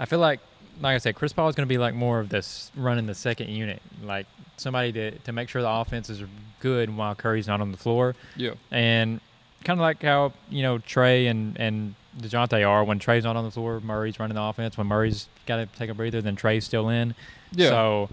I 0.00 0.06
feel 0.06 0.18
like, 0.18 0.40
like 0.80 0.94
I 0.94 0.98
said, 0.98 1.14
Chris 1.14 1.32
Paul 1.32 1.48
is 1.48 1.54
going 1.54 1.68
to 1.68 1.72
be 1.72 1.78
like 1.78 1.94
more 1.94 2.18
of 2.18 2.30
this 2.30 2.72
running 2.74 3.06
the 3.06 3.14
second 3.14 3.50
unit, 3.50 3.82
like 4.02 4.26
somebody 4.56 4.90
to 4.92 5.10
to 5.18 5.32
make 5.32 5.48
sure 5.48 5.62
the 5.62 5.70
offense 5.70 6.10
is 6.10 6.22
good 6.58 6.96
while 6.96 7.14
Curry's 7.14 7.46
not 7.46 7.60
on 7.60 7.70
the 7.72 7.78
floor 7.78 8.14
yeah, 8.36 8.52
and 8.70 9.20
kind 9.64 9.78
of 9.78 9.82
like 9.82 10.02
how 10.02 10.32
you 10.48 10.62
know 10.62 10.78
Trey 10.78 11.26
and 11.26 11.58
and 11.60 11.94
Dejounte 12.18 12.66
are. 12.66 12.82
When 12.82 12.98
Trey's 12.98 13.24
not 13.24 13.36
on 13.36 13.44
the 13.44 13.50
floor, 13.50 13.80
Murray's 13.80 14.18
running 14.18 14.34
the 14.34 14.42
offense. 14.42 14.76
When 14.76 14.86
Murray's 14.86 15.28
got 15.46 15.56
to 15.56 15.66
take 15.66 15.90
a 15.90 15.94
breather, 15.94 16.20
then 16.20 16.34
Trey's 16.34 16.64
still 16.64 16.88
in. 16.88 17.14
Yeah. 17.52 17.68
So, 17.68 18.10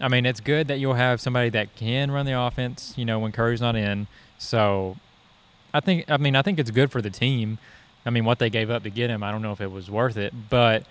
I 0.00 0.08
mean, 0.08 0.26
it's 0.26 0.40
good 0.40 0.68
that 0.68 0.78
you'll 0.78 0.94
have 0.94 1.20
somebody 1.20 1.50
that 1.50 1.74
can 1.76 2.10
run 2.10 2.26
the 2.26 2.38
offense. 2.38 2.94
You 2.96 3.04
know, 3.04 3.18
when 3.18 3.32
Curry's 3.32 3.60
not 3.60 3.76
in. 3.76 4.06
So, 4.38 4.96
I 5.72 5.80
think. 5.80 6.10
I 6.10 6.16
mean, 6.16 6.34
I 6.34 6.42
think 6.42 6.58
it's 6.58 6.70
good 6.70 6.90
for 6.90 7.00
the 7.00 7.10
team. 7.10 7.58
I 8.04 8.10
mean, 8.10 8.24
what 8.24 8.38
they 8.38 8.50
gave 8.50 8.70
up 8.70 8.84
to 8.84 8.90
get 8.90 9.10
him, 9.10 9.22
I 9.22 9.32
don't 9.32 9.42
know 9.42 9.52
if 9.52 9.60
it 9.60 9.70
was 9.70 9.90
worth 9.90 10.16
it, 10.16 10.32
but 10.48 10.84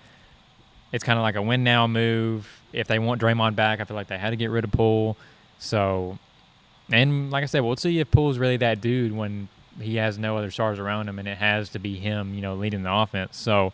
it's 0.92 1.04
kind 1.04 1.18
of 1.18 1.22
like 1.22 1.36
a 1.36 1.42
win 1.42 1.64
now 1.64 1.86
move. 1.86 2.48
If 2.72 2.86
they 2.88 2.98
want 2.98 3.20
Draymond 3.20 3.54
back, 3.56 3.80
I 3.80 3.84
feel 3.84 3.96
like 3.96 4.08
they 4.08 4.18
had 4.18 4.30
to 4.30 4.36
get 4.36 4.50
rid 4.50 4.64
of 4.64 4.72
Poole. 4.72 5.16
So, 5.58 6.18
and 6.90 7.30
like 7.30 7.42
I 7.42 7.46
said, 7.46 7.60
we'll 7.60 7.76
see 7.76 7.98
if 8.00 8.10
Poole's 8.10 8.38
really 8.38 8.56
that 8.58 8.80
dude 8.80 9.12
when 9.16 9.48
he 9.80 9.96
has 9.96 10.18
no 10.18 10.36
other 10.36 10.50
stars 10.50 10.78
around 10.78 11.08
him, 11.08 11.18
and 11.18 11.26
it 11.28 11.38
has 11.38 11.68
to 11.70 11.78
be 11.78 11.96
him, 11.96 12.34
you 12.34 12.40
know, 12.40 12.54
leading 12.54 12.82
the 12.82 12.92
offense. 12.92 13.36
So, 13.36 13.72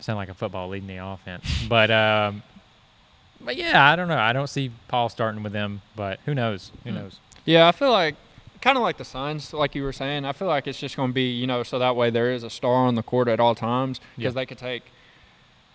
sound 0.00 0.16
like 0.16 0.28
a 0.28 0.34
football 0.34 0.68
leading 0.68 0.88
the 0.88 1.04
offense, 1.04 1.44
but 1.68 1.90
um, 1.90 2.42
but 3.40 3.56
yeah, 3.56 3.90
I 3.90 3.96
don't 3.96 4.08
know. 4.08 4.18
I 4.18 4.32
don't 4.32 4.48
see 4.48 4.70
Paul 4.88 5.08
starting 5.08 5.42
with 5.42 5.52
them, 5.52 5.82
but 5.96 6.20
who 6.26 6.34
knows? 6.34 6.72
Who 6.84 6.90
Hmm. 6.90 6.96
knows? 6.96 7.18
Yeah, 7.44 7.66
I 7.68 7.72
feel 7.72 7.90
like 7.90 8.14
kind 8.60 8.76
of 8.76 8.82
like 8.82 8.96
the 8.98 9.04
signs, 9.04 9.52
like 9.52 9.74
you 9.76 9.82
were 9.84 9.92
saying. 9.92 10.24
I 10.24 10.32
feel 10.32 10.48
like 10.48 10.66
it's 10.66 10.78
just 10.80 10.96
going 10.96 11.10
to 11.10 11.14
be, 11.14 11.30
you 11.30 11.46
know, 11.46 11.62
so 11.62 11.78
that 11.78 11.94
way 11.96 12.10
there 12.10 12.32
is 12.32 12.42
a 12.42 12.50
star 12.50 12.74
on 12.74 12.94
the 12.96 13.02
court 13.04 13.28
at 13.28 13.38
all 13.40 13.54
times 13.54 14.00
because 14.16 14.34
Yeah. 14.34 14.40
they 14.40 14.46
could 14.46 14.58
take 14.58 14.82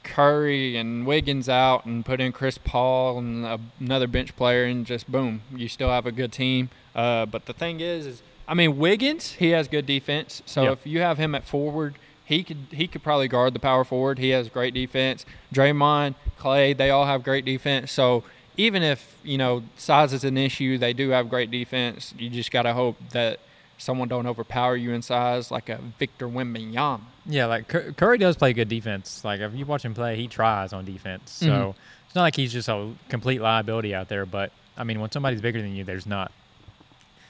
Curry 0.04 0.76
and 0.78 1.06
Wiggins 1.06 1.48
out 1.50 1.86
and 1.86 2.06
put 2.06 2.20
in 2.22 2.32
Chris 2.32 2.58
Paul 2.58 3.18
and 3.20 3.46
a, 3.46 3.60
another 3.80 4.08
bench 4.08 4.36
player 4.36 4.66
and 4.66 4.86
just 4.86 5.12
boom, 5.12 5.42
you 5.56 5.68
still 5.68 5.90
have 5.90 6.06
a 6.06 6.12
good 6.12 6.32
team. 6.32 6.70
Uh, 6.96 7.26
but 7.26 7.46
the 7.46 7.54
thing 7.54 7.80
is, 7.80 8.06
is 8.06 8.22
I 8.48 8.54
mean 8.54 8.78
Wiggins, 8.78 9.34
he 9.34 9.50
has 9.50 9.68
good 9.68 9.86
defense. 9.86 10.42
So 10.46 10.64
Yeah. 10.64 10.72
if 10.74 10.86
you 10.86 11.00
have 11.00 11.18
him 11.18 11.34
at 11.36 11.46
forward, 11.46 11.96
he 12.26 12.44
could 12.44 12.68
he 12.72 12.88
could 12.88 13.04
probably 13.04 13.28
guard 13.28 13.54
the 13.54 13.60
power 13.60 13.84
forward. 13.84 14.20
He 14.20 14.30
has 14.30 14.50
great 14.50 14.74
defense. 14.74 15.26
Draymond, 15.54 16.16
Clay, 16.38 16.74
they 16.74 16.90
all 16.90 17.06
have 17.06 17.24
great 17.24 17.46
defense. 17.46 17.92
So 17.92 18.24
even 18.58 18.84
if 18.84 19.18
you 19.24 19.38
know 19.38 19.64
size 19.78 20.14
is 20.14 20.24
an 20.24 20.38
issue, 20.38 20.78
they 20.78 20.94
do 20.94 21.10
have 21.10 21.30
great 21.30 21.50
defense. 21.52 22.14
You 22.18 22.30
just 22.30 22.52
gotta 22.52 22.74
hope 22.74 22.98
that 23.12 23.40
someone 23.84 24.08
don't 24.08 24.26
overpower 24.26 24.76
you 24.76 24.92
in 24.94 25.02
size, 25.02 25.52
like 25.52 25.70
a 25.70 25.78
Victor 26.00 26.28
Wembanyama. 26.28 27.02
Yeah, 27.26 27.46
like 27.46 27.68
Curry 27.98 28.18
does 28.18 28.36
play 28.36 28.54
good 28.54 28.70
defense. 28.70 29.24
Like 29.24 29.40
if 29.42 29.54
you 29.54 29.66
watch 29.66 29.84
him 29.86 29.94
play, 29.94 30.16
he 30.16 30.28
tries 30.28 30.74
on 30.74 30.86
defense. 30.86 31.32
So 31.32 31.46
Mhm. 31.48 31.76
it's 32.06 32.16
not 32.16 32.22
like 32.24 32.36
he's 32.36 32.52
just 32.54 32.70
a 32.70 32.92
complete 33.10 33.42
liability 33.42 33.94
out 33.94 34.10
there. 34.10 34.26
But 34.26 34.52
I 34.78 34.84
mean, 34.84 35.00
when 35.00 35.12
somebody's 35.12 35.42
bigger 35.42 35.62
than 35.62 35.76
you, 35.76 35.84
there's 35.84 36.06
not. 36.06 36.32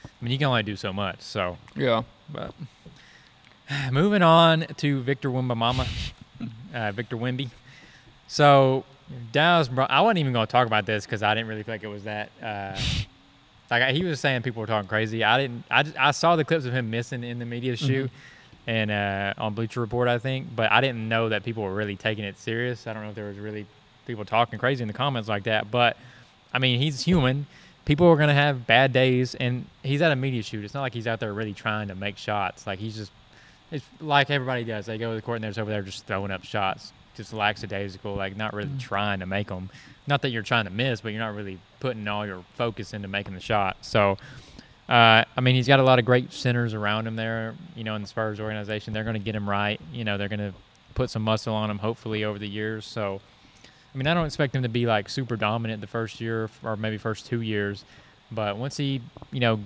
I 0.04 0.08
mean, 0.24 0.32
you 0.32 0.38
can 0.38 0.46
only 0.46 0.62
do 0.62 0.76
so 0.76 0.92
much. 0.92 1.20
So, 1.20 1.58
Yeah. 1.76 2.02
but 2.30 2.54
moving 3.92 4.22
on 4.22 4.66
to 4.78 5.00
Victor 5.02 5.28
Wimbamama, 5.30 5.86
uh, 6.74 6.92
Victor 6.92 7.16
Wimby. 7.16 7.50
So 8.26 8.84
Dallas, 9.32 9.68
bro, 9.68 9.84
I 9.84 10.00
wasn't 10.00 10.18
even 10.18 10.32
going 10.32 10.46
to 10.46 10.50
talk 10.50 10.66
about 10.66 10.86
this 10.86 11.04
because 11.04 11.22
I 11.22 11.34
didn't 11.34 11.48
really 11.48 11.62
feel 11.62 11.74
like 11.74 11.82
it 11.84 11.88
was 11.88 12.04
that. 12.04 12.30
Uh, 12.42 12.78
like 13.70 13.94
he 13.94 14.04
was 14.04 14.20
saying, 14.20 14.42
people 14.42 14.60
were 14.60 14.66
talking 14.66 14.88
crazy. 14.88 15.24
I 15.24 15.38
didn't. 15.38 15.64
I, 15.70 15.82
just, 15.82 15.96
I 15.98 16.10
saw 16.10 16.36
the 16.36 16.44
clips 16.44 16.64
of 16.64 16.72
him 16.72 16.90
missing 16.90 17.24
in 17.24 17.38
the 17.38 17.46
media 17.46 17.76
shoot, 17.76 18.10
and 18.66 18.90
uh, 18.90 19.34
on 19.38 19.54
Bleacher 19.54 19.80
Report, 19.80 20.08
I 20.08 20.18
think. 20.18 20.54
But 20.54 20.70
I 20.70 20.80
didn't 20.80 21.08
know 21.08 21.28
that 21.30 21.44
people 21.44 21.62
were 21.62 21.74
really 21.74 21.96
taking 21.96 22.24
it 22.24 22.38
serious. 22.38 22.86
I 22.86 22.92
don't 22.92 23.02
know 23.02 23.08
if 23.10 23.14
there 23.14 23.28
was 23.28 23.38
really 23.38 23.66
people 24.06 24.24
talking 24.24 24.58
crazy 24.58 24.82
in 24.82 24.88
the 24.88 24.94
comments 24.94 25.28
like 25.28 25.44
that. 25.44 25.70
But 25.70 25.96
I 26.52 26.58
mean, 26.58 26.78
he's 26.80 27.00
human. 27.02 27.46
People 27.84 28.06
are 28.06 28.16
gonna 28.16 28.34
have 28.34 28.66
bad 28.66 28.92
days, 28.92 29.34
and 29.34 29.66
he's 29.82 30.02
at 30.02 30.12
a 30.12 30.16
media 30.16 30.42
shoot. 30.42 30.64
It's 30.64 30.74
not 30.74 30.82
like 30.82 30.94
he's 30.94 31.06
out 31.06 31.20
there 31.20 31.32
really 31.32 31.52
trying 31.52 31.88
to 31.88 31.94
make 31.94 32.16
shots. 32.16 32.66
Like 32.66 32.78
he's 32.78 32.96
just, 32.96 33.12
it's 33.70 33.84
like 34.00 34.30
everybody 34.30 34.64
does. 34.64 34.86
They 34.86 34.98
go 34.98 35.10
to 35.10 35.16
the 35.16 35.22
court 35.22 35.36
and 35.36 35.44
they're 35.44 35.50
just 35.50 35.58
over 35.58 35.70
there 35.70 35.82
just 35.82 36.06
throwing 36.06 36.30
up 36.30 36.44
shots, 36.44 36.92
just 37.14 37.32
lackadaisical, 37.32 38.14
like 38.14 38.36
not 38.36 38.54
really 38.54 38.70
trying 38.78 39.20
to 39.20 39.26
make 39.26 39.48
them. 39.48 39.68
Not 40.06 40.22
that 40.22 40.30
you're 40.30 40.42
trying 40.42 40.64
to 40.64 40.70
miss, 40.70 41.00
but 41.00 41.10
you're 41.10 41.20
not 41.20 41.34
really 41.34 41.58
putting 41.80 42.06
all 42.08 42.26
your 42.26 42.44
focus 42.54 42.92
into 42.92 43.08
making 43.08 43.34
the 43.34 43.40
shot. 43.40 43.78
So, 43.80 44.18
uh, 44.88 45.24
I 45.36 45.40
mean, 45.40 45.54
he's 45.54 45.66
got 45.66 45.80
a 45.80 45.82
lot 45.82 45.98
of 45.98 46.04
great 46.04 46.32
centers 46.32 46.74
around 46.74 47.06
him 47.06 47.16
there. 47.16 47.54
You 47.74 47.84
know, 47.84 47.94
in 47.94 48.02
the 48.02 48.08
Spurs 48.08 48.38
organization, 48.38 48.92
they're 48.92 49.04
going 49.04 49.14
to 49.14 49.20
get 49.20 49.34
him 49.34 49.48
right. 49.48 49.80
You 49.92 50.04
know, 50.04 50.18
they're 50.18 50.28
going 50.28 50.40
to 50.40 50.52
put 50.94 51.10
some 51.10 51.22
muscle 51.22 51.54
on 51.54 51.70
him, 51.70 51.78
hopefully 51.78 52.24
over 52.24 52.38
the 52.38 52.48
years. 52.48 52.84
So, 52.86 53.20
I 53.94 53.98
mean, 53.98 54.06
I 54.06 54.14
don't 54.14 54.26
expect 54.26 54.54
him 54.54 54.62
to 54.62 54.68
be 54.68 54.86
like 54.86 55.08
super 55.08 55.36
dominant 55.36 55.80
the 55.80 55.86
first 55.86 56.20
year 56.20 56.50
or 56.62 56.76
maybe 56.76 56.98
first 56.98 57.26
two 57.26 57.40
years, 57.40 57.84
but 58.30 58.56
once 58.56 58.76
he, 58.76 59.00
you 59.30 59.40
know, 59.40 59.60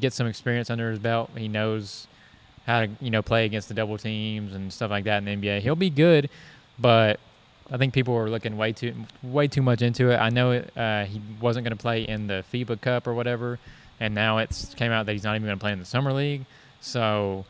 gets 0.00 0.16
some 0.16 0.26
experience 0.26 0.70
under 0.70 0.90
his 0.90 0.98
belt, 0.98 1.30
he 1.36 1.48
knows 1.48 2.06
how 2.66 2.80
to, 2.80 2.90
you 3.00 3.10
know, 3.10 3.20
play 3.20 3.44
against 3.44 3.68
the 3.68 3.74
double 3.74 3.98
teams 3.98 4.54
and 4.54 4.72
stuff 4.72 4.90
like 4.90 5.04
that 5.04 5.18
in 5.18 5.40
the 5.40 5.48
NBA. 5.48 5.60
He'll 5.60 5.76
be 5.76 5.90
good, 5.90 6.30
but 6.78 7.20
I 7.70 7.76
think 7.78 7.94
people 7.94 8.14
were 8.14 8.28
looking 8.28 8.56
way 8.56 8.72
too 8.72 8.94
way 9.22 9.48
too 9.48 9.62
much 9.62 9.82
into 9.82 10.10
it. 10.10 10.16
I 10.16 10.28
know 10.28 10.52
it, 10.52 10.70
uh, 10.76 11.04
he 11.04 11.20
wasn't 11.40 11.64
going 11.64 11.76
to 11.76 11.80
play 11.80 12.02
in 12.02 12.26
the 12.26 12.44
FIBA 12.52 12.80
Cup 12.80 13.06
or 13.06 13.14
whatever, 13.14 13.58
and 14.00 14.14
now 14.14 14.38
it's 14.38 14.74
came 14.74 14.92
out 14.92 15.06
that 15.06 15.12
he's 15.12 15.24
not 15.24 15.34
even 15.36 15.46
going 15.46 15.58
to 15.58 15.60
play 15.62 15.72
in 15.72 15.78
the 15.78 15.84
summer 15.84 16.12
league. 16.12 16.44
So 16.80 17.46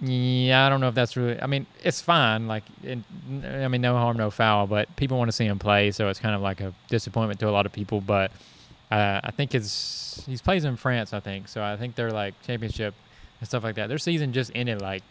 Yeah, 0.00 0.66
I 0.66 0.68
don't 0.68 0.80
know 0.80 0.88
if 0.88 0.94
that's 0.96 1.16
really. 1.16 1.40
I 1.40 1.46
mean, 1.46 1.66
it's 1.84 2.00
fine. 2.00 2.48
Like, 2.48 2.64
it, 2.82 2.98
I 3.44 3.68
mean, 3.68 3.80
no 3.80 3.94
harm, 3.94 4.16
no 4.16 4.30
foul. 4.30 4.66
But 4.66 4.94
people 4.96 5.16
want 5.16 5.28
to 5.28 5.32
see 5.32 5.44
him 5.46 5.60
play, 5.60 5.92
so 5.92 6.08
it's 6.08 6.18
kind 6.18 6.34
of 6.34 6.40
like 6.40 6.60
a 6.60 6.74
disappointment 6.88 7.38
to 7.40 7.48
a 7.48 7.52
lot 7.52 7.66
of 7.66 7.72
people. 7.72 8.00
But 8.00 8.32
uh, 8.90 9.20
I 9.22 9.30
think 9.30 9.54
it's 9.54 10.24
he's 10.26 10.42
plays 10.42 10.64
in 10.64 10.76
France. 10.76 11.12
I 11.12 11.20
think 11.20 11.46
so. 11.46 11.62
I 11.62 11.76
think 11.76 11.94
they're 11.94 12.10
like 12.10 12.34
championship 12.42 12.94
and 13.40 13.48
stuff 13.48 13.62
like 13.62 13.76
that. 13.76 13.88
Their 13.88 13.98
season 13.98 14.32
just 14.32 14.50
ended 14.54 14.80
like 14.80 15.04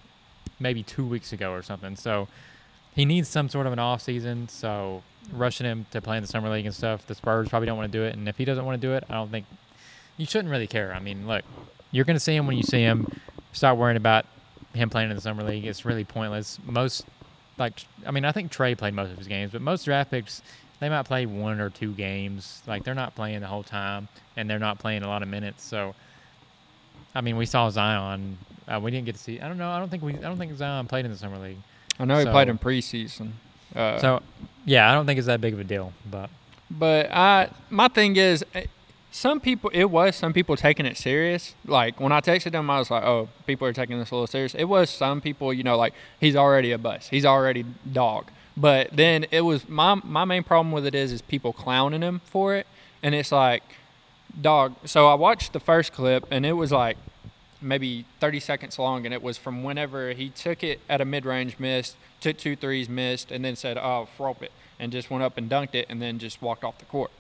maybe 0.60 0.84
two 0.84 1.06
weeks 1.06 1.32
ago 1.32 1.54
or 1.54 1.62
something. 1.62 1.96
So 1.96 2.28
he 2.94 3.06
needs 3.06 3.30
some 3.30 3.50
sort 3.50 3.68
of 3.68 3.74
an 3.74 3.80
off 3.80 4.02
season. 4.02 4.50
So 4.50 5.04
rushing 5.32 5.66
him 5.66 5.86
to 5.92 6.02
play 6.02 6.18
in 6.18 6.24
the 6.24 6.28
summer 6.28 6.50
league 6.50 6.66
and 6.66 6.76
stuff, 6.76 7.06
the 7.08 7.16
Spurs 7.16 7.50
probably 7.50 7.66
don't 7.66 7.78
want 7.78 7.92
to 7.92 7.98
do 7.98 8.04
it. 8.04 8.16
And 8.16 8.28
if 8.28 8.38
he 8.38 8.46
doesn't 8.46 8.66
want 8.66 8.82
to 8.82 8.88
do 8.88 8.94
it, 8.94 9.04
I 9.10 9.14
don't 9.14 9.32
think 9.32 9.46
you 10.18 10.26
shouldn't 10.26 10.52
really 10.52 10.68
care. 10.68 10.94
I 10.94 11.00
mean, 11.00 11.28
look, 11.28 11.44
you're 11.92 12.06
going 12.06 12.16
to 12.16 12.22
see 12.22 12.36
him 12.36 12.48
when 12.48 12.58
you 12.58 12.64
see 12.64 12.82
him. 12.82 13.08
Stop 13.54 13.78
worrying 13.78 13.98
about 13.98 14.26
him 14.74 14.90
playing 14.90 15.10
in 15.10 15.16
the 15.16 15.22
summer 15.22 15.44
league. 15.44 15.66
It's 15.66 15.86
really 15.86 16.06
pointless. 16.06 16.58
Most, 16.66 17.06
like, 17.58 17.86
I 18.06 18.12
mean, 18.12 18.26
I 18.26 18.32
think 18.32 18.52
Trey 18.52 18.76
played 18.76 18.94
most 18.94 19.12
of 19.12 19.18
his 19.18 19.28
games, 19.28 19.52
but 19.52 19.62
most 19.62 19.86
draft 19.86 20.12
picks, 20.12 20.42
they 20.80 20.90
might 20.90 21.04
play 21.04 21.26
one 21.26 21.60
or 21.60 21.70
two 21.70 21.92
games. 21.94 22.62
Like, 22.66 22.84
they're 22.84 22.96
not 22.96 23.16
playing 23.16 23.42
the 23.42 23.48
whole 23.48 23.64
time, 23.64 24.08
and 24.38 24.50
they're 24.50 24.60
not 24.60 24.80
playing 24.80 25.04
a 25.04 25.08
lot 25.08 25.22
of 25.22 25.28
minutes. 25.28 25.64
So, 25.64 25.94
I 27.14 27.22
mean, 27.22 27.36
we 27.36 27.46
saw 27.46 27.70
Zion. 27.70 28.38
Uh, 28.68 28.80
we 28.80 28.92
didn't 28.92 29.06
get 29.06 29.16
to 29.16 29.22
see. 29.22 29.42
I 29.42 29.48
don't 29.48 29.58
know. 29.58 29.70
I 29.70 29.80
don't 29.80 29.90
think 29.90 30.04
we. 30.04 30.14
I 30.16 30.22
don't 30.22 30.38
think 30.38 30.56
Zion 30.56 30.88
played 30.88 31.04
in 31.04 31.12
the 31.12 31.18
summer 31.18 31.38
league. 31.38 31.58
I 32.02 32.06
know 32.06 32.18
he 32.20 32.26
played 32.26 32.50
in 32.50 32.58
preseason. 32.58 33.32
Uh, 33.76 34.00
So, 34.00 34.22
yeah, 34.66 34.90
I 34.90 34.94
don't 34.94 35.06
think 35.06 35.18
it's 35.18 35.28
that 35.28 35.40
big 35.40 35.54
of 35.54 35.60
a 35.60 35.64
deal. 35.64 35.94
But 36.10 36.30
But 36.70 37.12
I, 37.12 37.50
my 37.70 37.88
thing 37.88 38.16
is, 38.16 38.44
eh, 38.56 38.66
some 39.12 39.40
people, 39.40 39.70
it 39.74 39.86
was 39.86 40.16
some 40.16 40.34
people 40.34 40.56
taking 40.56 40.86
it 40.86 40.98
serious. 40.98 41.54
Like 41.66 42.00
when 42.00 42.12
I 42.12 42.22
texted 42.22 42.54
them, 42.54 42.70
I 42.70 42.80
was 42.80 42.90
like, 42.90 43.04
oh, 43.04 43.30
people 43.46 43.68
are 43.68 43.74
taking 43.74 44.00
this 44.00 44.10
a 44.12 44.16
little 44.16 44.28
serious. 44.28 44.56
It 44.56 44.64
was 44.66 44.90
some 44.90 45.22
people, 45.22 45.54
you 45.54 45.64
know, 45.64 45.78
like 45.78 45.94
he's 46.20 46.36
already 46.36 46.72
a 46.72 46.78
bust, 46.78 47.10
he's 47.10 47.26
already 47.26 47.66
dog. 47.92 48.26
But 48.58 48.90
then 48.92 49.26
it 49.32 49.42
was 49.42 49.68
my 49.70 49.96
my 49.96 50.26
main 50.26 50.44
problem 50.44 50.72
with 50.72 50.86
it 50.86 50.96
is 50.96 51.12
is 51.12 51.22
people 51.22 51.54
clowning 51.54 52.02
him 52.02 52.22
for 52.26 52.56
it, 52.56 52.68
and 53.04 53.14
it's 53.16 53.32
like, 53.32 53.64
dog. 54.42 54.76
So 54.86 55.08
I 55.08 55.14
watched 55.14 55.54
the 55.54 55.60
first 55.60 55.94
clip, 55.94 56.26
and 56.32 56.46
it 56.46 56.54
was 56.54 56.72
like 56.72 56.98
maybe 57.62 58.06
30 58.20 58.40
seconds 58.40 58.80
long, 58.80 59.06
and 59.06 59.14
it 59.14 59.22
was 59.22 59.38
from 59.38 59.64
whenever 59.64 60.14
he 60.14 60.30
took 60.30 60.64
it 60.64 60.80
at 60.90 61.02
a 61.02 61.06
mid 61.06 61.26
range, 61.26 61.60
missed, 61.60 61.96
took 62.20 62.38
two 62.38 62.56
threes, 62.56 62.90
missed, 62.90 63.32
and 63.32 63.44
then 63.46 63.56
said, 63.56 63.78
oh, 63.78 64.08
frop 64.18 64.42
it, 64.42 64.52
and 64.80 64.92
just 64.92 65.10
went 65.10 65.24
up 65.24 65.38
and 65.38 65.50
dunked 65.50 65.76
it, 65.76 65.86
and 65.90 66.02
then 66.02 66.20
just 66.20 66.42
walked 66.42 66.64
off 66.64 66.78
the 66.78 66.86
court. 66.86 67.12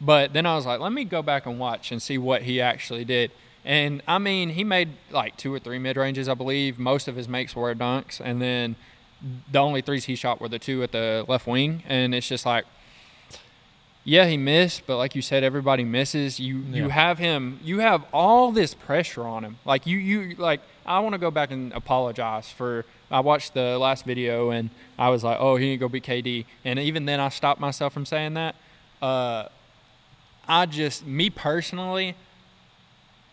But 0.00 0.32
then 0.32 0.46
I 0.46 0.54
was 0.56 0.66
like, 0.66 0.80
let 0.80 0.92
me 0.92 1.04
go 1.04 1.22
back 1.22 1.46
and 1.46 1.58
watch 1.58 1.92
and 1.92 2.02
see 2.02 2.18
what 2.18 2.42
he 2.42 2.60
actually 2.60 3.04
did. 3.04 3.30
And 3.64 4.02
I 4.06 4.18
mean, 4.18 4.50
he 4.50 4.64
made 4.64 4.90
like 5.10 5.36
two 5.36 5.54
or 5.54 5.58
three 5.58 5.78
mid 5.78 5.96
ranges, 5.96 6.28
I 6.28 6.34
believe. 6.34 6.78
Most 6.78 7.08
of 7.08 7.16
his 7.16 7.28
makes 7.28 7.56
were 7.56 7.74
dunks, 7.74 8.20
and 8.20 8.42
then 8.42 8.76
the 9.50 9.58
only 9.58 9.80
threes 9.80 10.04
he 10.04 10.16
shot 10.16 10.40
were 10.40 10.48
the 10.48 10.58
two 10.58 10.82
at 10.82 10.92
the 10.92 11.24
left 11.28 11.46
wing. 11.46 11.82
And 11.88 12.14
it's 12.14 12.28
just 12.28 12.44
like, 12.44 12.66
yeah, 14.04 14.26
he 14.26 14.36
missed, 14.36 14.82
but 14.86 14.98
like 14.98 15.14
you 15.14 15.22
said, 15.22 15.42
everybody 15.42 15.82
misses. 15.82 16.38
You 16.38 16.58
you 16.70 16.90
have 16.90 17.18
him. 17.18 17.58
You 17.64 17.78
have 17.80 18.04
all 18.12 18.52
this 18.52 18.74
pressure 18.74 19.22
on 19.26 19.44
him. 19.44 19.58
Like 19.64 19.86
you 19.86 19.98
you 19.98 20.36
like. 20.36 20.60
I 20.86 21.00
want 21.00 21.14
to 21.14 21.18
go 21.18 21.30
back 21.30 21.50
and 21.50 21.72
apologize 21.72 22.50
for. 22.50 22.84
I 23.10 23.20
watched 23.20 23.54
the 23.54 23.78
last 23.78 24.04
video 24.04 24.50
and 24.50 24.70
I 24.98 25.08
was 25.08 25.24
like, 25.24 25.38
oh, 25.40 25.56
he 25.56 25.70
ain't 25.70 25.80
gonna 25.80 25.88
be 25.88 26.00
KD. 26.00 26.44
And 26.64 26.78
even 26.78 27.06
then, 27.06 27.20
I 27.20 27.30
stopped 27.30 27.60
myself 27.60 27.94
from 27.94 28.04
saying 28.04 28.34
that. 28.34 28.56
Uh, 29.00 29.48
I 30.46 30.66
just, 30.66 31.06
me 31.06 31.30
personally, 31.30 32.16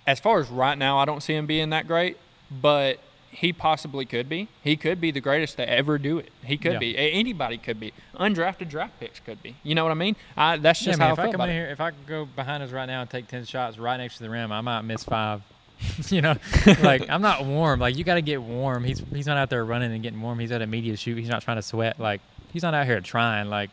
as 0.07 0.19
far 0.19 0.39
as 0.39 0.49
right 0.49 0.77
now, 0.77 0.97
I 0.99 1.05
don't 1.05 1.21
see 1.21 1.34
him 1.34 1.45
being 1.45 1.71
that 1.71 1.88
great, 1.88 2.17
but 2.49 2.99
he 3.32 3.54
possibly 3.54 4.06
could 4.06 4.28
be. 4.30 4.48
He 4.62 4.76
could 4.76 5.00
be 5.02 5.10
the 5.12 5.22
greatest 5.22 5.56
to 5.58 5.67
ever 5.70 5.98
do 5.98 6.17
it. 6.20 6.30
He 6.44 6.58
could 6.58 6.74
Yeah. 6.74 6.80
be. 6.80 6.98
Anybody 6.98 7.58
could 7.58 7.80
be. 7.80 7.94
Undrafted 8.15 8.70
draft 8.70 9.00
picks 9.00 9.20
could 9.20 9.41
be. 9.41 9.56
You 9.63 9.74
know 9.74 9.84
what 9.84 9.91
I 9.91 9.96
mean? 9.96 10.15
I, 10.36 10.58
that's 10.58 10.82
yeah, 10.82 10.88
just 10.88 11.00
man, 11.00 11.08
how 11.08 11.13
if 11.13 11.20
I 11.20 11.28
I 11.28 11.32
come 11.32 11.41
in 11.41 11.50
it. 11.50 11.54
here, 11.54 11.67
if 11.67 11.80
I 11.82 11.91
could 11.91 12.06
go 12.08 12.26
behind 12.26 12.62
us 12.62 12.72
right 12.72 12.86
now 12.86 13.02
and 13.02 13.10
take 13.10 13.28
ten 13.28 13.46
shots 13.46 13.78
right 13.78 13.98
next 13.98 14.17
to 14.17 14.24
the 14.24 14.30
rim, 14.30 14.52
I 14.52 14.62
might 14.62 14.82
miss 14.82 15.04
five. 15.06 15.41
you 16.10 16.22
know, 16.22 16.36
like 16.84 17.10
I'm 17.10 17.22
not 17.22 17.46
warm. 17.46 17.80
Like 17.80 17.98
you 17.98 18.04
got 18.04 18.15
to 18.15 18.22
get 18.22 18.41
warm. 18.41 18.84
He's 18.84 19.00
he's 19.12 19.26
not 19.28 19.38
out 19.38 19.50
there 19.50 19.63
running 19.65 19.91
and 19.94 20.04
getting 20.04 20.22
warm. 20.22 20.38
He's 20.38 20.52
at 20.52 20.62
a 20.62 20.67
media 20.67 20.96
shoot. 20.98 21.17
He's 21.17 21.30
not 21.30 21.41
trying 21.41 21.58
to 21.58 21.63
sweat. 21.63 22.00
Like 22.00 22.22
he's 22.52 22.62
not 22.63 22.74
out 22.74 22.86
here 22.86 23.00
trying. 23.02 23.50
Like 23.50 23.70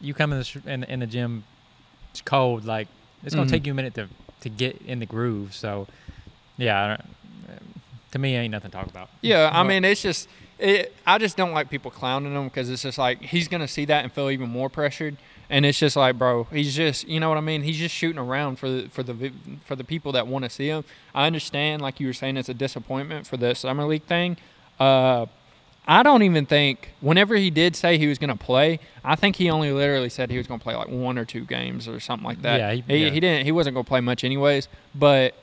you 0.00 0.12
come 0.14 0.32
in 0.32 0.38
the 0.38 0.44
sh- 0.44 0.56
in, 0.66 0.82
in 0.84 1.00
the 1.00 1.06
gym, 1.06 1.44
it's 2.10 2.20
cold. 2.22 2.64
Like 2.64 2.88
it's 3.22 3.34
gonna 3.34 3.46
Mhm. 3.46 3.50
take 3.50 3.66
you 3.66 3.72
a 3.72 3.76
minute 3.76 3.94
to 3.94 4.08
to 4.40 4.48
get 4.48 4.80
in 4.86 4.98
the 4.98 5.06
groove. 5.06 5.54
So 5.54 5.86
yeah, 6.56 6.82
I 6.84 6.88
don't- 6.88 7.04
to 8.12 8.18
me, 8.18 8.36
ain't 8.36 8.50
nothing 8.52 8.70
to 8.70 8.76
talk 8.76 8.86
about. 8.86 9.08
Yeah, 9.22 9.50
I 9.52 9.62
mean, 9.62 9.84
it's 9.84 10.02
just, 10.02 10.28
it, 10.58 10.92
I 11.06 11.18
just 11.18 11.36
don't 11.36 11.52
like 11.52 11.70
people 11.70 11.90
clowning 11.90 12.34
him 12.34 12.44
because 12.44 12.68
it's 12.70 12.82
just 12.82 12.98
like 12.98 13.20
he's 13.22 13.48
gonna 13.48 13.68
see 13.68 13.84
that 13.86 14.02
and 14.04 14.12
feel 14.12 14.30
even 14.30 14.50
more 14.50 14.68
pressured, 14.68 15.16
and 15.48 15.64
it's 15.64 15.78
just 15.78 15.96
like, 15.96 16.18
bro, 16.18 16.44
he's 16.44 16.74
just, 16.76 17.08
you 17.08 17.18
know 17.20 17.28
what 17.28 17.38
I 17.38 17.40
mean? 17.40 17.62
He's 17.62 17.78
just 17.78 17.94
shooting 17.94 18.18
around 18.18 18.56
for 18.58 18.68
the 18.70 18.88
for 18.90 19.02
the 19.02 19.32
for 19.64 19.74
the 19.76 19.84
people 19.84 20.12
that 20.12 20.26
want 20.26 20.44
to 20.44 20.50
see 20.50 20.66
him. 20.68 20.84
I 21.14 21.26
understand, 21.26 21.82
like 21.82 21.98
you 22.00 22.06
were 22.08 22.12
saying, 22.12 22.36
it's 22.36 22.48
a 22.48 22.54
disappointment 22.54 23.26
for 23.26 23.36
the 23.36 23.54
summer 23.54 23.84
league 23.84 24.04
thing. 24.04 24.36
Uh, 24.78 25.26
I 25.86 26.02
don't 26.02 26.22
even 26.22 26.46
think 26.46 26.90
whenever 27.00 27.34
he 27.36 27.50
did 27.50 27.74
say 27.74 27.96
he 27.96 28.06
was 28.06 28.18
gonna 28.18 28.36
play, 28.36 28.80
I 29.02 29.16
think 29.16 29.36
he 29.36 29.50
only 29.50 29.72
literally 29.72 30.10
said 30.10 30.30
he 30.30 30.36
was 30.38 30.46
gonna 30.46 30.58
play 30.60 30.74
like 30.76 30.88
one 30.88 31.16
or 31.16 31.24
two 31.24 31.44
games 31.46 31.88
or 31.88 32.00
something 32.00 32.24
like 32.26 32.42
that. 32.42 32.58
Yeah, 32.58 32.72
he- 32.72 32.84
he, 32.86 33.04
yeah. 33.04 33.10
he 33.10 33.18
didn't. 33.20 33.46
He 33.46 33.52
wasn't 33.52 33.74
gonna 33.74 33.84
play 33.84 34.00
much 34.00 34.24
anyways, 34.24 34.68
but. 34.94 35.34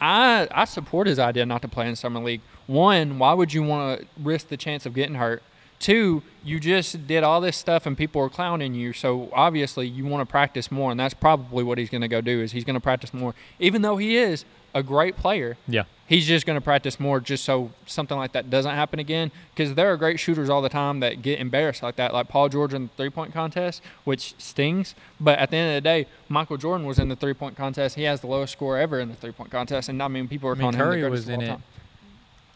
I 0.00 0.48
I 0.50 0.64
support 0.64 1.06
his 1.06 1.18
idea 1.18 1.46
not 1.46 1.62
to 1.62 1.68
play 1.68 1.88
in 1.88 1.96
summer 1.96 2.20
league. 2.20 2.40
One, 2.66 3.18
why 3.18 3.32
would 3.32 3.52
you 3.52 3.62
want 3.62 4.00
to 4.00 4.06
risk 4.22 4.48
the 4.48 4.56
chance 4.56 4.86
of 4.86 4.94
getting 4.94 5.16
hurt? 5.16 5.42
Two, 5.78 6.22
you 6.42 6.58
just 6.58 7.06
did 7.06 7.22
all 7.22 7.40
this 7.40 7.56
stuff 7.56 7.86
and 7.86 7.96
people 7.96 8.20
are 8.20 8.28
clowning 8.28 8.74
you, 8.74 8.92
so 8.92 9.30
obviously 9.32 9.86
you 9.86 10.04
want 10.06 10.26
to 10.26 10.30
practice 10.30 10.72
more, 10.72 10.90
and 10.90 10.98
that's 10.98 11.14
probably 11.14 11.62
what 11.62 11.78
he's 11.78 11.88
going 11.88 12.00
to 12.00 12.08
go 12.08 12.20
do. 12.20 12.40
Is 12.40 12.52
he's 12.52 12.64
going 12.64 12.74
to 12.74 12.80
practice 12.80 13.14
more, 13.14 13.34
even 13.58 13.82
though 13.82 13.96
he 13.96 14.16
is 14.16 14.44
a 14.74 14.82
great 14.82 15.16
player. 15.16 15.56
Yeah. 15.66 15.84
He's 16.06 16.26
just 16.26 16.46
going 16.46 16.56
to 16.58 16.62
practice 16.64 16.98
more, 16.98 17.20
just 17.20 17.44
so 17.44 17.70
something 17.84 18.16
like 18.16 18.32
that 18.32 18.48
doesn't 18.48 18.74
happen 18.74 18.98
again. 18.98 19.30
Because 19.54 19.74
there 19.74 19.92
are 19.92 19.96
great 19.98 20.18
shooters 20.18 20.48
all 20.48 20.62
the 20.62 20.70
time 20.70 21.00
that 21.00 21.20
get 21.20 21.38
embarrassed 21.38 21.82
like 21.82 21.96
that, 21.96 22.14
like 22.14 22.28
Paul 22.28 22.48
George 22.48 22.72
in 22.72 22.84
the 22.84 22.90
three 22.96 23.10
point 23.10 23.34
contest, 23.34 23.82
which 24.04 24.34
stings. 24.38 24.94
But 25.20 25.38
at 25.38 25.50
the 25.50 25.58
end 25.58 25.76
of 25.76 25.82
the 25.82 25.86
day, 25.86 26.06
Michael 26.30 26.56
Jordan 26.56 26.86
was 26.86 26.98
in 26.98 27.08
the 27.10 27.16
three 27.16 27.34
point 27.34 27.56
contest. 27.56 27.96
He 27.96 28.04
has 28.04 28.22
the 28.22 28.26
lowest 28.26 28.54
score 28.54 28.78
ever 28.78 29.00
in 29.00 29.10
the 29.10 29.16
three 29.16 29.32
point 29.32 29.50
contest, 29.50 29.90
and 29.90 30.02
I 30.02 30.08
mean 30.08 30.28
people 30.28 30.48
are 30.48 30.52
I 30.52 30.54
mean, 30.54 30.72
calling 30.72 30.74
him 30.76 30.88
the 30.92 30.96
Curry 31.02 31.10
was 31.10 31.28
in 31.28 31.42
it 31.42 31.48
time. 31.48 31.62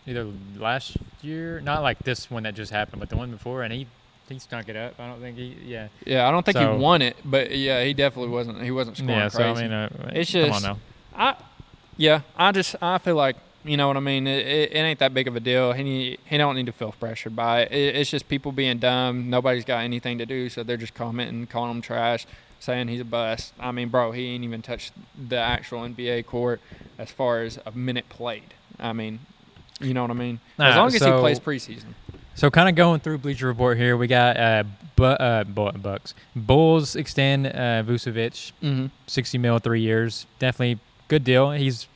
either 0.06 0.26
last 0.56 0.96
year, 1.20 1.60
not 1.60 1.82
like 1.82 1.98
this 2.00 2.30
one 2.30 2.44
that 2.44 2.54
just 2.54 2.72
happened, 2.72 3.00
but 3.00 3.10
the 3.10 3.16
one 3.16 3.30
before, 3.30 3.62
and 3.64 3.72
he 3.72 3.86
he 4.30 4.38
stunk 4.38 4.70
it 4.70 4.76
up. 4.76 4.98
I 4.98 5.08
don't 5.08 5.20
think 5.20 5.36
he, 5.36 5.58
yeah, 5.62 5.88
Yeah, 6.06 6.26
I 6.26 6.30
don't 6.30 6.42
think 6.46 6.56
So- 6.56 6.72
he 6.72 6.78
won 6.78 7.02
it, 7.02 7.16
but 7.22 7.50
yeah, 7.54 7.84
he 7.84 7.92
definitely 7.92 8.30
wasn't. 8.32 8.62
He 8.62 8.70
wasn't 8.70 8.96
scoring 8.96 9.14
yeah. 9.14 9.28
crazy. 9.28 9.36
So 9.54 9.60
I 9.60 9.62
mean, 9.62 9.72
uh, 9.72 10.10
It's 10.14 10.32
come 10.32 10.42
on 10.44 10.48
just- 10.52 10.64
now. 10.64 10.78
I, 11.14 11.34
yeah, 11.96 12.20
I 12.36 12.52
just 12.52 12.76
I 12.82 12.98
feel 12.98 13.14
like 13.16 13.36
you 13.64 13.76
know 13.76 13.86
what 13.86 13.96
I 13.96 14.00
mean. 14.00 14.26
It, 14.26 14.46
it, 14.46 14.72
it 14.72 14.78
ain't 14.78 14.98
that 14.98 15.14
big 15.14 15.28
of 15.28 15.36
a 15.36 15.40
deal. 15.40 15.72
He 15.72 16.18
he 16.24 16.36
don't 16.38 16.56
need 16.56 16.66
to 16.66 16.72
feel 16.72 16.92
pressured 16.92 17.36
by 17.36 17.62
it. 17.62 17.72
it. 17.72 17.96
It's 17.96 18.10
just 18.10 18.28
people 18.28 18.52
being 18.52 18.78
dumb. 18.78 19.30
Nobody's 19.30 19.64
got 19.64 19.78
anything 19.84 20.18
to 20.18 20.26
do, 20.26 20.48
so 20.48 20.62
they're 20.62 20.76
just 20.76 20.94
commenting, 20.94 21.46
calling 21.46 21.70
him 21.70 21.80
trash, 21.82 22.26
saying 22.60 22.88
he's 22.88 23.00
a 23.00 23.04
bust. 23.04 23.52
I 23.60 23.70
mean, 23.72 23.88
bro, 23.88 24.12
he 24.12 24.28
ain't 24.34 24.44
even 24.44 24.62
touched 24.62 24.92
the 25.28 25.36
actual 25.36 25.80
NBA 25.82 26.26
court 26.26 26.60
as 26.98 27.10
far 27.10 27.42
as 27.42 27.58
a 27.64 27.70
minute 27.72 28.08
played. 28.08 28.54
I 28.80 28.92
mean, 28.92 29.20
you 29.80 29.94
know 29.94 30.02
what 30.02 30.10
I 30.10 30.14
mean. 30.14 30.40
As 30.58 30.76
long 30.76 30.88
as 30.88 30.94
he 30.94 31.10
plays 31.10 31.38
preseason. 31.38 31.94
So 32.34 32.50
kind 32.50 32.68
of 32.68 32.74
going 32.74 33.00
through 33.00 33.18
Bleacher 33.18 33.46
Report 33.46 33.76
here, 33.76 33.94
we 33.96 34.06
got 34.06 34.38
uh, 34.38 34.64
bu- 34.96 35.04
uh 35.04 35.44
Bucks 35.44 36.14
Bulls 36.34 36.96
extend 36.96 37.46
uh, 37.46 37.82
Vucevic 37.84 38.52
Mm-hmm. 38.62 38.86
sixty 39.06 39.36
mil 39.38 39.58
three 39.58 39.82
years. 39.82 40.26
Definitely 40.38 40.80
good 41.12 41.24
deal. 41.24 41.50
He's 41.50 41.88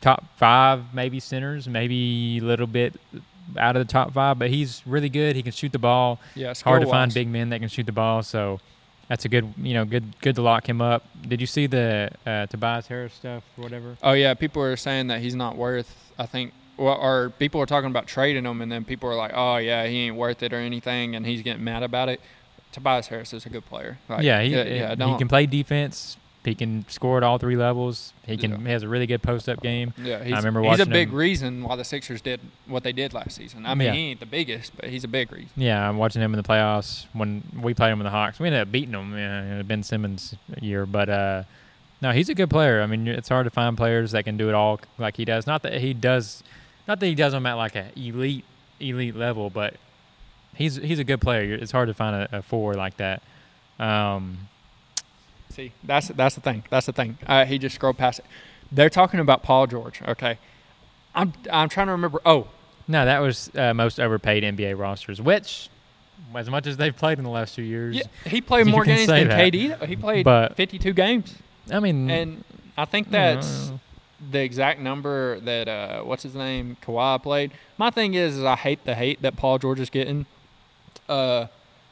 top 0.00 0.24
five, 0.36 0.92
maybe 0.92 1.20
centers, 1.20 1.68
maybe 1.68 2.38
a 2.38 2.44
little 2.44 2.66
bit 2.66 2.94
out 3.56 3.76
of 3.76 3.86
the 3.86 3.90
top 3.90 4.12
five, 4.12 4.36
but 4.36 4.50
he's 4.50 4.82
really 4.84 5.08
good. 5.08 5.36
He 5.36 5.42
can 5.42 5.52
shoot 5.52 5.70
the 5.70 5.78
ball. 5.78 6.18
Yeah, 6.34 6.50
It's 6.50 6.60
hard 6.60 6.82
to 6.82 6.88
find 6.88 7.14
big 7.14 7.28
men 7.28 7.50
that 7.50 7.60
can 7.60 7.68
shoot 7.68 7.86
the 7.86 7.92
ball, 7.92 8.24
so 8.24 8.58
that's 9.08 9.24
a 9.24 9.28
good, 9.28 9.54
you 9.58 9.74
know, 9.74 9.84
good 9.84 10.18
good 10.20 10.34
to 10.34 10.42
lock 10.42 10.68
him 10.68 10.80
up. 10.82 11.04
Did 11.28 11.40
you 11.40 11.46
see 11.46 11.68
the 11.68 12.10
uh, 12.26 12.46
Tobias 12.46 12.88
Harris 12.88 13.14
stuff 13.14 13.44
or 13.56 13.62
whatever? 13.62 13.96
Oh 14.02 14.12
yeah, 14.12 14.34
people 14.34 14.60
are 14.62 14.76
saying 14.76 15.06
that 15.06 15.20
he's 15.20 15.36
not 15.36 15.56
worth. 15.56 15.94
I 16.18 16.26
think, 16.26 16.52
well, 16.76 16.98
or 17.00 17.30
people 17.38 17.60
are 17.60 17.66
talking 17.66 17.90
about 17.90 18.08
trading 18.08 18.44
him, 18.44 18.60
and 18.60 18.72
then 18.72 18.84
people 18.84 19.08
are 19.08 19.14
like, 19.14 19.32
"Oh 19.34 19.58
yeah, 19.58 19.86
he 19.86 19.98
ain't 20.08 20.16
worth 20.16 20.42
it 20.42 20.52
or 20.52 20.56
anything," 20.58 21.14
and 21.14 21.24
he's 21.24 21.42
getting 21.42 21.62
mad 21.62 21.84
about 21.84 22.08
it. 22.08 22.20
Tobias 22.72 23.06
Harris 23.06 23.32
is 23.32 23.46
a 23.46 23.48
good 23.48 23.64
player. 23.66 23.98
Like, 24.08 24.24
yeah, 24.24 24.42
he, 24.42 24.50
yeah, 24.50 24.94
he 24.96 25.16
can 25.18 25.28
play 25.28 25.46
defense. 25.46 26.16
He 26.46 26.54
can 26.54 26.86
score 26.88 27.18
at 27.18 27.22
all 27.22 27.36
three 27.36 27.56
levels. 27.56 28.14
He 28.24 28.38
can 28.38 28.52
Yeah. 28.52 28.56
he 28.58 28.70
has 28.70 28.82
a 28.82 28.88
really 28.88 29.06
good 29.06 29.22
post 29.22 29.48
up 29.48 29.60
game. 29.60 29.92
yeah, 29.98 30.24
he's, 30.24 30.32
remember 30.36 30.62
watching. 30.62 30.78
he's 30.78 30.86
a 30.86 30.90
big 30.90 31.08
him- 31.10 31.14
reason 31.14 31.62
why 31.64 31.76
the 31.76 31.84
Sixers 31.84 32.22
did 32.22 32.40
what 32.66 32.82
they 32.84 32.92
did 32.92 33.12
last 33.12 33.32
season. 33.36 33.66
I 33.66 33.74
mean, 33.74 33.86
Yeah. 33.86 33.92
he 33.92 33.98
ain't 34.12 34.20
the 34.20 34.26
biggest, 34.26 34.74
but 34.76 34.88
he's 34.88 35.04
a 35.04 35.08
big 35.08 35.30
reason. 35.30 35.50
Yeah, 35.56 35.86
I'm 35.86 35.98
watching 35.98 36.22
him 36.22 36.32
in 36.32 36.38
the 36.40 36.48
playoffs 36.48 37.04
when 37.12 37.42
we 37.60 37.74
played 37.74 37.90
him 37.92 38.00
in 38.00 38.04
the 38.04 38.10
Hawks. 38.10 38.38
We 38.38 38.46
ended 38.46 38.62
up 38.62 38.72
beating 38.72 38.94
him 38.94 39.14
in 39.14 39.66
Ben 39.66 39.82
Simmons 39.82 40.34
year, 40.62 40.86
but 40.86 41.08
uh, 41.10 41.42
no, 42.00 42.12
he's 42.12 42.28
a 42.28 42.34
good 42.34 42.48
player. 42.48 42.80
I 42.80 42.86
mean, 42.86 43.06
it's 43.08 43.28
hard 43.28 43.44
to 43.44 43.50
find 43.50 43.76
players 43.76 44.12
that 44.12 44.24
can 44.24 44.36
do 44.38 44.48
it 44.48 44.54
all 44.54 44.80
like 44.98 45.16
he 45.18 45.24
does. 45.24 45.46
Not 45.46 45.62
that 45.62 45.80
he 45.80 45.92
does 45.92 46.42
Not 46.88 47.00
that 47.00 47.06
he 47.06 47.14
does 47.14 47.32
them 47.32 47.44
at 47.46 47.54
like 47.54 47.74
an 47.74 47.86
elite 47.96 48.44
elite 48.78 49.16
level, 49.16 49.50
but 49.50 49.74
he's 50.54 50.76
he's 50.76 50.98
a 51.00 51.04
good 51.04 51.20
player. 51.20 51.54
It's 51.54 51.72
hard 51.72 51.88
to 51.88 51.94
find 51.94 52.14
a, 52.14 52.38
a 52.38 52.42
forward 52.42 52.76
like 52.76 52.96
that. 52.98 53.20
Um, 53.80 54.48
See, 55.56 55.72
that's 55.82 56.08
that's 56.08 56.34
the 56.34 56.42
thing. 56.42 56.64
That's 56.68 56.84
the 56.84 56.92
thing. 56.92 57.16
Uh, 57.26 57.46
he 57.46 57.56
just 57.58 57.74
scrolled 57.74 57.96
past 57.96 58.18
it. 58.18 58.26
They're 58.70 58.90
talking 58.90 59.20
about 59.20 59.42
Paul 59.42 59.66
George. 59.66 60.02
Okay, 60.06 60.38
I'm 61.14 61.32
I'm 61.50 61.70
trying 61.70 61.86
to 61.86 61.92
remember. 61.92 62.20
Oh, 62.26 62.48
no, 62.86 63.06
that 63.06 63.20
was 63.20 63.50
uh, 63.56 63.72
most 63.72 63.98
overpaid 63.98 64.42
NBA 64.42 64.78
rosters, 64.78 65.20
which, 65.22 65.70
as 66.34 66.50
much 66.50 66.66
as 66.66 66.76
they've 66.76 66.94
played 66.94 67.16
in 67.16 67.24
the 67.24 67.30
last 67.30 67.54
two 67.54 67.62
years, 67.62 67.96
yeah, 67.96 68.02
he 68.26 68.42
played 68.42 68.66
more 68.66 68.84
games 68.84 69.06
than 69.06 69.28
that. 69.28 69.52
KD. 69.52 69.86
He 69.86 69.96
played 69.96 70.24
But- 70.24 70.56
52 70.56 70.92
games, 70.92 71.34
I 71.72 71.80
mean, 71.80 72.10
and 72.10 72.44
I 72.76 72.84
think 72.84 73.10
that's 73.10 73.72
the 74.30 74.40
exact 74.40 74.78
number 74.80 75.40
that 75.40 75.68
uh, 75.68 76.02
what's 76.02 76.22
his 76.22 76.34
name 76.34 76.76
Kawhi 76.82 77.22
played. 77.22 77.52
My 77.78 77.88
thing 77.88 78.12
is, 78.12 78.36
is 78.36 78.44
I 78.44 78.56
hate 78.56 78.84
the 78.84 78.94
hate 78.94 79.22
that 79.22 79.36
Paul 79.36 79.58
George 79.58 79.80
is 79.80 79.88
getting, 79.88 80.26
uh, 81.08 81.46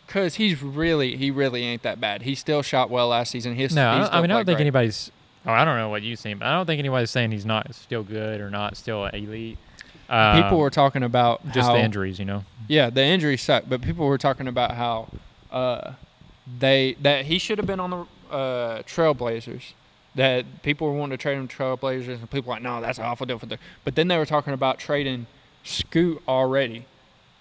cause 0.06 0.34
he's 0.36 0.62
really 0.62 1.16
he 1.16 1.30
really 1.30 1.62
ain't 1.64 1.82
that 1.82 2.00
bad. 2.00 2.22
He 2.22 2.34
still 2.34 2.62
shot 2.62 2.90
well 2.90 3.08
last 3.08 3.30
season. 3.30 3.54
He's, 3.56 3.74
no, 3.74 3.88
I 3.90 3.98
don't- 3.98 4.12
I 4.14 4.20
mean, 4.22 4.30
I 4.30 4.34
don't 4.36 4.44
think 4.46 4.56
great. 4.58 4.62
anybody's. 4.62 5.10
Oh, 5.46 5.52
I 5.52 5.64
don't 5.64 5.76
know 5.76 5.90
what 5.90 6.02
you've 6.02 6.18
seen, 6.18 6.38
but 6.38 6.46
I 6.46 6.52
don't 6.54 6.64
think 6.66 6.78
anybody's 6.78 7.10
saying 7.10 7.30
he's 7.32 7.44
not 7.44 7.74
still 7.74 8.02
good 8.02 8.40
or 8.40 8.48
not 8.50 8.76
still 8.78 9.04
elite. 9.06 9.58
Uh, 10.08 10.42
People 10.42 10.58
were 10.58 10.70
talking 10.70 11.02
about 11.02 11.44
just 11.52 11.68
how, 11.68 11.74
the 11.74 11.80
injuries, 11.82 12.18
you 12.18 12.24
know. 12.24 12.44
Yeah, 12.68 12.88
the 12.90 13.02
injuries 13.04 13.42
suck, 13.42 13.64
but 13.68 13.82
people 13.82 14.06
were 14.06 14.16
talking 14.18 14.48
about 14.48 14.72
how 14.72 15.08
uh, 15.50 15.92
they 16.58 16.96
that 17.02 17.26
he 17.26 17.38
should 17.38 17.58
have 17.58 17.66
been 17.66 17.80
on 17.80 17.90
the 17.90 18.34
uh, 18.34 18.82
Trailblazers. 18.82 19.72
That 20.14 20.62
people 20.62 20.86
were 20.86 20.94
wanting 20.96 21.18
to 21.18 21.20
trade 21.22 21.36
him 21.36 21.48
to 21.48 21.56
Trailblazers, 21.56 22.06
and 22.20 22.30
people 22.30 22.48
were 22.50 22.54
like, 22.54 22.62
no, 22.62 22.80
that's 22.80 22.98
an 22.98 23.04
awful 23.04 23.26
deal 23.26 23.38
for 23.38 23.46
the. 23.46 23.58
But 23.84 23.96
then 23.96 24.06
they 24.08 24.16
were 24.16 24.26
talking 24.26 24.52
about 24.52 24.78
trading 24.78 25.26
Scoot 25.64 26.22
already 26.28 26.84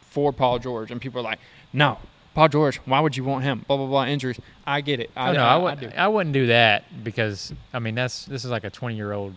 for 0.01 0.34
Paul 0.34 0.57
George, 0.59 0.89
and 0.89 0.99
people 0.99 1.22
were 1.22 1.30
like, 1.30 1.39
no, 1.72 1.99
Paul 2.34 2.47
George, 2.49 2.77
why 2.86 2.99
would 2.99 3.15
you 3.15 3.23
want 3.23 3.43
him? 3.43 3.63
Blah 3.67 3.77
blah 3.77 3.88
blah 3.88 4.05
injuries. 4.05 4.39
I 4.65 4.81
get 4.81 4.99
it. 4.99 5.11
I, 5.15 5.29
Oh, 5.29 5.34
no, 5.34 5.43
I, 5.43 5.53
I, 5.53 5.57
would, 5.57 5.79
do. 5.79 5.89
I, 5.95 6.07
wouldn't 6.07 6.34
do 6.34 6.47
that 6.47 7.03
because 7.03 7.53
I 7.73 7.79
mean 7.79 7.95
that's 7.95 8.25
this 8.25 8.43
is 8.45 8.51
like 8.51 8.63
a 8.63 8.69
20 8.69 8.95
year 8.95 9.11
old 9.13 9.36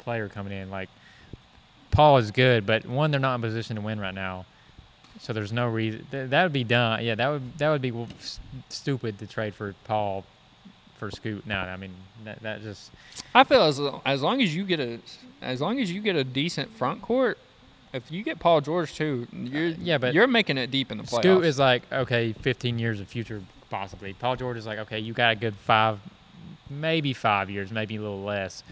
player 0.00 0.28
coming 0.28 0.52
in. 0.52 0.70
Like 0.70 0.88
Paul 1.90 2.18
is 2.18 2.30
good, 2.30 2.66
but 2.66 2.84
one 2.86 3.10
they're 3.10 3.20
not 3.20 3.36
in 3.36 3.40
position 3.40 3.76
to 3.76 3.82
win 3.82 3.98
right 3.98 4.14
now, 4.14 4.44
so 5.20 5.32
there's 5.32 5.52
no 5.52 5.68
reason 5.68 6.06
th- 6.10 6.30
that 6.30 6.42
would 6.42 6.52
be 6.52 6.64
done. 6.64 7.04
Yeah, 7.04 7.14
that 7.14 7.28
would 7.28 7.58
that 7.58 7.70
would 7.70 7.82
be 7.82 7.90
w- 7.90 8.06
s- 8.20 8.40
stupid 8.68 9.18
to 9.20 9.26
trade 9.26 9.54
for 9.54 9.74
Paul 9.84 10.24
for 10.98 11.10
Scoot. 11.10 11.46
No, 11.46 11.56
I 11.56 11.76
mean 11.76 11.94
that 12.24 12.42
that 12.42 12.62
just 12.62 12.90
I 13.34 13.44
feel 13.44 13.62
as 13.62 13.80
as 14.04 14.20
long 14.22 14.42
as 14.42 14.54
you 14.54 14.64
get 14.64 14.80
a 14.80 14.98
as 15.40 15.60
long 15.62 15.80
as 15.80 15.90
you 15.90 16.00
get 16.02 16.14
a 16.16 16.24
decent 16.24 16.70
front 16.76 17.00
court, 17.00 17.38
if 17.92 18.10
you 18.10 18.22
get 18.22 18.38
Paul 18.38 18.60
George 18.60 18.94
too, 18.94 19.26
you're 19.32 19.68
uh, 19.68 19.74
yeah, 19.78 19.98
but 19.98 20.14
you're 20.14 20.26
making 20.26 20.58
it 20.58 20.70
deep 20.70 20.92
in 20.92 20.98
the 20.98 21.04
playoffs. 21.04 21.20
Scoot 21.20 21.44
is 21.44 21.58
like 21.58 21.82
okay, 21.92 22.32
15 22.32 22.78
years 22.78 23.00
of 23.00 23.08
future 23.08 23.42
possibly. 23.70 24.12
Paul 24.12 24.36
George 24.36 24.56
is 24.56 24.66
like 24.66 24.78
okay, 24.80 24.98
you 24.98 25.12
got 25.12 25.32
a 25.32 25.36
good 25.36 25.56
five, 25.56 25.98
maybe 26.68 27.12
five 27.12 27.50
years, 27.50 27.70
maybe 27.70 27.96
a 27.96 28.00
little 28.00 28.22
less 28.22 28.62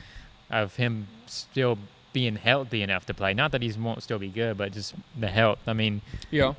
of 0.50 0.76
him 0.76 1.08
still 1.26 1.78
being 2.12 2.36
healthy 2.36 2.82
enough 2.82 3.06
to 3.06 3.14
play. 3.14 3.34
Not 3.34 3.52
that 3.52 3.62
he 3.62 3.72
won't 3.72 4.02
still 4.02 4.18
be 4.18 4.28
good, 4.28 4.56
but 4.56 4.72
just 4.72 4.94
the 5.18 5.28
health. 5.28 5.58
I 5.66 5.72
mean, 5.72 6.02
yeah. 6.30 6.54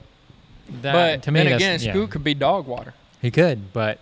that, 0.81 0.93
but 0.93 1.23
to 1.23 1.31
me, 1.31 1.43
then 1.43 1.53
again, 1.53 1.79
yeah. 1.81 2.05
Could 2.07 2.23
be 2.23 2.33
dog 2.33 2.67
water. 2.67 2.93
he 3.21 3.31
could, 3.31 3.73
but 3.73 3.99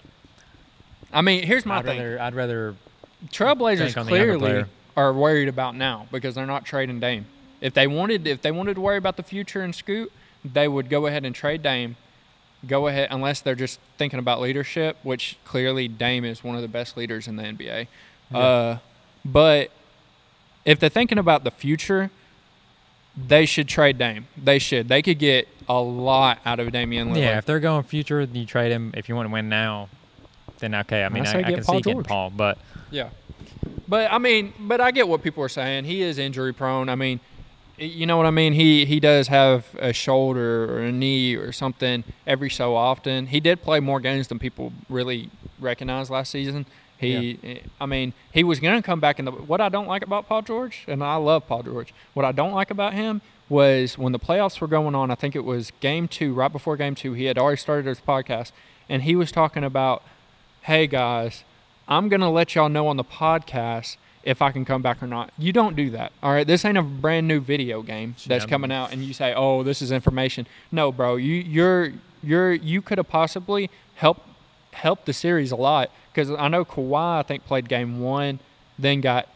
I 1.13 1.21
mean, 1.21 1.43
here's 1.43 1.65
my 1.65 1.77
I'd 1.77 1.85
thing: 1.85 1.97
rather 1.97 2.21
I'd 2.21 2.35
rather 2.35 2.75
Trailblazers 3.27 3.77
think 3.77 3.97
on 3.97 4.05
the 4.05 4.17
younger 4.17 4.37
clearly 4.37 4.65
are 4.97 5.13
worried 5.13 5.47
about 5.47 5.75
now 5.75 6.07
because 6.11 6.35
they're 6.35 6.45
not 6.45 6.65
trading 6.65 6.99
Dame. 6.99 7.25
If 7.65 7.73
they 7.73 7.87
wanted, 7.87 8.27
if 8.27 8.43
they 8.43 8.51
wanted 8.51 8.75
to 8.75 8.81
worry 8.81 8.97
about 8.97 9.17
the 9.17 9.23
future 9.23 9.63
in 9.63 9.73
Scoot, 9.73 10.11
they 10.43 10.67
would 10.67 10.87
go 10.87 11.07
ahead 11.07 11.25
and 11.25 11.33
trade 11.33 11.63
Dame. 11.63 11.95
Go 12.67 12.85
ahead, 12.85 13.07
unless 13.09 13.41
they're 13.41 13.55
just 13.55 13.79
thinking 13.97 14.19
about 14.19 14.39
leadership, 14.39 14.97
which 15.01 15.39
clearly 15.45 15.87
Dame 15.87 16.25
is 16.25 16.43
one 16.43 16.55
of 16.55 16.61
the 16.61 16.67
best 16.67 16.95
leaders 16.95 17.27
in 17.27 17.37
the 17.37 17.43
NBA. 17.43 17.87
Yeah. 18.29 18.37
Uh, 18.37 18.77
but 19.25 19.71
if 20.63 20.79
they're 20.79 20.89
thinking 20.89 21.17
about 21.17 21.43
the 21.43 21.49
future, 21.49 22.11
they 23.17 23.47
should 23.47 23.67
trade 23.67 23.97
Dame. 23.97 24.27
They 24.37 24.59
should. 24.59 24.87
They 24.87 25.01
could 25.01 25.17
get 25.17 25.47
a 25.67 25.81
lot 25.81 26.37
out 26.45 26.59
of 26.59 26.71
Damian 26.71 27.13
Lillard. 27.13 27.17
yeah. 27.17 27.39
If 27.39 27.45
they're 27.45 27.59
going 27.59 27.81
future, 27.81 28.21
you 28.21 28.45
trade 28.45 28.71
him. 28.71 28.93
If 28.95 29.09
you 29.09 29.15
want 29.15 29.27
to 29.27 29.33
win 29.33 29.49
now, 29.49 29.89
then 30.59 30.75
okay. 30.75 31.03
I 31.03 31.09
mean, 31.09 31.25
I 31.25 31.31
I, 31.31 31.39
I, 31.39 31.43
can 31.43 31.63
Paul 31.63 31.75
see 31.77 31.81
getting 31.81 31.93
George. 31.93 32.05
Paul, 32.07 32.29
but 32.29 32.59
Yeah. 32.91 33.09
But 33.87 34.11
I 34.11 34.19
mean, 34.19 34.53
but 34.59 34.81
I 34.81 34.91
get 34.91 35.07
what 35.07 35.23
people 35.23 35.43
are 35.43 35.49
saying. 35.49 35.85
He 35.85 36.03
is 36.03 36.19
injury 36.19 36.53
prone. 36.53 36.89
I 36.89 36.95
mean, 36.95 37.19
you 37.77 38.05
know 38.05 38.17
what 38.17 38.25
I 38.25 38.31
mean? 38.31 38.53
He 38.53 38.85
he 38.85 38.99
does 38.99 39.27
have 39.27 39.65
a 39.77 39.93
shoulder 39.93 40.65
or 40.73 40.79
a 40.79 40.91
knee 40.91 41.35
or 41.35 41.51
something 41.51 42.03
every 42.25 42.49
so 42.49 42.75
often. 42.75 43.27
He 43.27 43.39
did 43.39 43.61
play 43.61 43.79
more 43.79 43.99
games 43.99 44.27
than 44.27 44.39
people 44.39 44.73
really 44.89 45.29
recognized 45.59 46.09
last 46.09 46.31
season. 46.31 46.65
He 46.97 47.39
eh, 47.43 47.59
I 47.79 47.85
mean, 47.85 48.13
he 48.31 48.43
was 48.43 48.59
going 48.59 48.81
to 48.81 48.85
come 48.85 48.99
back 48.99 49.19
in 49.19 49.25
the 49.25 49.31
what 49.31 49.61
I 49.61 49.69
don't 49.69 49.87
like 49.87 50.03
about 50.03 50.27
Paul 50.27 50.41
George, 50.41 50.85
and 50.87 51.03
I 51.03 51.15
love 51.15 51.47
Paul 51.47 51.63
George. 51.63 51.93
What 52.13 52.25
I 52.25 52.31
don't 52.31 52.53
like 52.53 52.71
about 52.71 52.93
him 52.93 53.21
was 53.49 53.97
when 53.97 54.11
the 54.11 54.19
playoffs 54.19 54.59
were 54.59 54.67
going 54.67 54.95
on, 54.95 55.11
I 55.11 55.15
think 55.15 55.35
it 55.35 55.43
was 55.43 55.71
game 55.79 56.07
2, 56.07 56.33
right 56.33 56.51
before 56.51 56.75
game 56.77 56.95
2, 56.95 57.13
he 57.13 57.25
had 57.25 57.37
already 57.37 57.57
started 57.57 57.85
his 57.85 57.99
podcast 57.99 58.51
and 58.89 59.03
he 59.03 59.15
was 59.15 59.31
talking 59.31 59.63
about, 59.63 60.01
"Hey 60.63 60.87
guys, 60.87 61.43
I'm 61.87 62.09
going 62.09 62.21
to 62.21 62.29
let 62.29 62.55
y'all 62.55 62.69
know 62.69 62.87
on 62.87 62.97
the 62.97 63.03
podcast 63.03 63.97
if 64.25 64.41
I 64.41 64.51
can 64.51 64.65
come 64.65 64.81
back 64.81 65.01
or 65.03 65.07
not. 65.07 65.31
You 65.37 65.53
don't 65.53 65.75
do 65.75 65.91
that. 65.91 66.11
All 66.23 66.31
right. 66.33 66.45
This 66.47 66.65
ain't 66.65 66.77
a 66.77 66.81
brand 66.81 67.27
new 67.27 67.39
video 67.39 67.81
game 67.83 68.15
that's 68.27 68.43
Yeah. 68.45 68.49
coming 68.49 68.71
out 68.71 68.91
and 68.91 69.03
you 69.03 69.13
say, 69.13 69.33
"Oh, 69.35 69.63
this 69.63 69.81
is 69.81 69.91
information." 69.91 70.47
No, 70.71 70.91
bro. 70.91 71.15
You 71.15 71.35
you're 71.35 71.93
you're 72.23 72.53
you 72.53 72.81
could 72.81 72.97
have 72.97 73.07
possibly 73.07 73.69
helped 73.95 74.27
helped 74.73 75.05
the 75.05 75.13
series 75.13 75.51
a 75.51 75.55
lot 75.55 75.89
cuz 76.13 76.29
I 76.31 76.47
know 76.49 76.65
Kawhi 76.65 77.19
I 77.19 77.23
think 77.23 77.45
played 77.45 77.69
game 77.69 77.99
1, 78.01 78.39
then 78.79 78.99
got 79.01 79.27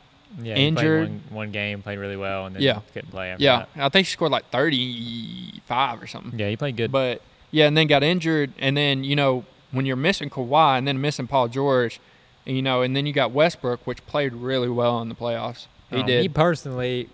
yeah, 0.42 0.56
Injured. 0.56 1.10
one, 1.10 1.22
one 1.30 1.52
game, 1.52 1.82
played 1.82 1.98
really 1.98 2.16
well, 2.18 2.46
and 2.46 2.56
then 2.56 2.62
Yeah. 2.62 2.80
couldn't 2.94 3.10
play. 3.12 3.32
After 3.32 3.44
yeah, 3.44 3.66
that. 3.76 3.86
I 3.86 3.90
think 3.90 4.06
he 4.08 4.12
scored 4.12 4.32
like 4.32 4.46
35 4.52 6.02
or 6.02 6.08
something. 6.08 6.40
yeah, 6.40 6.50
he 6.50 6.56
played 6.56 6.76
good. 6.78 6.92
But 6.92 7.22
yeah, 7.52 7.68
and 7.68 7.76
then 7.78 7.88
got 7.88 8.04
injured, 8.04 8.54
and 8.60 8.76
then 8.78 9.04
you 9.04 9.16
know 9.16 9.46
when 9.72 9.86
you're 9.86 9.96
missing 9.96 10.30
Kawhi 10.30 10.78
and 10.78 10.88
then 10.88 11.00
missing 11.02 11.28
Paul 11.28 11.48
George, 11.48 12.00
you 12.46 12.62
know, 12.62 12.82
and 12.82 12.96
then 12.96 13.06
you 13.06 13.14
got 13.14 13.32
Westbrook, 13.32 13.86
which 13.86 14.06
played 14.08 14.34
really 14.34 14.70
well 14.70 15.02
in 15.02 15.10
the 15.10 15.16
playoffs. 15.16 15.68
He 15.90 15.98
Um, 15.98 16.06
did. 16.06 16.22
Me 16.24 16.30
personally, 16.30 17.10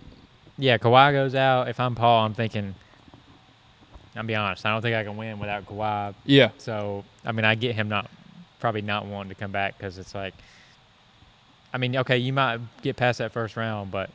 yeah, 0.58 0.78
Kawhi 0.78 1.12
goes 1.14 1.36
out. 1.36 1.68
If 1.68 1.80
I'm 1.80 1.96
Paul, 1.96 2.26
I'm 2.26 2.34
thinking. 2.34 2.76
I'll 4.16 4.24
be 4.24 4.36
honest. 4.36 4.66
I 4.66 4.72
don't 4.72 4.82
think 4.82 4.96
I 4.96 5.04
can 5.04 5.18
win 5.18 5.40
without 5.40 5.66
Kawhi. 5.66 6.14
yeah, 6.26 6.50
So 6.58 7.04
I 7.26 7.32
mean, 7.34 7.44
I 7.46 7.56
get 7.56 7.76
him 7.76 7.90
not 7.90 8.10
probably 8.60 8.82
not 8.82 9.06
wanting 9.06 9.30
to 9.30 9.36
come 9.36 9.52
back 9.52 9.78
because 9.78 9.98
it's 9.98 10.16
like. 10.16 10.34
I 11.74 11.78
mean, 11.78 11.98
okay, 11.98 12.18
you 12.18 12.32
might 12.32 12.60
get 12.82 12.96
past 12.96 13.18
that 13.20 13.34
first 13.34 13.58
round, 13.58 13.92
but 13.92 14.10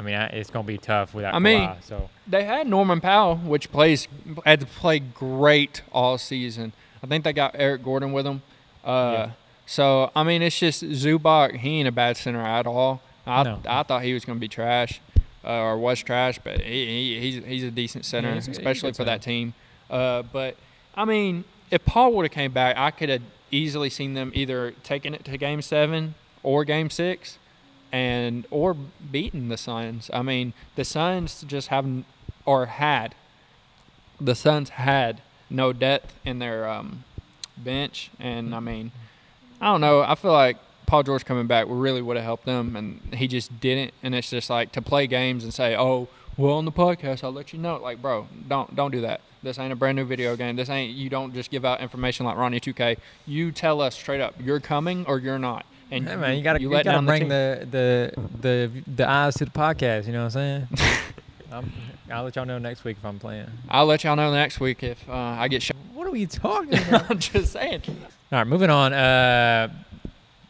I 0.00 0.02
mean, 0.02 0.16
I, 0.16 0.26
it's 0.28 0.50
gonna 0.50 0.66
be 0.66 0.76
tough 0.78 1.14
without 1.14 1.34
I 1.34 1.38
mean- 1.38 1.70
So 1.82 2.10
they 2.26 2.42
had 2.42 2.66
Norman 2.66 3.00
Powell, 3.00 3.36
which 3.36 3.70
plays 3.70 4.08
had 4.44 4.58
to 4.60 4.66
play 4.66 4.98
great 4.98 5.82
all 5.92 6.18
season. 6.18 6.72
I 7.02 7.06
think 7.06 7.22
they 7.22 7.32
got 7.32 7.54
Eric 7.56 7.84
Gordon 7.84 8.12
with 8.12 8.24
them. 8.24 8.42
Uh, 8.84 9.12
Yeah. 9.28 9.30
So 9.70 10.10
I 10.16 10.24
mean, 10.24 10.42
it's 10.42 10.58
just 10.58 10.82
Zubac. 10.82 11.54
He 11.58 11.78
ain't 11.78 11.86
a 11.86 11.92
bad 11.92 12.16
center 12.16 12.40
at 12.42 12.66
all. 12.66 13.00
I 13.24 13.44
No. 13.44 13.60
I 13.68 13.84
thought 13.84 14.02
he 14.02 14.12
was 14.12 14.24
going 14.24 14.36
to 14.36 14.40
be 14.40 14.48
trash, 14.48 15.00
uh, 15.44 15.48
or 15.52 15.78
was 15.78 16.00
trash, 16.02 16.40
but 16.42 16.60
he, 16.60 16.86
he 17.14 17.20
he's 17.20 17.44
he's 17.44 17.62
a 17.62 17.70
decent 17.70 18.04
center, 18.04 18.30
Yeah, 18.30 18.34
he's 18.34 18.48
a- 18.48 18.50
he's 18.50 18.58
a 18.58 18.60
especially 18.62 18.92
for 18.94 19.04
that 19.04 19.22
team. 19.22 19.54
Uh, 19.88 20.22
but 20.22 20.56
I 20.96 21.04
mean, 21.04 21.44
if 21.70 21.84
Paul 21.84 22.14
would 22.14 22.24
have 22.24 22.32
came 22.32 22.50
back, 22.50 22.76
I 22.76 22.90
could 22.90 23.10
have 23.10 23.22
easily 23.52 23.90
seen 23.90 24.14
them 24.14 24.32
either 24.34 24.72
taking 24.82 25.14
it 25.14 25.24
to 25.26 25.38
Game 25.38 25.62
Seven 25.62 26.16
or 26.42 26.64
Game 26.64 26.90
Six, 26.90 27.38
and 27.92 28.48
or 28.50 28.74
beating 28.74 29.50
the 29.50 29.56
Suns. 29.56 30.10
I 30.12 30.22
mean, 30.22 30.52
the 30.74 30.84
Suns 30.84 31.44
just 31.46 31.68
haven't 31.68 32.06
or 32.44 32.66
had 32.66 33.14
the 34.20 34.34
Suns 34.34 34.70
had 34.70 35.20
no 35.48 35.72
depth 35.72 36.12
in 36.24 36.40
their 36.40 36.68
um, 36.68 37.04
bench, 37.56 38.10
and 38.18 38.52
I 38.52 38.58
mean, 38.58 38.90
I 39.60 39.66
don't 39.66 39.80
know. 39.80 40.00
I 40.00 40.14
feel 40.14 40.32
like 40.32 40.56
Paul 40.86 41.02
George 41.02 41.24
coming 41.24 41.46
back 41.46 41.66
really 41.68 42.02
would 42.02 42.16
have 42.16 42.24
helped 42.24 42.46
them, 42.46 42.76
and 42.76 43.14
he 43.14 43.28
just 43.28 43.60
didn't. 43.60 43.94
And 44.02 44.14
it's 44.14 44.30
just 44.30 44.50
like 44.50 44.72
to 44.72 44.82
play 44.82 45.06
games 45.06 45.44
and 45.44 45.52
say, 45.52 45.76
"Oh, 45.76 46.08
well, 46.36 46.54
on 46.54 46.64
the 46.64 46.72
podcast, 46.72 47.22
I'll 47.22 47.32
let 47.32 47.52
you 47.52 47.58
know." 47.58 47.76
Like, 47.76 48.00
bro, 48.00 48.26
don't 48.48 48.74
don't 48.74 48.90
do 48.90 49.00
that. 49.02 49.20
This 49.42 49.58
ain't 49.58 49.72
a 49.72 49.76
brand 49.76 49.96
new 49.96 50.04
video 50.04 50.36
game. 50.36 50.56
This 50.56 50.68
ain't 50.68 50.94
you 50.94 51.08
don't 51.08 51.32
just 51.32 51.50
give 51.50 51.64
out 51.64 51.80
information 51.80 52.26
like 52.26 52.36
Ronnie 52.36 52.60
2K. 52.60 52.98
You 53.26 53.52
tell 53.52 53.80
us 53.80 53.94
straight 53.94 54.20
up, 54.20 54.34
you're 54.38 54.60
coming 54.60 55.04
or 55.06 55.18
you're 55.18 55.38
not. 55.38 55.64
And 55.90 56.06
hey, 56.06 56.16
man, 56.16 56.36
you 56.36 56.44
gotta 56.44 56.60
you, 56.60 56.70
let 56.70 56.84
gotta 56.84 57.04
bring 57.06 57.28
the, 57.28 57.66
the 57.70 58.12
the 58.40 58.70
the 58.86 59.08
eyes 59.08 59.34
to 59.36 59.44
the 59.44 59.50
podcast. 59.50 60.06
You 60.06 60.12
know 60.12 60.24
what 60.24 60.36
I'm 60.36 60.68
saying? 60.68 60.68
I'm, 61.52 61.72
I'll 62.12 62.24
let 62.24 62.36
y'all 62.36 62.44
know 62.46 62.58
next 62.58 62.84
week 62.84 62.96
if 62.98 63.04
I'm 63.04 63.18
playing. 63.18 63.46
I'll 63.68 63.86
let 63.86 64.04
y'all 64.04 64.16
know 64.16 64.32
next 64.32 64.60
week 64.60 64.82
if 64.82 65.08
uh, 65.08 65.12
I 65.12 65.48
get 65.48 65.62
shot. 65.62 65.76
What 66.10 66.16
are 66.16 66.18
we 66.18 66.26
talking 66.26 66.74
about? 66.88 67.08
I'm 67.10 67.18
just 67.20 67.52
saying. 67.52 67.82
All 67.86 68.38
right, 68.38 68.44
moving 68.44 68.68
on. 68.68 68.92
Uh, 68.92 69.68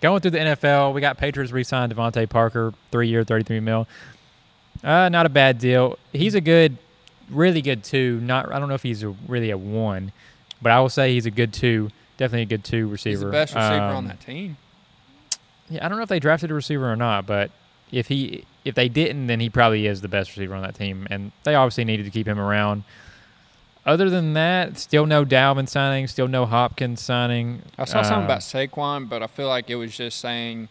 going 0.01 0.23
through 0.23 0.31
the 0.31 0.39
NFL, 0.39 0.95
we 0.95 1.03
got 1.03 1.19
Patriots 1.19 1.53
re-signed 1.53 1.95
DeVante 1.95 2.27
Parker, 2.31 2.73
three-year, 2.91 3.25
thirty-three 3.25 3.61
mil. 3.61 3.87
Uh, 4.83 5.11
not 5.11 5.27
a 5.27 5.29
bad 5.29 5.59
deal. 5.59 5.99
He's 6.15 6.35
a 6.35 6.41
good, 6.41 6.79
really 7.29 7.61
good 7.61 7.85
two. 7.85 8.21
Not 8.21 8.51
I 8.51 8.59
don't 8.59 8.71
know 8.71 8.75
if 8.75 8.83
he's 8.83 9.03
a, 9.03 9.11
really 9.29 9.51
a 9.51 9.59
one, 9.59 10.13
but 10.63 10.73
I 10.73 10.81
will 10.81 10.89
say 10.89 11.13
he's 11.13 11.27
a 11.27 11.31
good 11.31 11.53
two. 11.53 11.91
Definitely 12.17 12.43
a 12.45 12.47
good 12.47 12.65
two 12.65 12.89
receiver. 12.89 13.11
He's 13.17 13.21
the 13.21 13.31
best 13.31 13.55
receiver 13.55 13.75
on 13.83 13.97
Um, 13.97 14.09
that 14.09 14.21
team. 14.21 14.57
Yeah, 15.69 15.85
I 15.85 15.89
don't 15.91 15.99
know 15.99 16.05
if 16.05 16.09
they 16.09 16.21
drafted 16.21 16.51
a 16.51 16.55
receiver 16.55 16.91
or 16.91 16.97
not, 16.97 17.27
but 17.27 17.51
if 17.93 18.09
he 18.09 18.45
if 18.65 18.75
they 18.75 18.89
didn't, 18.89 19.27
then 19.27 19.41
he 19.41 19.51
probably 19.51 19.87
is 19.87 20.01
the 20.01 20.09
best 20.09 20.31
receiver 20.31 20.55
on 20.55 20.63
that 20.63 20.75
team, 20.75 21.07
and 21.11 21.33
they 21.45 21.55
obviously 21.55 21.85
needed 21.85 22.05
to 22.05 22.11
keep 22.11 22.27
him 22.27 22.41
around. 22.41 22.85
Other 23.87 24.11
than 24.11 24.35
that, 24.35 24.77
still 24.79 25.07
no 25.07 25.25
Dalvin 25.25 25.69
signing, 25.69 26.07
still 26.07 26.29
no 26.29 26.45
Hopkins 26.47 27.01
signing. 27.01 27.63
I 27.79 27.85
saw 27.87 28.03
something 28.03 28.23
Uh, 28.23 28.25
about 28.27 28.41
Saquon, 28.41 29.09
but 29.09 29.23
I 29.23 29.27
feel 29.27 29.49
like 29.49 29.71
it 29.71 29.77
was 29.77 29.97
just 29.97 30.19
saying 30.21 30.69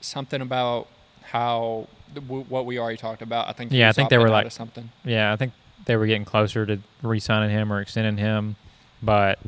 something 0.00 0.40
about 0.40 0.88
how 1.24 1.88
w- 2.14 2.44
what 2.48 2.64
we 2.66 2.78
already 2.78 2.96
talked 2.96 3.20
about. 3.22 3.48
I 3.48 3.52
think. 3.52 3.70
Yeah, 3.72 3.88
I 3.88 3.92
think 3.92 4.08
they 4.08 4.18
were 4.18 4.30
like- 4.30 4.50
something. 4.50 4.90
Yeah, 5.04 5.32
I 5.32 5.36
think 5.36 5.52
they 5.84 5.96
were 5.96 6.06
getting 6.06 6.24
closer 6.24 6.64
to 6.66 6.78
re-signing 7.02 7.50
him 7.50 7.72
or 7.72 7.80
extending 7.80 8.16
him, 8.16 8.56
but 9.02 9.38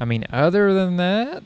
I 0.00 0.04
mean, 0.04 0.24
other 0.30 0.74
than 0.74 0.98
that, 0.98 1.42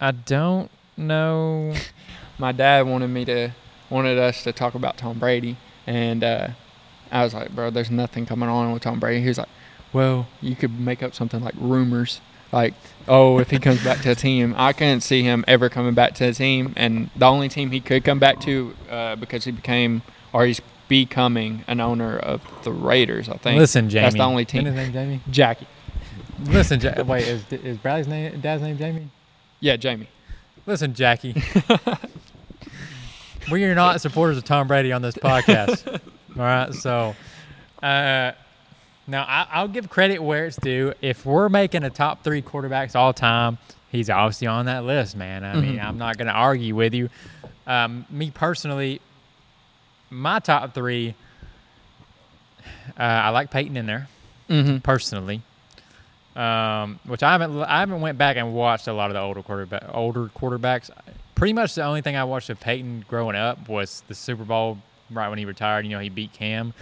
I 0.00 0.10
don't 0.10 0.70
know. 0.96 1.74
My 2.38 2.50
dad 2.52 2.86
wanted 2.86 3.08
me 3.08 3.24
to 3.26 3.50
wanted 3.90 4.18
us 4.18 4.42
to 4.42 4.52
talk 4.52 4.74
about 4.74 4.96
Tom 4.96 5.18
Brady, 5.18 5.56
and 5.86 6.24
uh, 6.24 6.48
I 7.12 7.24
was 7.24 7.34
like, 7.34 7.50
bro, 7.54 7.70
there's 7.70 7.90
nothing 7.90 8.26
coming 8.26 8.48
on 8.48 8.72
with 8.72 8.82
Tom 8.82 8.98
Brady. 8.98 9.20
He 9.22 9.28
was 9.28 9.38
like, 9.38 9.48
well, 9.92 10.26
you 10.40 10.56
could 10.56 10.78
make 10.80 11.02
up 11.02 11.14
something 11.14 11.42
like 11.42 11.54
rumors. 11.58 12.20
Like, 12.50 12.74
oh, 13.08 13.38
if 13.38 13.50
he 13.50 13.58
comes 13.58 13.82
back 13.82 14.00
to 14.02 14.10
a 14.10 14.14
team, 14.14 14.54
I 14.58 14.72
couldn't 14.72 15.00
see 15.02 15.22
him 15.22 15.44
ever 15.48 15.68
coming 15.68 15.94
back 15.94 16.14
to 16.16 16.24
a 16.28 16.32
team. 16.32 16.74
And 16.76 17.10
the 17.16 17.26
only 17.26 17.48
team 17.48 17.70
he 17.70 17.80
could 17.80 18.04
come 18.04 18.18
back 18.18 18.40
to, 18.40 18.74
uh, 18.90 19.16
because 19.16 19.44
he 19.44 19.52
became, 19.52 20.02
or 20.32 20.44
he's 20.44 20.60
becoming 20.88 21.64
an 21.66 21.80
owner 21.80 22.18
of 22.18 22.42
the 22.64 22.72
Raiders, 22.72 23.28
I 23.30 23.36
think. 23.38 23.58
Listen, 23.58 23.88
Jamie. 23.88 24.02
That's 24.04 24.16
the 24.16 24.22
only 24.24 24.42
Isn't 24.42 24.64
team. 24.64 24.64
his 24.66 24.74
name 24.74 24.92
Jamie? 24.92 25.20
Jackie. 25.30 25.66
Listen, 26.44 26.80
ja- 26.80 27.02
wait, 27.04 27.26
is, 27.26 27.44
is 27.50 27.78
Bradley's 27.78 28.08
name, 28.08 28.40
dad's 28.40 28.62
name 28.62 28.76
Jamie? 28.76 29.08
Yeah, 29.60 29.76
Jamie. 29.76 30.08
Listen, 30.66 30.92
Jackie. 30.92 31.40
we 33.50 33.64
are 33.64 33.74
not 33.74 34.00
supporters 34.00 34.36
of 34.36 34.44
Tom 34.44 34.68
Brady 34.68 34.92
on 34.92 35.02
this 35.02 35.14
podcast. 35.22 36.00
All 36.36 36.42
right, 36.42 36.72
so 36.72 37.14
uh, 37.82 38.32
now 39.06 39.22
I, 39.28 39.46
I'll 39.52 39.68
give 39.68 39.90
credit 39.90 40.22
where 40.22 40.46
it's 40.46 40.56
due. 40.56 40.94
If 41.02 41.26
we're 41.26 41.48
making 41.48 41.84
a 41.84 41.90
top 41.90 42.24
three 42.24 42.40
quarterbacks 42.42 42.94
all 42.96 43.12
time, 43.12 43.58
he's 43.90 44.08
obviously 44.08 44.46
on 44.46 44.66
that 44.66 44.84
list, 44.84 45.16
man. 45.16 45.44
I 45.44 45.54
mean, 45.60 45.76
Mhm. 45.76 45.84
I'm 45.84 45.98
not 45.98 46.16
going 46.16 46.28
to 46.28 46.32
argue 46.32 46.74
with 46.74 46.94
you. 46.94 47.10
Um, 47.66 48.06
me 48.10 48.30
personally, 48.30 49.00
my 50.10 50.38
top 50.38 50.72
three, 50.74 51.14
uh, 52.98 53.02
I 53.02 53.28
like 53.30 53.50
Peyton 53.50 53.76
in 53.76 53.86
there 53.86 54.08
Mm-hmm. 54.48 54.78
personally. 54.78 55.42
Um, 56.34 56.98
which 57.04 57.22
I 57.22 57.32
haven't 57.32 57.62
I 57.62 57.80
haven't 57.80 58.00
went 58.00 58.16
back 58.16 58.38
and 58.38 58.54
watched 58.54 58.88
a 58.88 58.92
lot 58.94 59.10
of 59.10 59.14
the 59.14 59.20
older 59.20 59.42
quarterback 59.42 59.84
older 59.92 60.28
quarterbacks. 60.28 60.88
Pretty 61.34 61.52
much 61.52 61.74
the 61.74 61.84
only 61.84 62.00
thing 62.00 62.16
I 62.16 62.24
watched 62.24 62.48
of 62.48 62.58
Peyton 62.58 63.04
growing 63.06 63.36
up 63.36 63.68
was 63.68 64.02
the 64.08 64.14
Super 64.14 64.44
Bowl 64.44 64.78
right 65.12 65.28
when 65.28 65.38
he 65.38 65.44
retired. 65.44 65.84
You 65.84 65.92
know, 65.92 66.00
he 66.00 66.08
beat 66.08 66.32
Cam, 66.32 66.74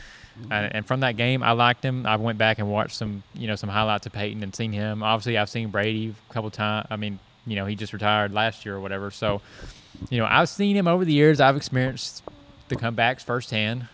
and, 0.51 0.75
and 0.75 0.87
from 0.87 1.01
that 1.01 1.17
game, 1.17 1.43
I 1.43 1.53
liked 1.53 1.85
him. 1.85 2.07
I 2.07 2.17
went 2.17 2.39
back 2.39 2.59
and 2.59 2.71
watched 2.71 2.97
some 2.97 3.23
you 3.35 3.47
know 3.47 3.57
some 3.57 3.69
highlights 3.69 4.07
of 4.07 4.13
Peyton 4.13 4.43
and 4.43 4.55
seen 4.55 4.73
him. 4.73 5.03
Obviously, 5.03 5.37
I've 5.39 5.51
seen 5.51 5.69
Brady 5.71 6.15
a 6.31 6.33
couple 6.33 6.51
times. 6.51 6.87
I 6.91 6.97
mean, 6.97 7.19
you 7.47 7.57
know, 7.57 7.67
he 7.67 7.75
just 7.75 7.93
retired 7.93 8.33
last 8.33 8.65
year 8.65 8.77
or 8.77 8.81
whatever. 8.81 9.11
So, 9.11 9.41
you 10.09 10.19
know, 10.19 10.27
I've 10.29 10.49
seen 10.49 10.77
him 10.77 10.87
over 10.87 11.05
the 11.05 11.13
years. 11.13 11.41
I've 11.41 11.57
experienced 11.57 12.23
the 12.69 12.77
comebacks 12.77 13.23
firsthand, 13.25 13.89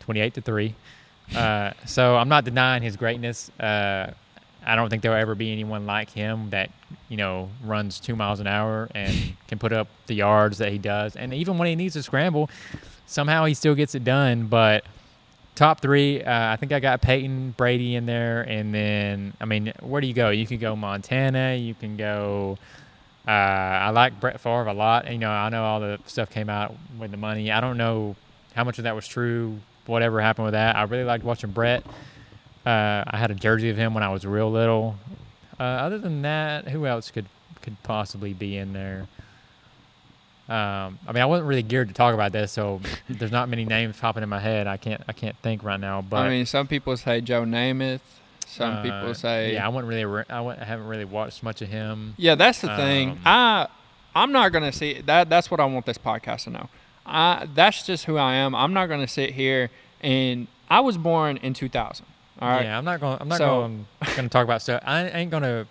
twenty-eight 0.00 0.34
to 0.34 0.40
three. 0.40 0.74
Uh, 1.34 1.72
so 1.86 2.16
I'm 2.16 2.28
not 2.28 2.44
denying 2.44 2.82
his 2.82 2.96
greatness. 2.96 3.50
Uh, 3.58 4.12
I 4.64 4.76
don't 4.76 4.90
think 4.90 5.02
there'll 5.02 5.20
ever 5.20 5.34
be 5.34 5.52
anyone 5.52 5.86
like 5.86 6.10
him 6.10 6.50
that 6.50 6.70
you 7.08 7.16
know 7.16 7.48
runs 7.64 7.98
two 8.00 8.14
miles 8.16 8.40
an 8.40 8.46
hour 8.46 8.88
and 8.94 9.34
can 9.48 9.58
put 9.58 9.72
up 9.72 9.88
the 10.06 10.14
yards 10.14 10.58
that 10.58 10.70
he 10.70 10.78
does. 10.78 11.16
And 11.16 11.32
even 11.32 11.58
when 11.58 11.68
he 11.68 11.74
needs 11.76 11.94
to 11.94 12.02
scramble, 12.02 12.50
somehow 13.10 13.44
he 13.44 13.54
still 13.54 13.74
gets 13.74 13.94
it 13.94 14.04
done. 14.04 14.46
But 14.46 14.84
top 15.54 15.80
three, 15.80 16.22
uh, 16.22 16.52
I 16.52 16.56
think 16.56 16.72
I 16.72 16.80
got 16.80 17.02
Peyton, 17.02 17.54
Brady 17.56 17.96
in 17.96 18.06
there, 18.06 18.42
and 18.42 18.72
then 18.72 19.34
I 19.40 19.44
mean, 19.44 19.72
where 19.80 20.00
do 20.00 20.06
you 20.06 20.14
go? 20.14 20.30
You 20.30 20.46
can 20.46 20.58
go 20.58 20.74
Montana. 20.76 21.56
You 21.56 21.74
can 21.74 21.96
go. 21.96 22.56
Uh, 23.26 23.30
I 23.30 23.90
like 23.90 24.18
Brett 24.18 24.40
Favre 24.40 24.66
a 24.66 24.72
lot. 24.72 25.10
You 25.10 25.18
know, 25.18 25.30
I 25.30 25.48
know 25.50 25.64
all 25.64 25.80
the 25.80 25.98
stuff 26.06 26.30
came 26.30 26.48
out 26.48 26.74
with 26.98 27.10
the 27.10 27.16
money. 27.16 27.50
I 27.50 27.60
don't 27.60 27.76
know 27.76 28.16
how 28.54 28.64
much 28.64 28.78
of 28.78 28.84
that 28.84 28.94
was 28.94 29.06
true. 29.06 29.58
Whatever 29.86 30.20
happened 30.20 30.46
with 30.46 30.52
that, 30.52 30.76
I 30.76 30.82
really 30.84 31.04
liked 31.04 31.24
watching 31.24 31.50
Brett. 31.50 31.84
Uh, 32.64 33.02
I 33.06 33.16
had 33.16 33.30
a 33.30 33.34
jersey 33.34 33.70
of 33.70 33.76
him 33.76 33.92
when 33.92 34.02
I 34.02 34.10
was 34.10 34.24
real 34.24 34.50
little. 34.50 34.96
Uh, 35.58 35.62
other 35.62 35.98
than 35.98 36.22
that, 36.22 36.68
who 36.68 36.86
else 36.86 37.10
could 37.10 37.26
could 37.60 37.82
possibly 37.82 38.32
be 38.32 38.56
in 38.56 38.72
there? 38.72 39.06
Um, 40.50 40.98
I 41.06 41.12
mean, 41.12 41.22
I 41.22 41.26
wasn't 41.26 41.48
really 41.48 41.62
geared 41.62 41.88
to 41.88 41.94
talk 41.94 42.12
about 42.12 42.32
this, 42.32 42.50
so 42.50 42.80
there's 43.08 43.30
not 43.30 43.48
many 43.48 43.64
names 43.64 43.96
popping 43.98 44.22
in 44.22 44.28
my 44.28 44.40
head. 44.40 44.66
I 44.66 44.76
can't 44.76 45.00
I 45.08 45.12
can't 45.12 45.36
think 45.38 45.62
right 45.62 45.78
now. 45.78 46.02
But 46.02 46.26
I 46.26 46.28
mean, 46.28 46.46
some 46.46 46.66
people 46.66 46.96
say 46.96 47.20
Joe 47.20 47.44
Namath. 47.44 48.00
Some 48.46 48.74
uh, 48.78 48.82
people 48.82 49.14
say 49.14 49.54
yeah, 49.54 49.64
I 49.64 49.68
wouldn't 49.68 49.88
really 49.88 50.04
re- 50.04 50.24
I, 50.28 50.40
wouldn't, 50.40 50.60
I 50.62 50.66
haven't 50.66 50.86
really 50.86 51.04
watched 51.04 51.42
much 51.44 51.62
of 51.62 51.68
him. 51.68 52.14
Yeah, 52.16 52.34
that's 52.34 52.60
the 52.60 52.76
thing. 52.76 53.10
Um, 53.10 53.18
I 53.24 53.68
I'm 54.14 54.32
not 54.32 54.50
gonna 54.50 54.72
see 54.72 55.00
that. 55.02 55.28
That's 55.28 55.50
what 55.52 55.60
I 55.60 55.64
want 55.66 55.86
this 55.86 55.98
podcast 55.98 56.44
to 56.44 56.50
know. 56.50 56.68
I 57.06 57.46
that's 57.54 57.86
just 57.86 58.06
who 58.06 58.16
I 58.16 58.34
am. 58.34 58.54
I'm 58.54 58.72
not 58.72 58.86
gonna 58.86 59.06
sit 59.08 59.30
here 59.30 59.70
and 60.00 60.48
I 60.68 60.80
was 60.80 60.96
born 60.96 61.36
in 61.36 61.54
2000. 61.54 62.06
All 62.40 62.48
right. 62.48 62.64
Yeah, 62.64 62.78
I'm 62.78 62.84
not 62.84 63.00
going. 63.00 63.18
I'm 63.20 63.28
not 63.28 63.38
So- 63.38 63.46
going. 63.46 63.86
Going 64.16 64.22
to 64.22 64.28
talk 64.28 64.44
about 64.44 64.62
stuff. 64.62 64.82
I 64.86 65.08
ain't 65.08 65.30
going 65.30 65.42
to. 65.42 65.66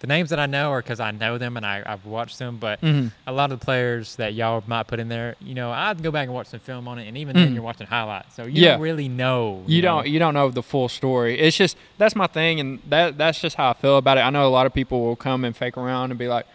The 0.00 0.06
names 0.06 0.30
that 0.30 0.38
I 0.40 0.46
know 0.46 0.70
are 0.72 0.80
because 0.82 0.98
I 0.98 1.10
know 1.10 1.36
them 1.36 1.56
and 1.58 1.64
I, 1.64 1.82
I've 1.84 2.06
watched 2.06 2.38
them. 2.38 2.56
But 2.56 2.80
Mhm. 2.80 3.12
a 3.26 3.32
lot 3.32 3.52
of 3.52 3.60
the 3.60 3.64
players 3.64 4.16
that 4.16 4.32
y'all 4.34 4.64
might 4.66 4.86
put 4.86 4.98
in 4.98 5.08
there, 5.10 5.36
you 5.40 5.54
know, 5.54 5.70
I'd 5.70 6.02
go 6.02 6.10
back 6.10 6.24
and 6.24 6.34
watch 6.34 6.46
some 6.48 6.60
film 6.60 6.88
on 6.88 6.98
it, 6.98 7.06
and 7.06 7.18
even 7.18 7.36
then 7.36 7.50
Mhm. 7.50 7.54
you're 7.54 7.62
watching 7.62 7.86
highlights, 7.86 8.34
so 8.34 8.44
you 8.44 8.62
Yeah. 8.62 8.72
don't 8.72 8.80
really 8.80 9.08
know. 9.08 9.62
You 9.66 9.82
know? 9.82 9.96
don't 9.96 10.08
you 10.08 10.18
don't 10.18 10.32
know 10.34 10.50
the 10.50 10.62
full 10.62 10.88
story. 10.88 11.38
It's 11.38 11.56
just 11.56 11.76
that's 11.98 12.16
my 12.16 12.26
thing, 12.26 12.60
and 12.60 12.78
that 12.88 13.18
that's 13.18 13.40
just 13.40 13.56
how 13.56 13.70
I 13.70 13.72
feel 13.74 13.98
about 13.98 14.16
it. 14.16 14.22
I 14.22 14.30
know 14.30 14.46
a 14.46 14.48
lot 14.48 14.64
of 14.66 14.72
people 14.72 15.02
will 15.04 15.16
come 15.16 15.44
and 15.44 15.54
fake 15.54 15.76
around 15.76 16.10
and 16.12 16.18
be 16.18 16.28
like, 16.28 16.46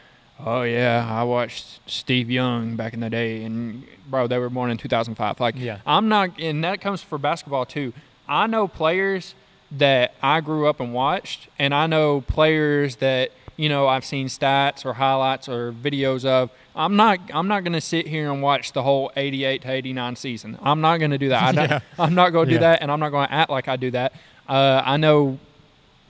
"Oh 0.44 0.64
yeah, 0.64 1.08
I 1.08 1.22
watched 1.24 1.80
Steve 1.86 2.32
Young 2.32 2.76
back 2.76 2.94
in 2.96 3.00
the 3.00 3.12
day," 3.12 3.44
and 3.44 3.84
bro, 4.10 4.26
they 4.26 4.40
were 4.40 4.50
born 4.50 4.72
in 4.72 4.78
2005. 4.78 5.40
Like, 5.40 5.54
Yeah. 5.56 5.78
I'm 5.86 6.10
not, 6.10 6.32
and 6.40 6.64
that 6.64 6.82
comes 6.82 7.04
for 7.04 7.18
basketball 7.20 7.66
too. 7.68 7.94
I 8.28 8.48
know 8.48 8.68
players 8.68 9.36
that 9.72 10.14
I 10.22 10.42
grew 10.42 10.68
up 10.68 10.80
and 10.80 10.94
watched, 10.94 11.48
and 11.60 11.74
I 11.74 11.88
know 11.88 12.22
players 12.22 12.98
that 12.98 13.32
you 13.58 13.70
know 13.70 13.88
I've 13.88 14.06
seen 14.06 14.28
stats 14.28 14.86
or 14.86 14.94
highlights 14.94 15.48
or 15.50 15.72
videos 15.72 16.26
of. 16.26 16.50
I'm 16.76 16.96
not 16.96 17.20
I'm 17.34 17.48
not 17.48 17.64
gonna 17.64 17.82
sit 17.82 18.08
here 18.08 18.32
and 18.32 18.42
watch 18.42 18.74
the 18.74 18.84
whole 18.84 19.12
88 19.16 19.62
to 19.64 19.72
89 19.72 20.16
season. 20.18 20.58
I'm 20.62 20.82
not 20.82 20.98
gonna 21.00 21.18
do 21.18 21.30
that. 21.30 21.58
I 21.58 21.64
yeah. 21.66 21.80
I'm 21.98 22.16
not 22.16 22.32
gonna 22.32 22.48
do 22.48 22.54
Yeah. 22.56 22.60
that, 22.60 22.82
and 22.82 22.92
I'm 22.92 23.00
not 23.00 23.10
gonna 23.10 23.28
act 23.32 23.50
like 23.50 23.68
I 23.68 23.76
do 23.78 23.92
that. 23.92 24.14
Uh, 24.48 24.82
I 24.86 24.98
know 24.98 25.40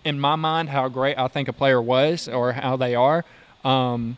in 0.04 0.20
my 0.20 0.36
mind 0.36 0.70
how 0.70 0.88
great 0.90 1.18
I 1.18 1.28
think 1.28 1.48
a 1.48 1.54
player 1.54 1.82
was 1.82 2.28
or 2.28 2.52
how 2.54 2.76
they 2.78 2.94
are. 2.96 3.24
Um, 3.64 4.18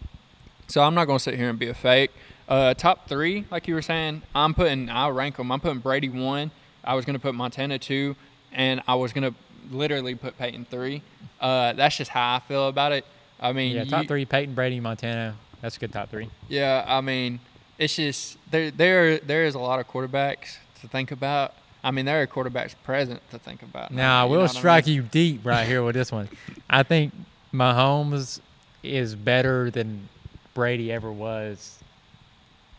so 0.67 0.81
I'm 0.83 0.93
not 0.95 1.05
going 1.05 1.17
to 1.17 1.23
sit 1.23 1.35
here 1.35 1.49
and 1.49 1.57
be 1.57 1.69
a 1.69 1.73
fake. 1.73 2.11
Uh, 2.49 2.73
top 2.73 3.07
three, 3.07 3.45
like 3.51 3.69
you 3.69 3.73
were 3.73 3.81
saying, 3.81 4.21
I'm 4.35 4.53
putting, 4.53 4.89
I'll 4.89 5.13
rank 5.13 5.37
them. 5.37 5.49
I'm 5.49 5.61
putting 5.61 5.79
Brady 5.79 6.09
one. 6.09 6.51
I 6.83 6.93
was 6.95 7.05
going 7.05 7.13
to 7.13 7.21
put 7.21 7.35
Montana 7.35 7.79
two, 7.79 8.17
and 8.53 8.81
I 8.87 8.95
was 8.95 9.13
going 9.13 9.31
to 9.33 9.37
literally 9.75 10.15
put 10.15 10.37
Peyton 10.37 10.65
three. 10.69 11.01
Uh, 11.39 11.73
that's 11.73 11.97
just 11.97 12.09
how 12.11 12.35
I 12.35 12.39
feel 12.39 12.67
about 12.67 12.91
it. 12.91 13.05
I 13.39 13.53
mean, 13.53 13.75
Yeah, 13.75 13.83
top 13.85 14.03
you- 14.03 14.07
three: 14.07 14.25
Peyton, 14.25 14.55
Brady, 14.55 14.79
Montana. 14.79 15.35
That's 15.61 15.77
a 15.77 15.79
good 15.79 15.91
top 15.93 16.09
three. 16.09 16.29
Yeah, 16.47 16.85
I 16.87 17.01
mean, 17.01 17.39
it's 17.77 17.95
just 17.95 18.37
there. 18.51 18.71
There, 18.71 19.17
there 19.19 19.45
is 19.45 19.55
a 19.55 19.59
lot 19.59 19.79
of 19.79 19.87
quarterbacks 19.87 20.57
to 20.81 20.87
think 20.87 21.11
about. 21.11 21.53
I 21.83 21.91
mean, 21.91 22.05
there 22.05 22.21
are 22.21 22.27
quarterbacks 22.27 22.75
present 22.83 23.21
to 23.31 23.39
think 23.39 23.61
about. 23.63 23.91
Now 23.91 24.21
I 24.21 24.25
will 24.25 24.41
what 24.41 24.49
I 24.49 24.53
strike 24.53 24.85
mean? 24.87 24.95
you 24.95 25.01
deep 25.03 25.45
right 25.45 25.65
here 25.67 25.83
with 25.83 25.95
this 25.95 26.11
one. 26.11 26.27
I 26.69 26.83
think 26.83 27.13
Mahomes 27.53 28.39
is 28.83 29.15
better 29.15 29.69
than 29.71 30.09
Brady 30.53 30.91
ever 30.91 31.11
was 31.11 31.79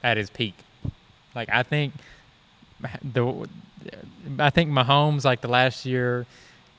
at 0.03 0.17
his 0.17 0.31
peak. 0.31 0.55
Like 1.35 1.49
I 1.51 1.63
think 1.63 1.95
the 3.03 3.49
I 4.39 4.51
think 4.51 4.71
Mahomes 4.71 5.25
like 5.25 5.41
the 5.41 5.49
last 5.49 5.85
year 5.87 6.27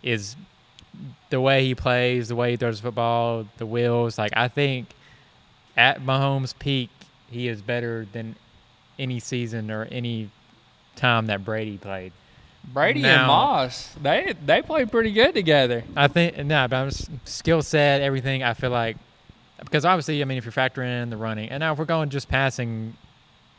is 0.04 0.36
the 1.30 1.40
way 1.40 1.66
he 1.66 1.76
plays, 1.76 2.30
the 2.30 2.36
way 2.36 2.52
he 2.52 2.58
throws 2.58 2.80
football, 2.80 3.46
the 3.58 3.66
wheels. 3.66 4.18
Like 4.18 4.34
I 4.36 4.48
think 4.48 4.88
at 5.78 6.02
Mahomes' 6.02 6.58
peak, 6.58 6.90
he 7.30 7.48
is 7.48 7.62
better 7.62 8.06
than 8.12 8.36
any 8.98 9.20
season 9.20 9.72
or 9.72 9.86
any 9.86 10.30
time 10.96 11.28
that 11.28 11.46
Brady 11.46 11.78
played. 11.78 12.12
Brady 12.74 13.02
Now- 13.02 13.20
and 13.20 13.28
Moss, 13.28 13.96
they 14.02 14.34
they 14.46 14.62
play 14.62 14.86
pretty 14.86 15.12
good 15.12 15.34
together. 15.34 15.84
I 15.96 16.08
think 16.08 16.38
no, 16.38 16.68
but 16.68 16.76
I'm 16.76 16.92
skill 17.26 17.62
set, 17.62 18.02
everything. 18.02 18.44
I 18.44 18.54
feel 18.54 18.70
like 18.70 18.98
because 19.60 19.86
obviously, 19.86 20.22
I 20.22 20.26
mean, 20.26 20.38
if 20.38 20.46
you're 20.46 20.52
factoring 20.52 21.04
in 21.04 21.10
the 21.10 21.18
running, 21.18 21.50
and 21.50 21.62
now 21.62 21.74
if 21.74 21.80
we're 21.80 21.86
going 21.86 22.10
just 22.10 22.28
passing, 22.30 22.96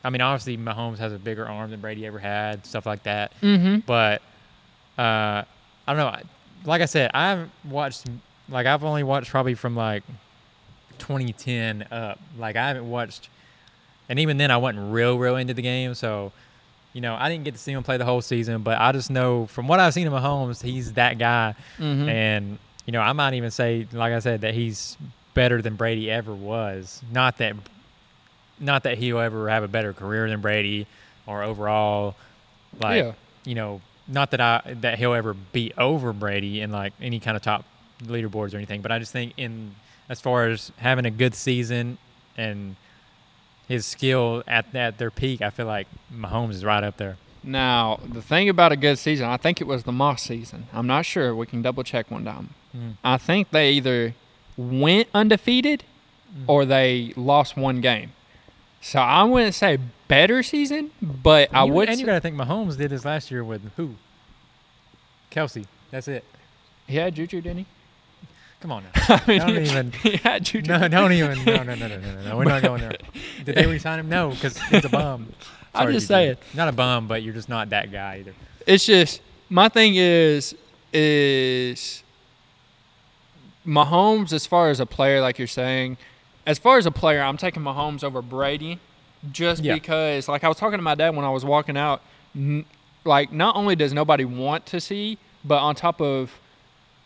I 0.02 0.10
mean, 0.10 0.20
obviously 0.20 0.56
Mahomes 0.56 0.98
has 0.98 1.12
a 1.12 1.18
bigger 1.18 1.46
arm 1.46 1.70
than 1.70 1.80
Brady 1.80 2.06
ever 2.06 2.18
had, 2.18 2.64
stuff 2.64 2.86
like 2.86 3.02
that. 3.04 3.32
Mm-hmm. 3.42 3.80
But 3.80 4.22
uh, 4.98 5.44
I 5.44 5.46
don't 5.86 5.96
know. 5.96 6.16
Like 6.64 6.82
I 6.82 6.86
said, 6.86 7.10
I 7.14 7.30
haven't 7.30 7.50
watched. 7.64 8.06
Like 8.48 8.66
I've 8.66 8.84
only 8.84 9.02
watched 9.02 9.30
probably 9.30 9.54
from 9.54 9.76
like 9.76 10.02
2010 10.98 11.88
up. 11.90 12.18
Like 12.38 12.56
I 12.56 12.68
haven't 12.68 12.88
watched, 12.88 13.28
and 14.08 14.18
even 14.18 14.36
then 14.36 14.50
I 14.50 14.56
wasn't 14.56 14.92
real, 14.92 15.18
real 15.18 15.36
into 15.36 15.54
the 15.54 15.62
game. 15.62 15.94
So, 15.94 16.32
you 16.92 17.00
know, 17.00 17.14
I 17.14 17.28
didn't 17.28 17.44
get 17.44 17.54
to 17.54 17.60
see 17.60 17.72
him 17.72 17.82
play 17.82 17.96
the 17.96 18.04
whole 18.04 18.22
season. 18.22 18.62
But 18.62 18.78
I 18.80 18.92
just 18.92 19.10
know 19.10 19.46
from 19.46 19.68
what 19.68 19.80
I've 19.80 19.94
seen 19.94 20.06
of 20.06 20.12
Mahomes, 20.12 20.62
he's 20.62 20.94
that 20.94 21.18
guy. 21.18 21.54
Mm-hmm. 21.78 22.08
And 22.08 22.58
you 22.86 22.92
know, 22.92 23.00
I 23.00 23.12
might 23.12 23.34
even 23.34 23.50
say, 23.50 23.86
like 23.92 24.12
I 24.12 24.18
said, 24.18 24.40
that 24.40 24.54
he's 24.54 24.96
better 25.34 25.62
than 25.62 25.76
Brady 25.76 26.10
ever 26.10 26.34
was. 26.34 27.02
Not 27.12 27.38
that, 27.38 27.54
not 28.60 28.82
that 28.84 28.98
he'll 28.98 29.18
ever 29.18 29.48
have 29.48 29.62
a 29.64 29.68
better 29.68 29.92
career 29.92 30.28
than 30.28 30.40
Brady, 30.40 30.86
or 31.26 31.42
overall, 31.42 32.14
like 32.80 33.02
Yeah. 33.04 33.12
you 33.44 33.54
know, 33.54 33.80
not 34.06 34.30
that 34.32 34.40
I 34.40 34.74
that 34.80 34.98
he'll 34.98 35.14
ever 35.14 35.34
be 35.34 35.72
over 35.78 36.12
Brady 36.12 36.60
in 36.60 36.70
like 36.70 36.92
any 37.00 37.18
kind 37.20 37.36
of 37.36 37.42
top 37.42 37.64
leaderboards 38.02 38.52
or 38.54 38.56
anything. 38.56 38.80
But 38.82 38.92
I 38.92 38.98
just 38.98 39.12
think 39.12 39.32
in 39.36 39.74
as 40.08 40.20
far 40.20 40.46
as 40.48 40.72
having 40.78 41.06
a 41.06 41.10
good 41.10 41.34
season 41.34 41.98
and 42.36 42.76
his 43.68 43.86
skill 43.86 44.42
at 44.46 44.74
at 44.74 44.98
their 44.98 45.10
peak, 45.10 45.40
I 45.42 45.50
feel 45.50 45.66
like 45.66 45.86
Mahomes 46.12 46.50
is 46.52 46.64
right 46.64 46.82
up 46.82 46.96
there. 46.96 47.16
Now, 47.42 48.00
the 48.06 48.20
thing 48.20 48.50
about 48.50 48.70
a 48.72 48.76
good 48.76 48.98
season, 48.98 49.26
I 49.26 49.38
think 49.38 49.60
it 49.62 49.66
was 49.66 49.84
the 49.84 49.92
Moss 49.92 50.22
season. 50.22 50.66
I'm 50.74 50.86
not 50.86 51.06
sure. 51.06 51.34
We 51.34 51.46
can 51.46 51.62
double 51.62 51.82
check 51.82 52.10
one 52.10 52.24
time. 52.26 52.50
Mm. 52.76 52.96
I 53.02 53.16
think 53.16 53.50
they 53.50 53.70
either 53.72 54.14
went 54.58 55.08
undefeated 55.14 55.84
or 56.46 56.66
they 56.66 57.14
lost 57.16 57.56
one 57.56 57.80
game. 57.80 58.12
So 58.80 58.98
I 58.98 59.24
wouldn't 59.24 59.54
say 59.54 59.78
better 60.08 60.42
season, 60.42 60.90
but 61.02 61.54
I 61.54 61.64
you, 61.64 61.72
would. 61.72 61.88
And 61.88 62.00
you 62.00 62.06
got 62.06 62.14
to 62.14 62.20
think 62.20 62.36
Mahomes 62.36 62.76
did 62.78 62.90
this 62.90 63.04
last 63.04 63.30
year 63.30 63.44
with 63.44 63.62
who? 63.76 63.94
Kelce. 65.30 65.66
That's 65.90 66.08
it. 66.08 66.24
he 66.86 66.96
had 66.96 67.14
Juju, 67.14 67.40
didn't 67.40 67.58
he? 67.58 67.66
Come 68.60 68.72
on 68.72 68.84
now. 68.84 68.90
I 69.08 69.22
mean, 69.26 69.40
Don't 69.40 69.58
even- 69.58 69.92
He 70.02 70.16
had 70.16 70.44
Juju. 70.44 70.70
No, 70.70 70.88
don't 70.88 71.12
even. 71.12 71.44
No, 71.44 71.62
no, 71.62 71.74
no, 71.74 71.88
no, 71.88 71.98
no, 71.98 72.22
no. 72.22 72.36
We're 72.36 72.44
not 72.44 72.62
going 72.62 72.80
there. 72.82 72.92
Did 73.44 73.54
they 73.54 73.66
resign 73.66 74.00
him? 74.00 74.08
No, 74.08 74.30
because 74.30 74.58
he's 74.58 74.84
a 74.84 74.88
bum. 74.88 75.32
I'm 75.74 75.92
just 75.92 76.06
saying. 76.08 76.36
Not 76.54 76.68
a 76.68 76.72
bum, 76.72 77.06
but 77.06 77.22
you're 77.22 77.34
just 77.34 77.48
not 77.48 77.70
that 77.70 77.90
guy 77.90 78.18
either. 78.20 78.34
It's 78.66 78.84
just 78.84 79.22
my 79.48 79.68
thing 79.68 79.94
is 79.96 80.54
is 80.92 82.02
Mahomes 83.66 84.32
as 84.32 84.46
far 84.46 84.70
as 84.70 84.80
a 84.80 84.86
player, 84.86 85.20
like 85.20 85.38
you're 85.38 85.46
saying, 85.46 85.96
as 86.50 86.58
far 86.58 86.78
as 86.78 86.86
a 86.86 86.90
player, 86.90 87.20
I'm 87.22 87.36
taking 87.36 87.62
Mahomes 87.62 88.02
over 88.04 88.20
Brady, 88.22 88.78
just 89.32 89.62
Yeah. 89.62 89.74
because, 89.74 90.28
like 90.28 90.44
I 90.44 90.48
was 90.48 90.56
talking 90.58 90.78
to 90.78 90.82
my 90.82 90.94
dad 90.94 91.14
when 91.16 91.24
I 91.24 91.30
was 91.30 91.44
walking 91.44 91.76
out, 91.76 92.02
n- 92.34 92.64
like 93.04 93.32
not 93.32 93.56
only 93.56 93.76
does 93.76 93.92
nobody 93.92 94.24
want 94.24 94.66
to 94.66 94.80
see, 94.80 95.18
but 95.44 95.58
on 95.58 95.74
top 95.74 96.00
of 96.00 96.38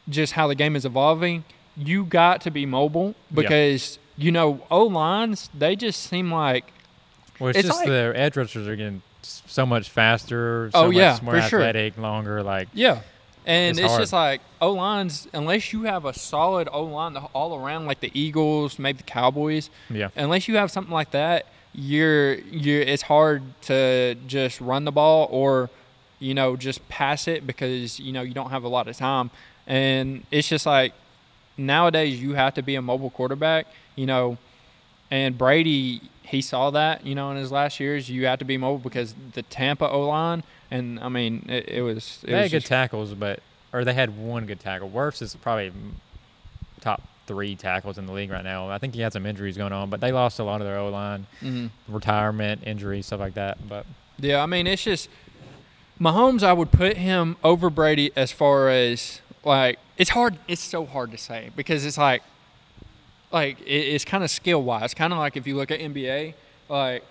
just 0.09 0.32
how 0.34 0.47
the 0.49 0.55
game 0.55 0.76
is 0.76 0.84
evolving, 0.84 1.45
you 1.76 2.05
got 2.05 2.40
to 2.42 2.51
be 2.51 2.66
mobile 2.66 3.14
because 3.32 3.99
you 4.16 4.30
know 4.30 4.61
O 4.70 4.84
lines 4.84 5.51
they 5.57 5.74
just 5.76 6.03
seem 6.03 6.30
like 6.32 6.64
Well, 7.40 7.51
it's, 7.51 7.59
It's 7.59 7.68
just 7.68 7.80
like- 7.80 7.88
the 7.88 8.12
edge 8.14 8.36
rushers 8.36 8.68
are 8.68 8.76
getting 8.76 9.03
so 9.22 9.66
much 9.66 9.88
faster, 9.88 10.70
so 10.72 10.78
Oh, 10.78 10.86
much 10.88 10.97
yeah, 10.97 11.18
more 11.22 11.34
for 11.34 11.49
sure. 11.49 11.61
athletic, 11.61 11.99
longer. 11.99 12.42
Like, 12.42 12.68
Yeah. 12.74 13.01
And 13.47 13.78
It's 13.78 13.84
it's, 13.84 13.97
just 13.97 14.12
like 14.12 14.40
O 14.61 14.72
lines, 14.72 15.28
unless 15.32 15.72
you 15.72 15.82
have 15.82 16.05
a 16.05 16.14
solid 16.14 16.68
O 16.72 16.84
line 16.84 17.16
all 17.16 17.55
around, 17.55 17.86
like 17.86 18.01
the 18.01 18.11
Eagles, 18.14 18.78
maybe 18.78 18.99
the 18.99 19.05
Cowboys, 19.05 19.70
yeah, 19.90 20.09
unless 20.16 20.49
you 20.49 20.57
have 20.57 20.70
something 20.70 20.92
like 20.92 21.11
that, 21.11 21.47
you're 21.74 22.34
you're 22.34 22.80
it's 22.80 23.03
hard 23.03 23.42
to 23.62 24.14
just 24.26 24.61
run 24.61 24.84
the 24.84 24.92
ball 24.92 25.28
or 25.30 25.68
you 26.20 26.32
know 26.32 26.57
just 26.57 26.88
pass 26.88 27.28
it 27.28 27.47
because 27.47 27.99
you 28.01 28.12
know 28.12 28.22
you 28.22 28.32
don't 28.32 28.51
have 28.51 28.64
a 28.64 28.68
lot 28.68 28.88
of 28.88 28.97
time. 28.97 29.30
And 29.66 30.24
it's 30.30 30.49
just 30.49 30.66
like 30.66 30.92
nowadays 31.57 32.20
you 32.20 32.34
have 32.34 32.55
to 32.55 32.62
be 32.62 32.74
a 32.74 32.82
mobile 32.82 33.11
quarterback, 33.11 33.66
you 33.97 34.07
know. 34.07 34.38
And 35.11 35.36
Brady, 35.36 36.01
he 36.22 36.40
saw 36.40 36.70
that, 36.70 37.07
you 37.07 37.14
know, 37.14 37.30
in 37.30 37.36
his 37.36 37.53
last 37.53 37.78
years. 37.78 38.09
You 38.09 38.26
have 38.26 38.38
to 38.40 38.45
be 38.45 38.57
mobile 38.57 38.78
because 38.78 39.14
the 39.32 39.42
Tampa 39.42 39.88
O 39.88 40.09
line, 40.09 40.42
and 40.71 40.99
I 41.01 41.09
mean, 41.09 41.47
it, 41.49 41.69
it 41.69 41.83
was. 41.83 42.21
It 42.25 42.29
they 42.29 42.35
was 42.43 42.43
had 42.43 42.62
good 42.62 42.67
tackles, 42.67 43.15
but 43.15 43.41
or 43.73 43.85
they 43.85 43.95
had 43.95 44.17
one 44.19 44.47
good 44.47 44.61
tackle. 44.61 44.89
Worst 44.89 45.21
is 45.23 45.35
probably 45.37 45.73
top 46.81 47.03
three 47.27 47.57
tackles 47.57 47.97
in 47.99 48.07
the 48.07 48.12
league 48.12 48.31
right 48.31 48.45
now. 48.45 48.69
I 48.69 48.79
think 48.79 48.95
he 48.95 49.01
had 49.01 49.12
some 49.12 49.25
injuries 49.27 49.57
going 49.57 49.73
on, 49.73 49.89
but 49.91 50.01
they 50.01 50.12
lost 50.12 50.39
a 50.39 50.45
lot 50.45 50.61
of 50.61 50.67
their 50.67 50.79
O 50.79 50.91
line, 50.91 51.27
Mhm. 51.43 51.71
retirement, 51.89 52.62
injuries, 52.67 53.07
stuff 53.07 53.21
like 53.21 53.35
that. 53.35 53.67
But 53.69 53.87
Yeah, 54.19 54.43
I 54.43 54.47
mean, 54.47 54.67
it's 54.67 54.85
just 54.85 55.09
Mahomes. 56.01 56.43
I 56.43 56.53
would 56.53 56.71
put 56.71 56.97
him 56.99 57.37
over 57.43 57.71
Brady 57.71 58.12
as 58.15 58.31
far 58.31 58.69
as 58.69 59.21
like 59.45 59.79
it's 59.97 60.11
hard. 60.11 60.37
It's 60.49 60.62
so 60.62 60.85
hard 60.87 61.11
to 61.12 61.19
say 61.19 61.51
because 61.57 61.85
it's 61.87 61.97
like, 61.99 62.23
like 63.33 63.61
it, 63.62 63.71
it's 63.71 64.05
kind 64.05 64.23
of 64.23 64.31
skill 64.31 64.62
wise. 64.62 64.93
Kind 64.95 65.12
of 65.12 65.19
like 65.19 65.37
if 65.37 65.47
you 65.47 65.57
look 65.57 65.71
at 65.71 65.81
NBA, 65.81 66.35
like 66.69 67.03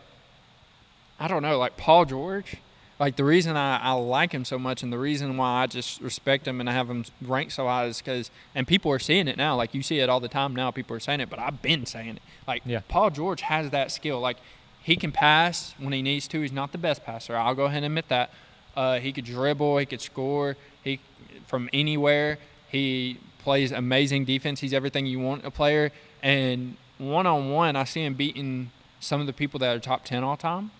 I 1.19 1.27
don't 1.27 1.41
know, 1.41 1.57
like 1.57 1.75
Paul 1.77 2.05
George. 2.05 2.57
Like 3.03 3.17
the 3.17 3.25
reason 3.25 3.57
I, 3.57 3.79
I 3.79 3.91
like 3.91 4.31
him 4.31 4.45
so 4.45 4.57
much 4.57 4.81
and 4.81 4.93
the 4.93 4.97
reason 4.97 5.35
why 5.35 5.61
I 5.63 5.67
just 5.67 5.99
respect 5.99 6.47
him 6.47 6.61
and 6.61 6.69
I 6.69 6.71
have 6.71 6.89
him 6.89 7.03
ranked 7.21 7.51
so 7.51 7.65
high 7.65 7.83
is 7.87 7.97
because 7.97 8.31
and 8.55 8.65
people 8.65 8.89
are 8.93 8.97
seeing 8.97 9.27
it 9.27 9.35
now. 9.35 9.57
Like 9.57 9.73
you 9.73 9.83
see 9.83 9.99
it 9.99 10.07
all 10.07 10.21
the 10.21 10.29
time 10.29 10.55
now. 10.55 10.71
People 10.71 10.95
are 10.95 11.01
saying 11.01 11.19
it, 11.19 11.29
but 11.29 11.37
I've 11.37 11.61
been 11.61 11.85
saying 11.85 12.15
it. 12.15 12.21
Like 12.47 12.63
Yeah. 12.65 12.79
Paul 12.87 13.09
George 13.09 13.41
has 13.41 13.71
that 13.71 13.91
skill. 13.91 14.21
Like 14.21 14.37
he 14.81 14.95
can 14.95 15.11
pass 15.11 15.75
when 15.77 15.91
he 15.91 16.01
needs 16.01 16.29
to. 16.29 16.39
He's 16.39 16.53
not 16.53 16.71
the 16.71 16.77
best 16.77 17.03
passer. 17.03 17.35
I'll 17.35 17.55
go 17.55 17.65
ahead 17.65 17.83
and 17.83 17.87
admit 17.87 18.07
that. 18.07 18.29
Uh, 18.73 18.99
he 18.99 19.11
could 19.11 19.25
dribble. 19.25 19.79
He 19.79 19.85
could 19.85 19.99
score. 19.99 20.55
He 20.81 21.01
from 21.45 21.69
anywhere. 21.73 22.37
He 22.69 23.17
plays 23.39 23.73
amazing 23.73 24.23
defense. 24.23 24.61
He's 24.61 24.73
everything 24.73 25.07
you 25.07 25.19
want 25.19 25.43
a 25.43 25.51
player. 25.51 25.91
And 26.21 26.77
one 26.99 27.27
on 27.27 27.51
one, 27.51 27.75
I 27.75 27.83
see 27.83 28.05
him 28.05 28.13
beating 28.13 28.71
some 29.01 29.19
of 29.19 29.27
the 29.27 29.33
people 29.33 29.59
that 29.59 29.75
are 29.75 29.79
top 29.81 30.05
ten 30.05 30.23
all 30.23 30.37
time. 30.37 30.71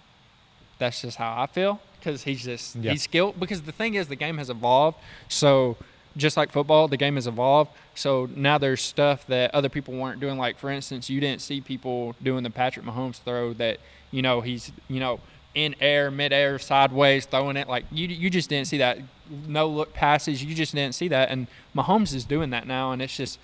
That's 0.79 1.01
just 1.01 1.17
how 1.17 1.35
I 1.37 1.47
feel 1.47 1.81
because 2.03 2.23
he's 2.23 2.43
just 2.43 2.75
Yeah. 2.75 2.91
he's 2.91 3.03
skilled. 3.03 3.39
Because 3.39 3.61
the 3.61 3.71
thing 3.71 3.95
is, 3.95 4.07
the 4.07 4.15
game 4.15 4.37
has 4.37 4.49
evolved. 4.49 4.97
So 5.29 5.77
just 6.17 6.35
like 6.37 6.51
football, 6.51 6.87
the 6.87 6.97
game 6.97 7.15
has 7.15 7.27
evolved. 7.27 7.71
So 7.95 8.27
now 8.35 8.57
there's 8.57 8.81
stuff 8.81 9.25
that 9.27 9.53
other 9.55 9.69
people 9.69 9.93
weren't 9.93 10.19
doing. 10.19 10.37
Like 10.37 10.57
for 10.57 10.69
instance, 10.69 11.09
you 11.09 11.19
didn't 11.19 11.41
see 11.41 11.61
people 11.61 12.15
doing 12.21 12.43
the 12.43 12.49
Patrick 12.49 12.85
Mahomes 12.85 13.21
throw 13.21 13.53
that 13.53 13.79
you 14.11 14.21
know 14.21 14.41
he's 14.41 14.71
you 14.87 14.99
know 14.99 15.19
in 15.55 15.75
air, 15.79 16.09
midair, 16.11 16.59
sideways 16.59 17.25
throwing 17.25 17.57
it. 17.57 17.67
Like 17.69 17.85
you 17.91 18.07
you 18.07 18.29
just 18.29 18.49
didn't 18.49 18.67
see 18.67 18.77
that. 18.79 18.99
No 19.47 19.67
look 19.67 19.93
passes. 19.93 20.43
You 20.43 20.53
just 20.53 20.75
didn't 20.75 20.95
see 20.95 21.07
that. 21.07 21.29
And 21.29 21.47
Mahomes 21.75 22.13
is 22.13 22.25
doing 22.25 22.49
that 22.51 22.67
now, 22.67 22.91
and 22.91 23.01
it's 23.01 23.15
just. 23.15 23.39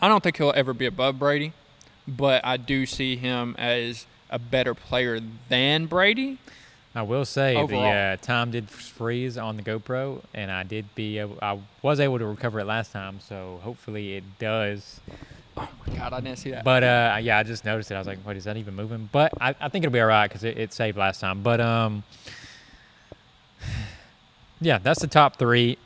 I 0.00 0.08
don't 0.08 0.20
think 0.22 0.36
he'll 0.36 0.52
ever 0.56 0.74
be 0.74 0.86
above 0.86 1.20
Brady, 1.20 1.52
but 2.08 2.44
I 2.44 2.56
do 2.56 2.86
see 2.86 3.14
him 3.14 3.54
as 3.56 4.04
a 4.30 4.38
better 4.38 4.74
player 4.74 5.20
than 5.48 5.86
Brady. 5.86 6.38
I 6.94 7.02
will 7.02 7.24
say 7.24 7.56
Overall. 7.56 7.82
the 7.82 7.88
uh, 7.88 8.16
time 8.16 8.50
did 8.50 8.68
freeze 8.68 9.38
on 9.38 9.56
the 9.56 9.62
GoPro, 9.62 10.22
and 10.34 10.50
I 10.50 10.62
did 10.62 10.94
be 10.94 11.18
able, 11.18 11.38
I 11.40 11.58
was 11.80 12.00
able 12.00 12.18
to 12.18 12.26
recover 12.26 12.60
it 12.60 12.66
last 12.66 12.92
time, 12.92 13.20
so 13.20 13.60
hopefully 13.62 14.16
it 14.16 14.24
does. 14.38 15.00
Oh 15.56 15.68
my 15.86 15.96
God, 15.96 16.12
I 16.12 16.20
didn't 16.20 16.38
see 16.38 16.50
that. 16.50 16.64
But 16.64 16.82
uh, 16.82 17.18
yeah, 17.22 17.38
I 17.38 17.42
just 17.44 17.64
noticed 17.64 17.90
it. 17.90 17.94
I 17.94 17.98
was 17.98 18.06
like, 18.06 18.18
"What 18.20 18.36
is 18.36 18.44
that 18.44 18.56
even 18.56 18.74
moving?" 18.74 19.08
But 19.10 19.32
I, 19.40 19.54
I 19.60 19.68
think 19.68 19.84
it'll 19.84 19.92
be 19.92 20.00
all 20.00 20.06
right 20.06 20.28
because 20.28 20.44
it, 20.44 20.58
it 20.58 20.72
saved 20.72 20.96
last 20.98 21.20
time. 21.20 21.42
But 21.42 21.60
um, 21.60 22.02
yeah, 24.60 24.78
that's 24.78 25.00
the 25.00 25.06
top 25.08 25.36
three. 25.38 25.78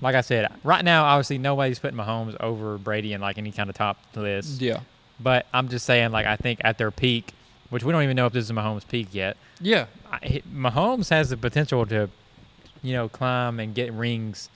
Like 0.00 0.14
I 0.14 0.20
said, 0.20 0.52
right 0.62 0.84
now, 0.84 1.04
obviously 1.04 1.38
nobody's 1.38 1.80
putting 1.80 1.98
Mahomes 1.98 2.36
over 2.40 2.78
Brady 2.78 3.12
in 3.12 3.20
like 3.20 3.38
any 3.38 3.50
kind 3.50 3.68
of 3.68 3.76
top 3.76 3.98
list. 4.14 4.60
yeah, 4.60 4.80
But 5.18 5.46
I'm 5.52 5.68
just 5.68 5.84
saying, 5.84 6.12
like 6.12 6.26
I 6.26 6.36
think 6.36 6.60
at 6.62 6.78
their 6.78 6.92
peak, 6.92 7.32
which 7.70 7.84
we 7.84 7.92
don't 7.92 8.02
even 8.02 8.16
know 8.16 8.26
if 8.26 8.32
this 8.32 8.44
is 8.44 8.52
Mahomes' 8.52 8.86
peak 8.86 9.08
yet. 9.12 9.36
yeah, 9.60 9.86
I, 10.10 10.42
Mahomes 10.52 11.10
has 11.10 11.30
the 11.30 11.36
potential 11.36 11.84
to, 11.86 12.08
you 12.82 12.92
know, 12.92 13.08
climb 13.08 13.60
and 13.60 13.74
get 13.74 13.92
rings, 13.92 14.48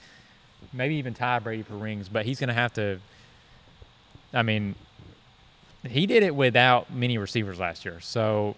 maybe 0.71 0.95
even 0.95 1.13
tie 1.13 1.39
Brady 1.39 1.63
for 1.63 1.75
rings. 1.75 2.09
But 2.09 2.25
he's 2.25 2.39
going 2.39 2.49
to 2.49 2.53
have 2.53 2.73
to. 2.73 2.99
I 4.33 4.41
mean, 4.41 4.75
he 5.87 6.05
did 6.07 6.23
it 6.23 6.35
without 6.35 6.93
many 6.93 7.17
receivers 7.17 7.59
last 7.59 7.85
year, 7.85 7.99
so 7.99 8.55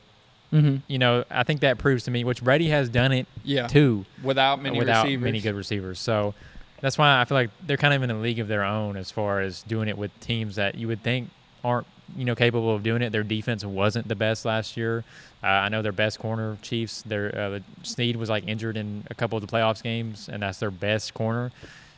mm-hmm. 0.53 0.77
you 0.87 0.99
know 0.99 1.25
I 1.29 1.43
think 1.43 1.61
that 1.61 1.77
proves 1.77 2.03
to 2.03 2.11
me, 2.11 2.23
which 2.23 2.43
Brady 2.43 2.69
has 2.69 2.87
done 2.89 3.11
it 3.11 3.27
yeah. 3.43 3.67
too 3.67 4.05
Without 4.23 4.61
many 4.61 4.77
without 4.77 5.03
receivers. 5.03 5.23
many 5.23 5.41
good 5.41 5.55
receivers. 5.55 5.99
So 5.99 6.33
that's 6.81 6.97
why 6.97 7.19
I 7.19 7.25
feel 7.25 7.35
like 7.35 7.49
they're 7.65 7.77
kind 7.77 7.93
of 7.93 8.03
in 8.03 8.11
a 8.11 8.19
league 8.19 8.39
of 8.39 8.47
their 8.47 8.63
own 8.63 8.95
as 8.95 9.11
far 9.11 9.41
as 9.41 9.63
doing 9.63 9.89
it 9.89 9.97
with 9.97 10.17
teams 10.19 10.55
that 10.55 10.75
you 10.75 10.87
would 10.87 11.03
think 11.03 11.29
aren't 11.63 11.87
you 12.15 12.25
know 12.25 12.35
capable 12.35 12.73
of 12.75 12.83
doing 12.83 13.01
it. 13.01 13.11
Their 13.11 13.23
defense 13.23 13.63
wasn't 13.65 14.07
the 14.07 14.15
best 14.15 14.45
last 14.45 14.75
year. 14.77 15.03
Uh, 15.43 15.47
I 15.47 15.69
know 15.69 15.81
their 15.81 15.91
best 15.91 16.19
corner 16.19 16.57
Chiefs. 16.61 17.01
Their 17.03 17.35
uh, 17.37 17.59
Sneed 17.83 18.15
was 18.15 18.29
like 18.29 18.47
injured 18.47 18.77
in 18.77 19.03
a 19.09 19.15
couple 19.15 19.37
of 19.37 19.45
the 19.45 19.51
playoffs 19.51 19.81
games, 19.83 20.29
and 20.29 20.41
that's 20.43 20.59
their 20.59 20.71
best 20.71 21.13
corner. 21.13 21.51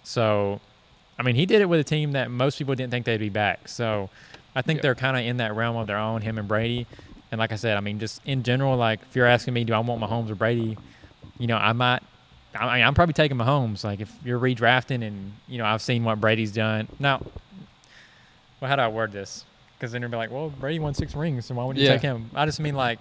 So, 0.04 0.60
I 1.20 1.24
mean, 1.24 1.36
he 1.36 1.46
did 1.46 1.62
it 1.62 1.66
with 1.70 1.80
a 1.80 1.84
team 1.84 2.12
that 2.14 2.30
most 2.32 2.58
people 2.58 2.76
didn't 2.76 2.92
think 2.92 3.06
they'd 3.06 3.18
be 3.20 3.30
back. 3.30 3.68
So, 3.68 4.10
I 4.56 4.62
think 4.62 4.78
Yeah. 4.78 4.82
they're 4.84 4.96
kind 4.96 5.18
of 5.18 5.26
in 5.26 5.38
that 5.38 5.56
realm 5.56 5.76
of 5.78 5.88
their 5.88 5.98
own. 5.98 6.22
Him 6.22 6.38
and 6.38 6.48
Brady. 6.48 6.88
and 7.32 7.40
like 7.40 7.52
I 7.52 7.56
said, 7.58 7.76
I 7.78 7.82
mean, 7.82 8.00
just 8.00 8.22
in 8.26 8.44
general, 8.44 8.78
like 8.78 9.02
if 9.02 9.16
you're 9.16 9.26
asking 9.26 9.54
me, 9.54 9.64
do 9.66 9.74
I 9.74 9.80
want 9.80 10.02
Mahomes 10.02 10.30
or 10.30 10.36
Brady? 10.36 10.78
You 11.38 11.48
know, 11.48 11.58
I 11.58 11.74
might. 11.74 12.02
I 12.56 12.78
mean, 12.78 12.86
I'm 12.88 12.94
probably 12.96 13.14
taking 13.14 13.38
Mahomes. 13.38 13.84
Like 13.84 14.00
if 14.00 14.12
you're 14.26 14.40
redrafting, 14.40 15.06
and 15.06 15.34
you 15.48 15.58
know, 15.58 15.66
I've 15.66 15.82
seen 15.82 16.04
what 16.06 16.20
Brady's 16.22 16.52
done. 16.54 16.88
Now, 17.00 17.22
well, 18.60 18.70
how 18.70 18.76
do 18.78 18.82
I 18.82 18.88
word 18.88 19.12
this? 19.12 19.44
Because 19.78 19.92
then 19.92 20.02
you'll 20.02 20.10
be 20.12 20.18
like, 20.18 20.32
well, 20.32 20.50
Brady 20.50 20.80
won 20.80 20.94
six 20.96 21.16
rings, 21.16 21.46
so 21.46 21.56
why 21.56 21.64
would 21.64 21.78
you 21.78 21.84
Yeah. 21.84 21.94
take 21.94 22.02
him? 22.02 22.30
I 22.34 22.46
just 22.46 22.60
mean 22.60 22.76
like 22.76 23.00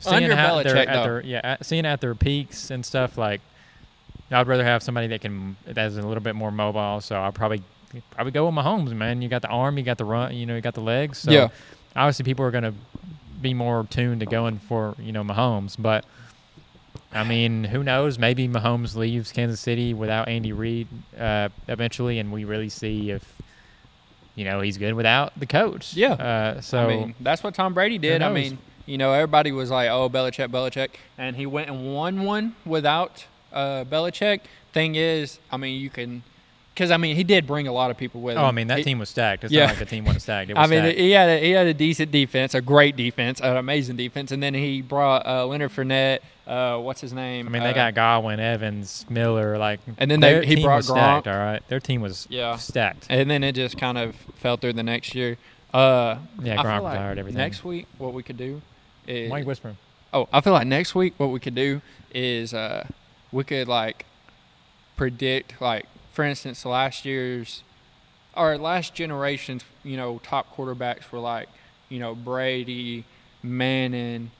seeing 0.00 0.24
Under 0.24 0.36
how 0.36 0.56
Belichick, 0.56 0.86
at 0.86 1.02
their 1.02 1.22
yeah, 1.22 1.40
at, 1.42 1.64
seeing 1.64 1.86
at 1.86 2.00
their 2.00 2.14
peaks 2.14 2.70
and 2.70 2.84
stuff. 2.84 3.16
Like, 3.16 3.40
I'd 4.30 4.46
rather 4.46 4.64
have 4.64 4.82
somebody 4.82 5.06
that 5.08 5.20
can 5.22 5.56
that's 5.66 5.96
a 5.96 6.02
little 6.02 6.22
bit 6.22 6.34
more 6.34 6.50
mobile. 6.50 7.00
So 7.00 7.16
I'll 7.16 7.32
probably 7.32 7.62
probably 8.10 8.32
go 8.32 8.46
with 8.46 8.54
Mahomes, 8.54 8.92
man. 8.92 9.22
You 9.22 9.28
got 9.28 9.42
the 9.42 9.48
arm, 9.48 9.76
you 9.78 9.84
got 9.84 9.98
the 9.98 10.04
run, 10.04 10.34
you 10.34 10.44
know, 10.46 10.54
you 10.54 10.60
got 10.60 10.74
the 10.74 10.80
legs. 10.82 11.18
So 11.18 11.30
Yeah. 11.32 11.48
obviously 11.96 12.24
people 12.24 12.44
are 12.44 12.50
gonna 12.50 12.74
be 13.40 13.54
more 13.54 13.86
tuned 13.90 14.20
to 14.20 14.26
going 14.26 14.58
for 14.58 14.94
you 14.98 15.12
know 15.12 15.24
Mahomes, 15.24 15.76
but. 15.78 16.04
I 17.14 17.24
mean, 17.24 17.64
who 17.64 17.82
knows? 17.82 18.18
Maybe 18.18 18.48
Mahomes 18.48 18.96
leaves 18.96 19.32
Kansas 19.32 19.60
City 19.60 19.92
without 19.92 20.28
Andy 20.28 20.52
Reid 20.52 20.88
uh, 21.18 21.50
eventually, 21.68 22.18
and 22.18 22.32
we 22.32 22.44
really 22.44 22.70
see 22.70 23.10
if 23.10 23.36
you 24.34 24.44
know 24.44 24.60
he's 24.60 24.78
good 24.78 24.94
without 24.94 25.38
the 25.38 25.46
coach. 25.46 25.94
Yeah. 25.94 26.12
Uh, 26.12 26.60
so 26.60 26.78
I 26.78 26.86
mean, 26.86 27.14
that's 27.20 27.42
what 27.42 27.54
Tom 27.54 27.74
Brady 27.74 27.98
did. 27.98 28.22
I 28.22 28.32
mean, 28.32 28.58
you 28.86 28.98
know, 28.98 29.12
everybody 29.12 29.52
was 29.52 29.70
like, 29.70 29.88
"Oh, 29.90 30.08
Belichick, 30.08 30.48
Belichick," 30.48 30.90
and 31.18 31.36
he 31.36 31.46
went 31.46 31.70
and 31.70 31.94
won 31.94 32.22
one 32.24 32.54
without 32.64 33.26
uh, 33.52 33.84
Belichick. 33.84 34.40
Thing 34.72 34.94
is, 34.94 35.38
I 35.50 35.58
mean, 35.58 35.80
you 35.80 35.90
can, 35.90 36.22
because 36.74 36.90
I 36.90 36.96
mean, 36.96 37.16
he 37.16 37.24
did 37.24 37.46
bring 37.46 37.66
a 37.68 37.72
lot 37.72 37.90
of 37.90 37.96
people 37.96 38.20
with 38.20 38.36
him. 38.36 38.42
oh, 38.42 38.46
I 38.46 38.50
mean 38.50 38.66
that 38.68 38.78
He- 38.78 38.84
team 38.84 38.98
was 38.98 39.08
stacked. 39.10 39.44
It's 39.44 39.52
Yeah. 39.52 39.62
not 39.66 39.70
like 39.70 39.78
the 39.80 39.84
team 39.86 40.04
wasn't 40.04 40.22
stacked. 40.22 40.50
It 40.50 40.54
was 40.56 40.66
I 40.66 40.70
mean, 40.70 40.82
stacked. 40.84 40.98
he 40.98 41.10
had 41.10 41.28
a, 41.28 41.38
he 41.40 41.50
had 41.50 41.66
a 41.66 41.74
decent 41.74 42.10
defense, 42.10 42.54
a 42.54 42.60
great 42.60 42.96
defense, 42.96 43.40
an 43.40 43.56
amazing 43.56 43.96
defense, 43.96 44.32
and 44.32 44.42
then 44.42 44.54
he 44.54 44.80
brought 44.82 45.26
uh, 45.26 45.46
Leonard 45.46 45.70
Fournette. 45.72 46.20
Uh, 46.46 46.76
what's 46.78 47.00
his 47.00 47.12
name? 47.12 47.46
I 47.46 47.50
mean, 47.50 47.62
they 47.62 47.70
Uh, 47.70 47.74
got 47.74 47.94
Godwin, 47.94 48.40
Evans, 48.40 49.06
Miller, 49.08 49.58
like, 49.58 49.78
And 49.98 50.10
then 50.10 50.18
they- 50.20 50.44
he 50.44 50.60
brought 50.62 50.76
was 50.78 50.88
stacked. 50.88 51.28
All 51.28 51.36
right, 51.38 51.62
their 51.68 51.78
team 51.80 52.00
was 52.00 52.26
Yeah. 52.30 52.56
stacked. 52.56 53.06
and 53.08 53.30
then 53.30 53.44
it 53.44 53.52
just 53.54 53.78
kind 53.78 53.96
of 53.96 54.16
fell 54.36 54.56
through 54.56 54.72
the 54.72 54.82
next 54.82 55.14
year. 55.14 55.36
Uh, 55.72 56.16
Yeah, 56.42 56.56
Gronk 56.56 56.82
like 56.82 56.92
retired 56.94 57.18
everything. 57.18 57.38
Next 57.38 57.64
week, 57.64 57.86
what 57.98 58.12
we 58.12 58.22
could 58.22 58.36
do 58.36 58.60
is 59.06 59.30
Why 59.30 59.36
are 59.36 59.40
you 59.40 59.46
whispering? 59.46 59.76
Oh, 60.12 60.28
I 60.32 60.40
feel 60.40 60.52
like 60.52 60.66
next 60.66 60.94
week 60.94 61.14
what 61.16 61.28
we 61.30 61.38
could 61.40 61.54
do 61.54 61.80
is 62.14 62.52
uh, 62.52 62.86
we 63.30 63.44
could 63.44 63.68
like 63.68 64.04
predict 64.96 65.60
like 65.60 65.86
for 66.12 66.24
instance 66.24 66.64
last 66.64 67.04
year's 67.04 67.62
or 68.36 68.56
last 68.58 68.94
generation's 68.94 69.64
you 69.82 69.96
know 69.96 70.20
top 70.22 70.54
quarterbacks 70.54 71.10
were 71.10 71.18
like 71.18 71.48
you 71.88 71.98
know 71.98 72.14
Brady, 72.14 73.04
Manning, 73.42 74.30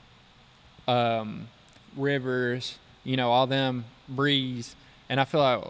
um, 0.89 1.49
Rivers, 1.97 2.79
you 3.05 3.17
know 3.17 3.31
all 3.31 3.47
them 3.47 3.85
Brees, 4.13 4.75
and 5.09 5.21
I 5.21 5.25
feel 5.25 5.41
like 5.41 5.65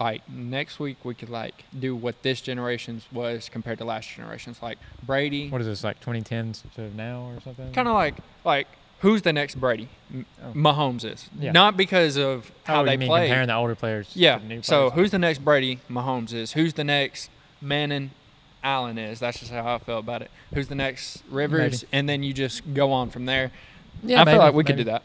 like 0.00 0.28
next 0.28 0.78
week 0.80 0.98
we 1.04 1.14
could 1.14 1.30
like 1.30 1.64
do 1.78 1.94
what 1.94 2.22
this 2.22 2.40
generation's 2.40 3.06
was 3.12 3.48
compared 3.48 3.78
to 3.78 3.84
last 3.84 4.08
generation's 4.08 4.60
like 4.62 4.78
Brady, 5.02 5.48
What 5.50 5.60
is 5.60 5.66
this 5.66 5.84
like 5.84 6.00
2010s 6.00 6.62
to 6.74 6.94
now 6.94 7.30
or 7.34 7.40
something? 7.40 7.72
kind 7.72 7.88
of 7.88 7.94
like 7.94 8.14
like 8.44 8.66
who's 9.04 9.20
the 9.22 9.32
next 9.34 9.56
Brady? 9.60 9.88
Oh. 10.14 10.52
Mahomes 10.54 11.04
is 11.04 11.28
Yeah. 11.38 11.52
not 11.52 11.76
because 11.76 12.16
of 12.16 12.50
how 12.64 12.80
oh, 12.80 12.84
they 12.86 12.92
you 12.92 12.98
mean 12.98 13.08
play. 13.08 13.26
comparing 13.26 13.48
the 13.48 13.54
older 13.54 13.74
players? 13.74 14.10
yeah. 14.14 14.38
New 14.46 14.62
So 14.62 14.88
who's 14.90 15.10
the 15.10 15.18
next 15.18 15.44
Brady? 15.44 15.80
Mahomes 15.90 16.32
is. 16.32 16.52
Who's 16.52 16.72
the 16.72 16.84
next 16.84 17.30
Manning? 17.60 18.10
Allen 18.62 18.96
is. 18.96 19.20
That's 19.20 19.38
just 19.40 19.52
how 19.52 19.74
I 19.74 19.78
felt 19.78 20.02
about 20.04 20.22
it. 20.22 20.30
Who's 20.54 20.68
the 20.68 20.74
next 20.74 21.22
Rivers? 21.30 21.82
Maybe. 21.82 21.88
And 21.92 22.08
then 22.08 22.22
you 22.22 22.32
just 22.32 22.62
go 22.72 22.92
on 22.92 23.10
from 23.10 23.26
there. 23.26 23.52
yeah, 24.02 24.22
I 24.22 24.24
feel 24.24 24.38
like 24.38 24.54
we 24.54 24.64
could 24.64 24.76
do 24.78 24.84
that. 24.84 25.02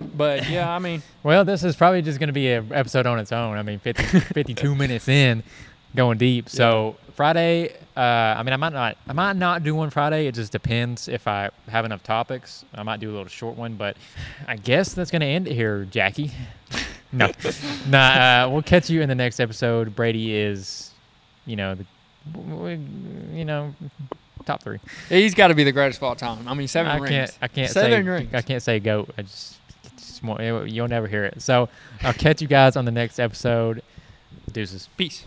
But 0.00 0.50
yeah, 0.50 0.70
I 0.70 0.78
mean, 0.78 1.02
Well, 1.22 1.46
this 1.46 1.64
is 1.64 1.76
probably 1.76 2.02
just 2.02 2.18
going 2.18 2.26
to 2.26 2.34
be 2.34 2.50
an 2.52 2.70
episode 2.72 3.06
on 3.06 3.18
its 3.18 3.32
own. 3.32 3.56
I 3.56 3.62
mean, 3.62 3.78
50, 3.78 4.02
52 4.20 4.74
minutes 4.74 5.08
in, 5.08 5.42
going 5.96 6.18
deep. 6.18 6.50
So 6.50 6.96
Friday, 7.14 7.76
uh, 7.96 8.00
I 8.00 8.42
mean, 8.42 8.52
I 8.52 8.56
might 8.56 8.72
not, 8.72 8.96
I 9.06 9.12
might 9.12 9.36
not 9.36 9.62
do 9.62 9.74
one 9.74 9.90
Friday. 9.90 10.26
It 10.26 10.34
just 10.34 10.50
depends 10.50 11.06
if 11.06 11.28
I 11.28 11.50
have 11.68 11.84
enough 11.84 12.02
topics. 12.02 12.64
I 12.74 12.82
might 12.82 12.98
do 12.98 13.10
a 13.10 13.12
little 13.12 13.28
short 13.28 13.56
one, 13.56 13.74
but 13.74 13.96
I 14.48 14.56
guess 14.56 14.94
that's 14.94 15.10
going 15.10 15.20
to 15.20 15.26
end 15.26 15.46
it 15.46 15.54
here, 15.54 15.84
Jackie. 15.84 16.32
no, 17.12 17.30
nah. 17.88 18.44
Uh, 18.46 18.48
we'll 18.50 18.62
catch 18.62 18.90
you 18.90 19.00
in 19.00 19.08
the 19.08 19.14
next 19.14 19.38
episode. 19.38 19.94
Brady 19.94 20.34
is, 20.34 20.90
you 21.46 21.54
know, 21.54 21.76
the, 21.76 21.86
you 23.32 23.44
know, 23.44 23.72
top 24.44 24.62
three. 24.62 24.80
he's 25.08 25.34
got 25.34 25.48
to 25.48 25.54
be 25.54 25.62
the 25.62 25.72
greatest 25.72 25.98
of 26.00 26.02
all 26.04 26.16
time. 26.16 26.48
I 26.48 26.54
mean, 26.54 26.66
seven 26.66 26.90
I 26.90 26.96
rings. 26.96 27.10
can't. 27.10 27.38
I 27.42 27.48
can't 27.48 27.70
Seven 27.70 28.04
say. 28.04 28.10
rings. 28.10 28.34
I 28.34 28.42
can't 28.42 28.62
say 28.62 28.80
goat. 28.80 29.10
I 29.16 29.22
just, 29.22 29.58
more, 30.24 30.40
you'll 30.66 30.88
never 30.88 31.06
hear 31.06 31.24
it. 31.24 31.40
So 31.42 31.68
I'll 32.02 32.12
catch 32.12 32.42
you 32.42 32.48
guys 32.48 32.76
on 32.76 32.84
the 32.84 32.90
next 32.90 33.20
episode. 33.20 33.82
Deuces. 34.52 34.88
Peace. 34.96 35.24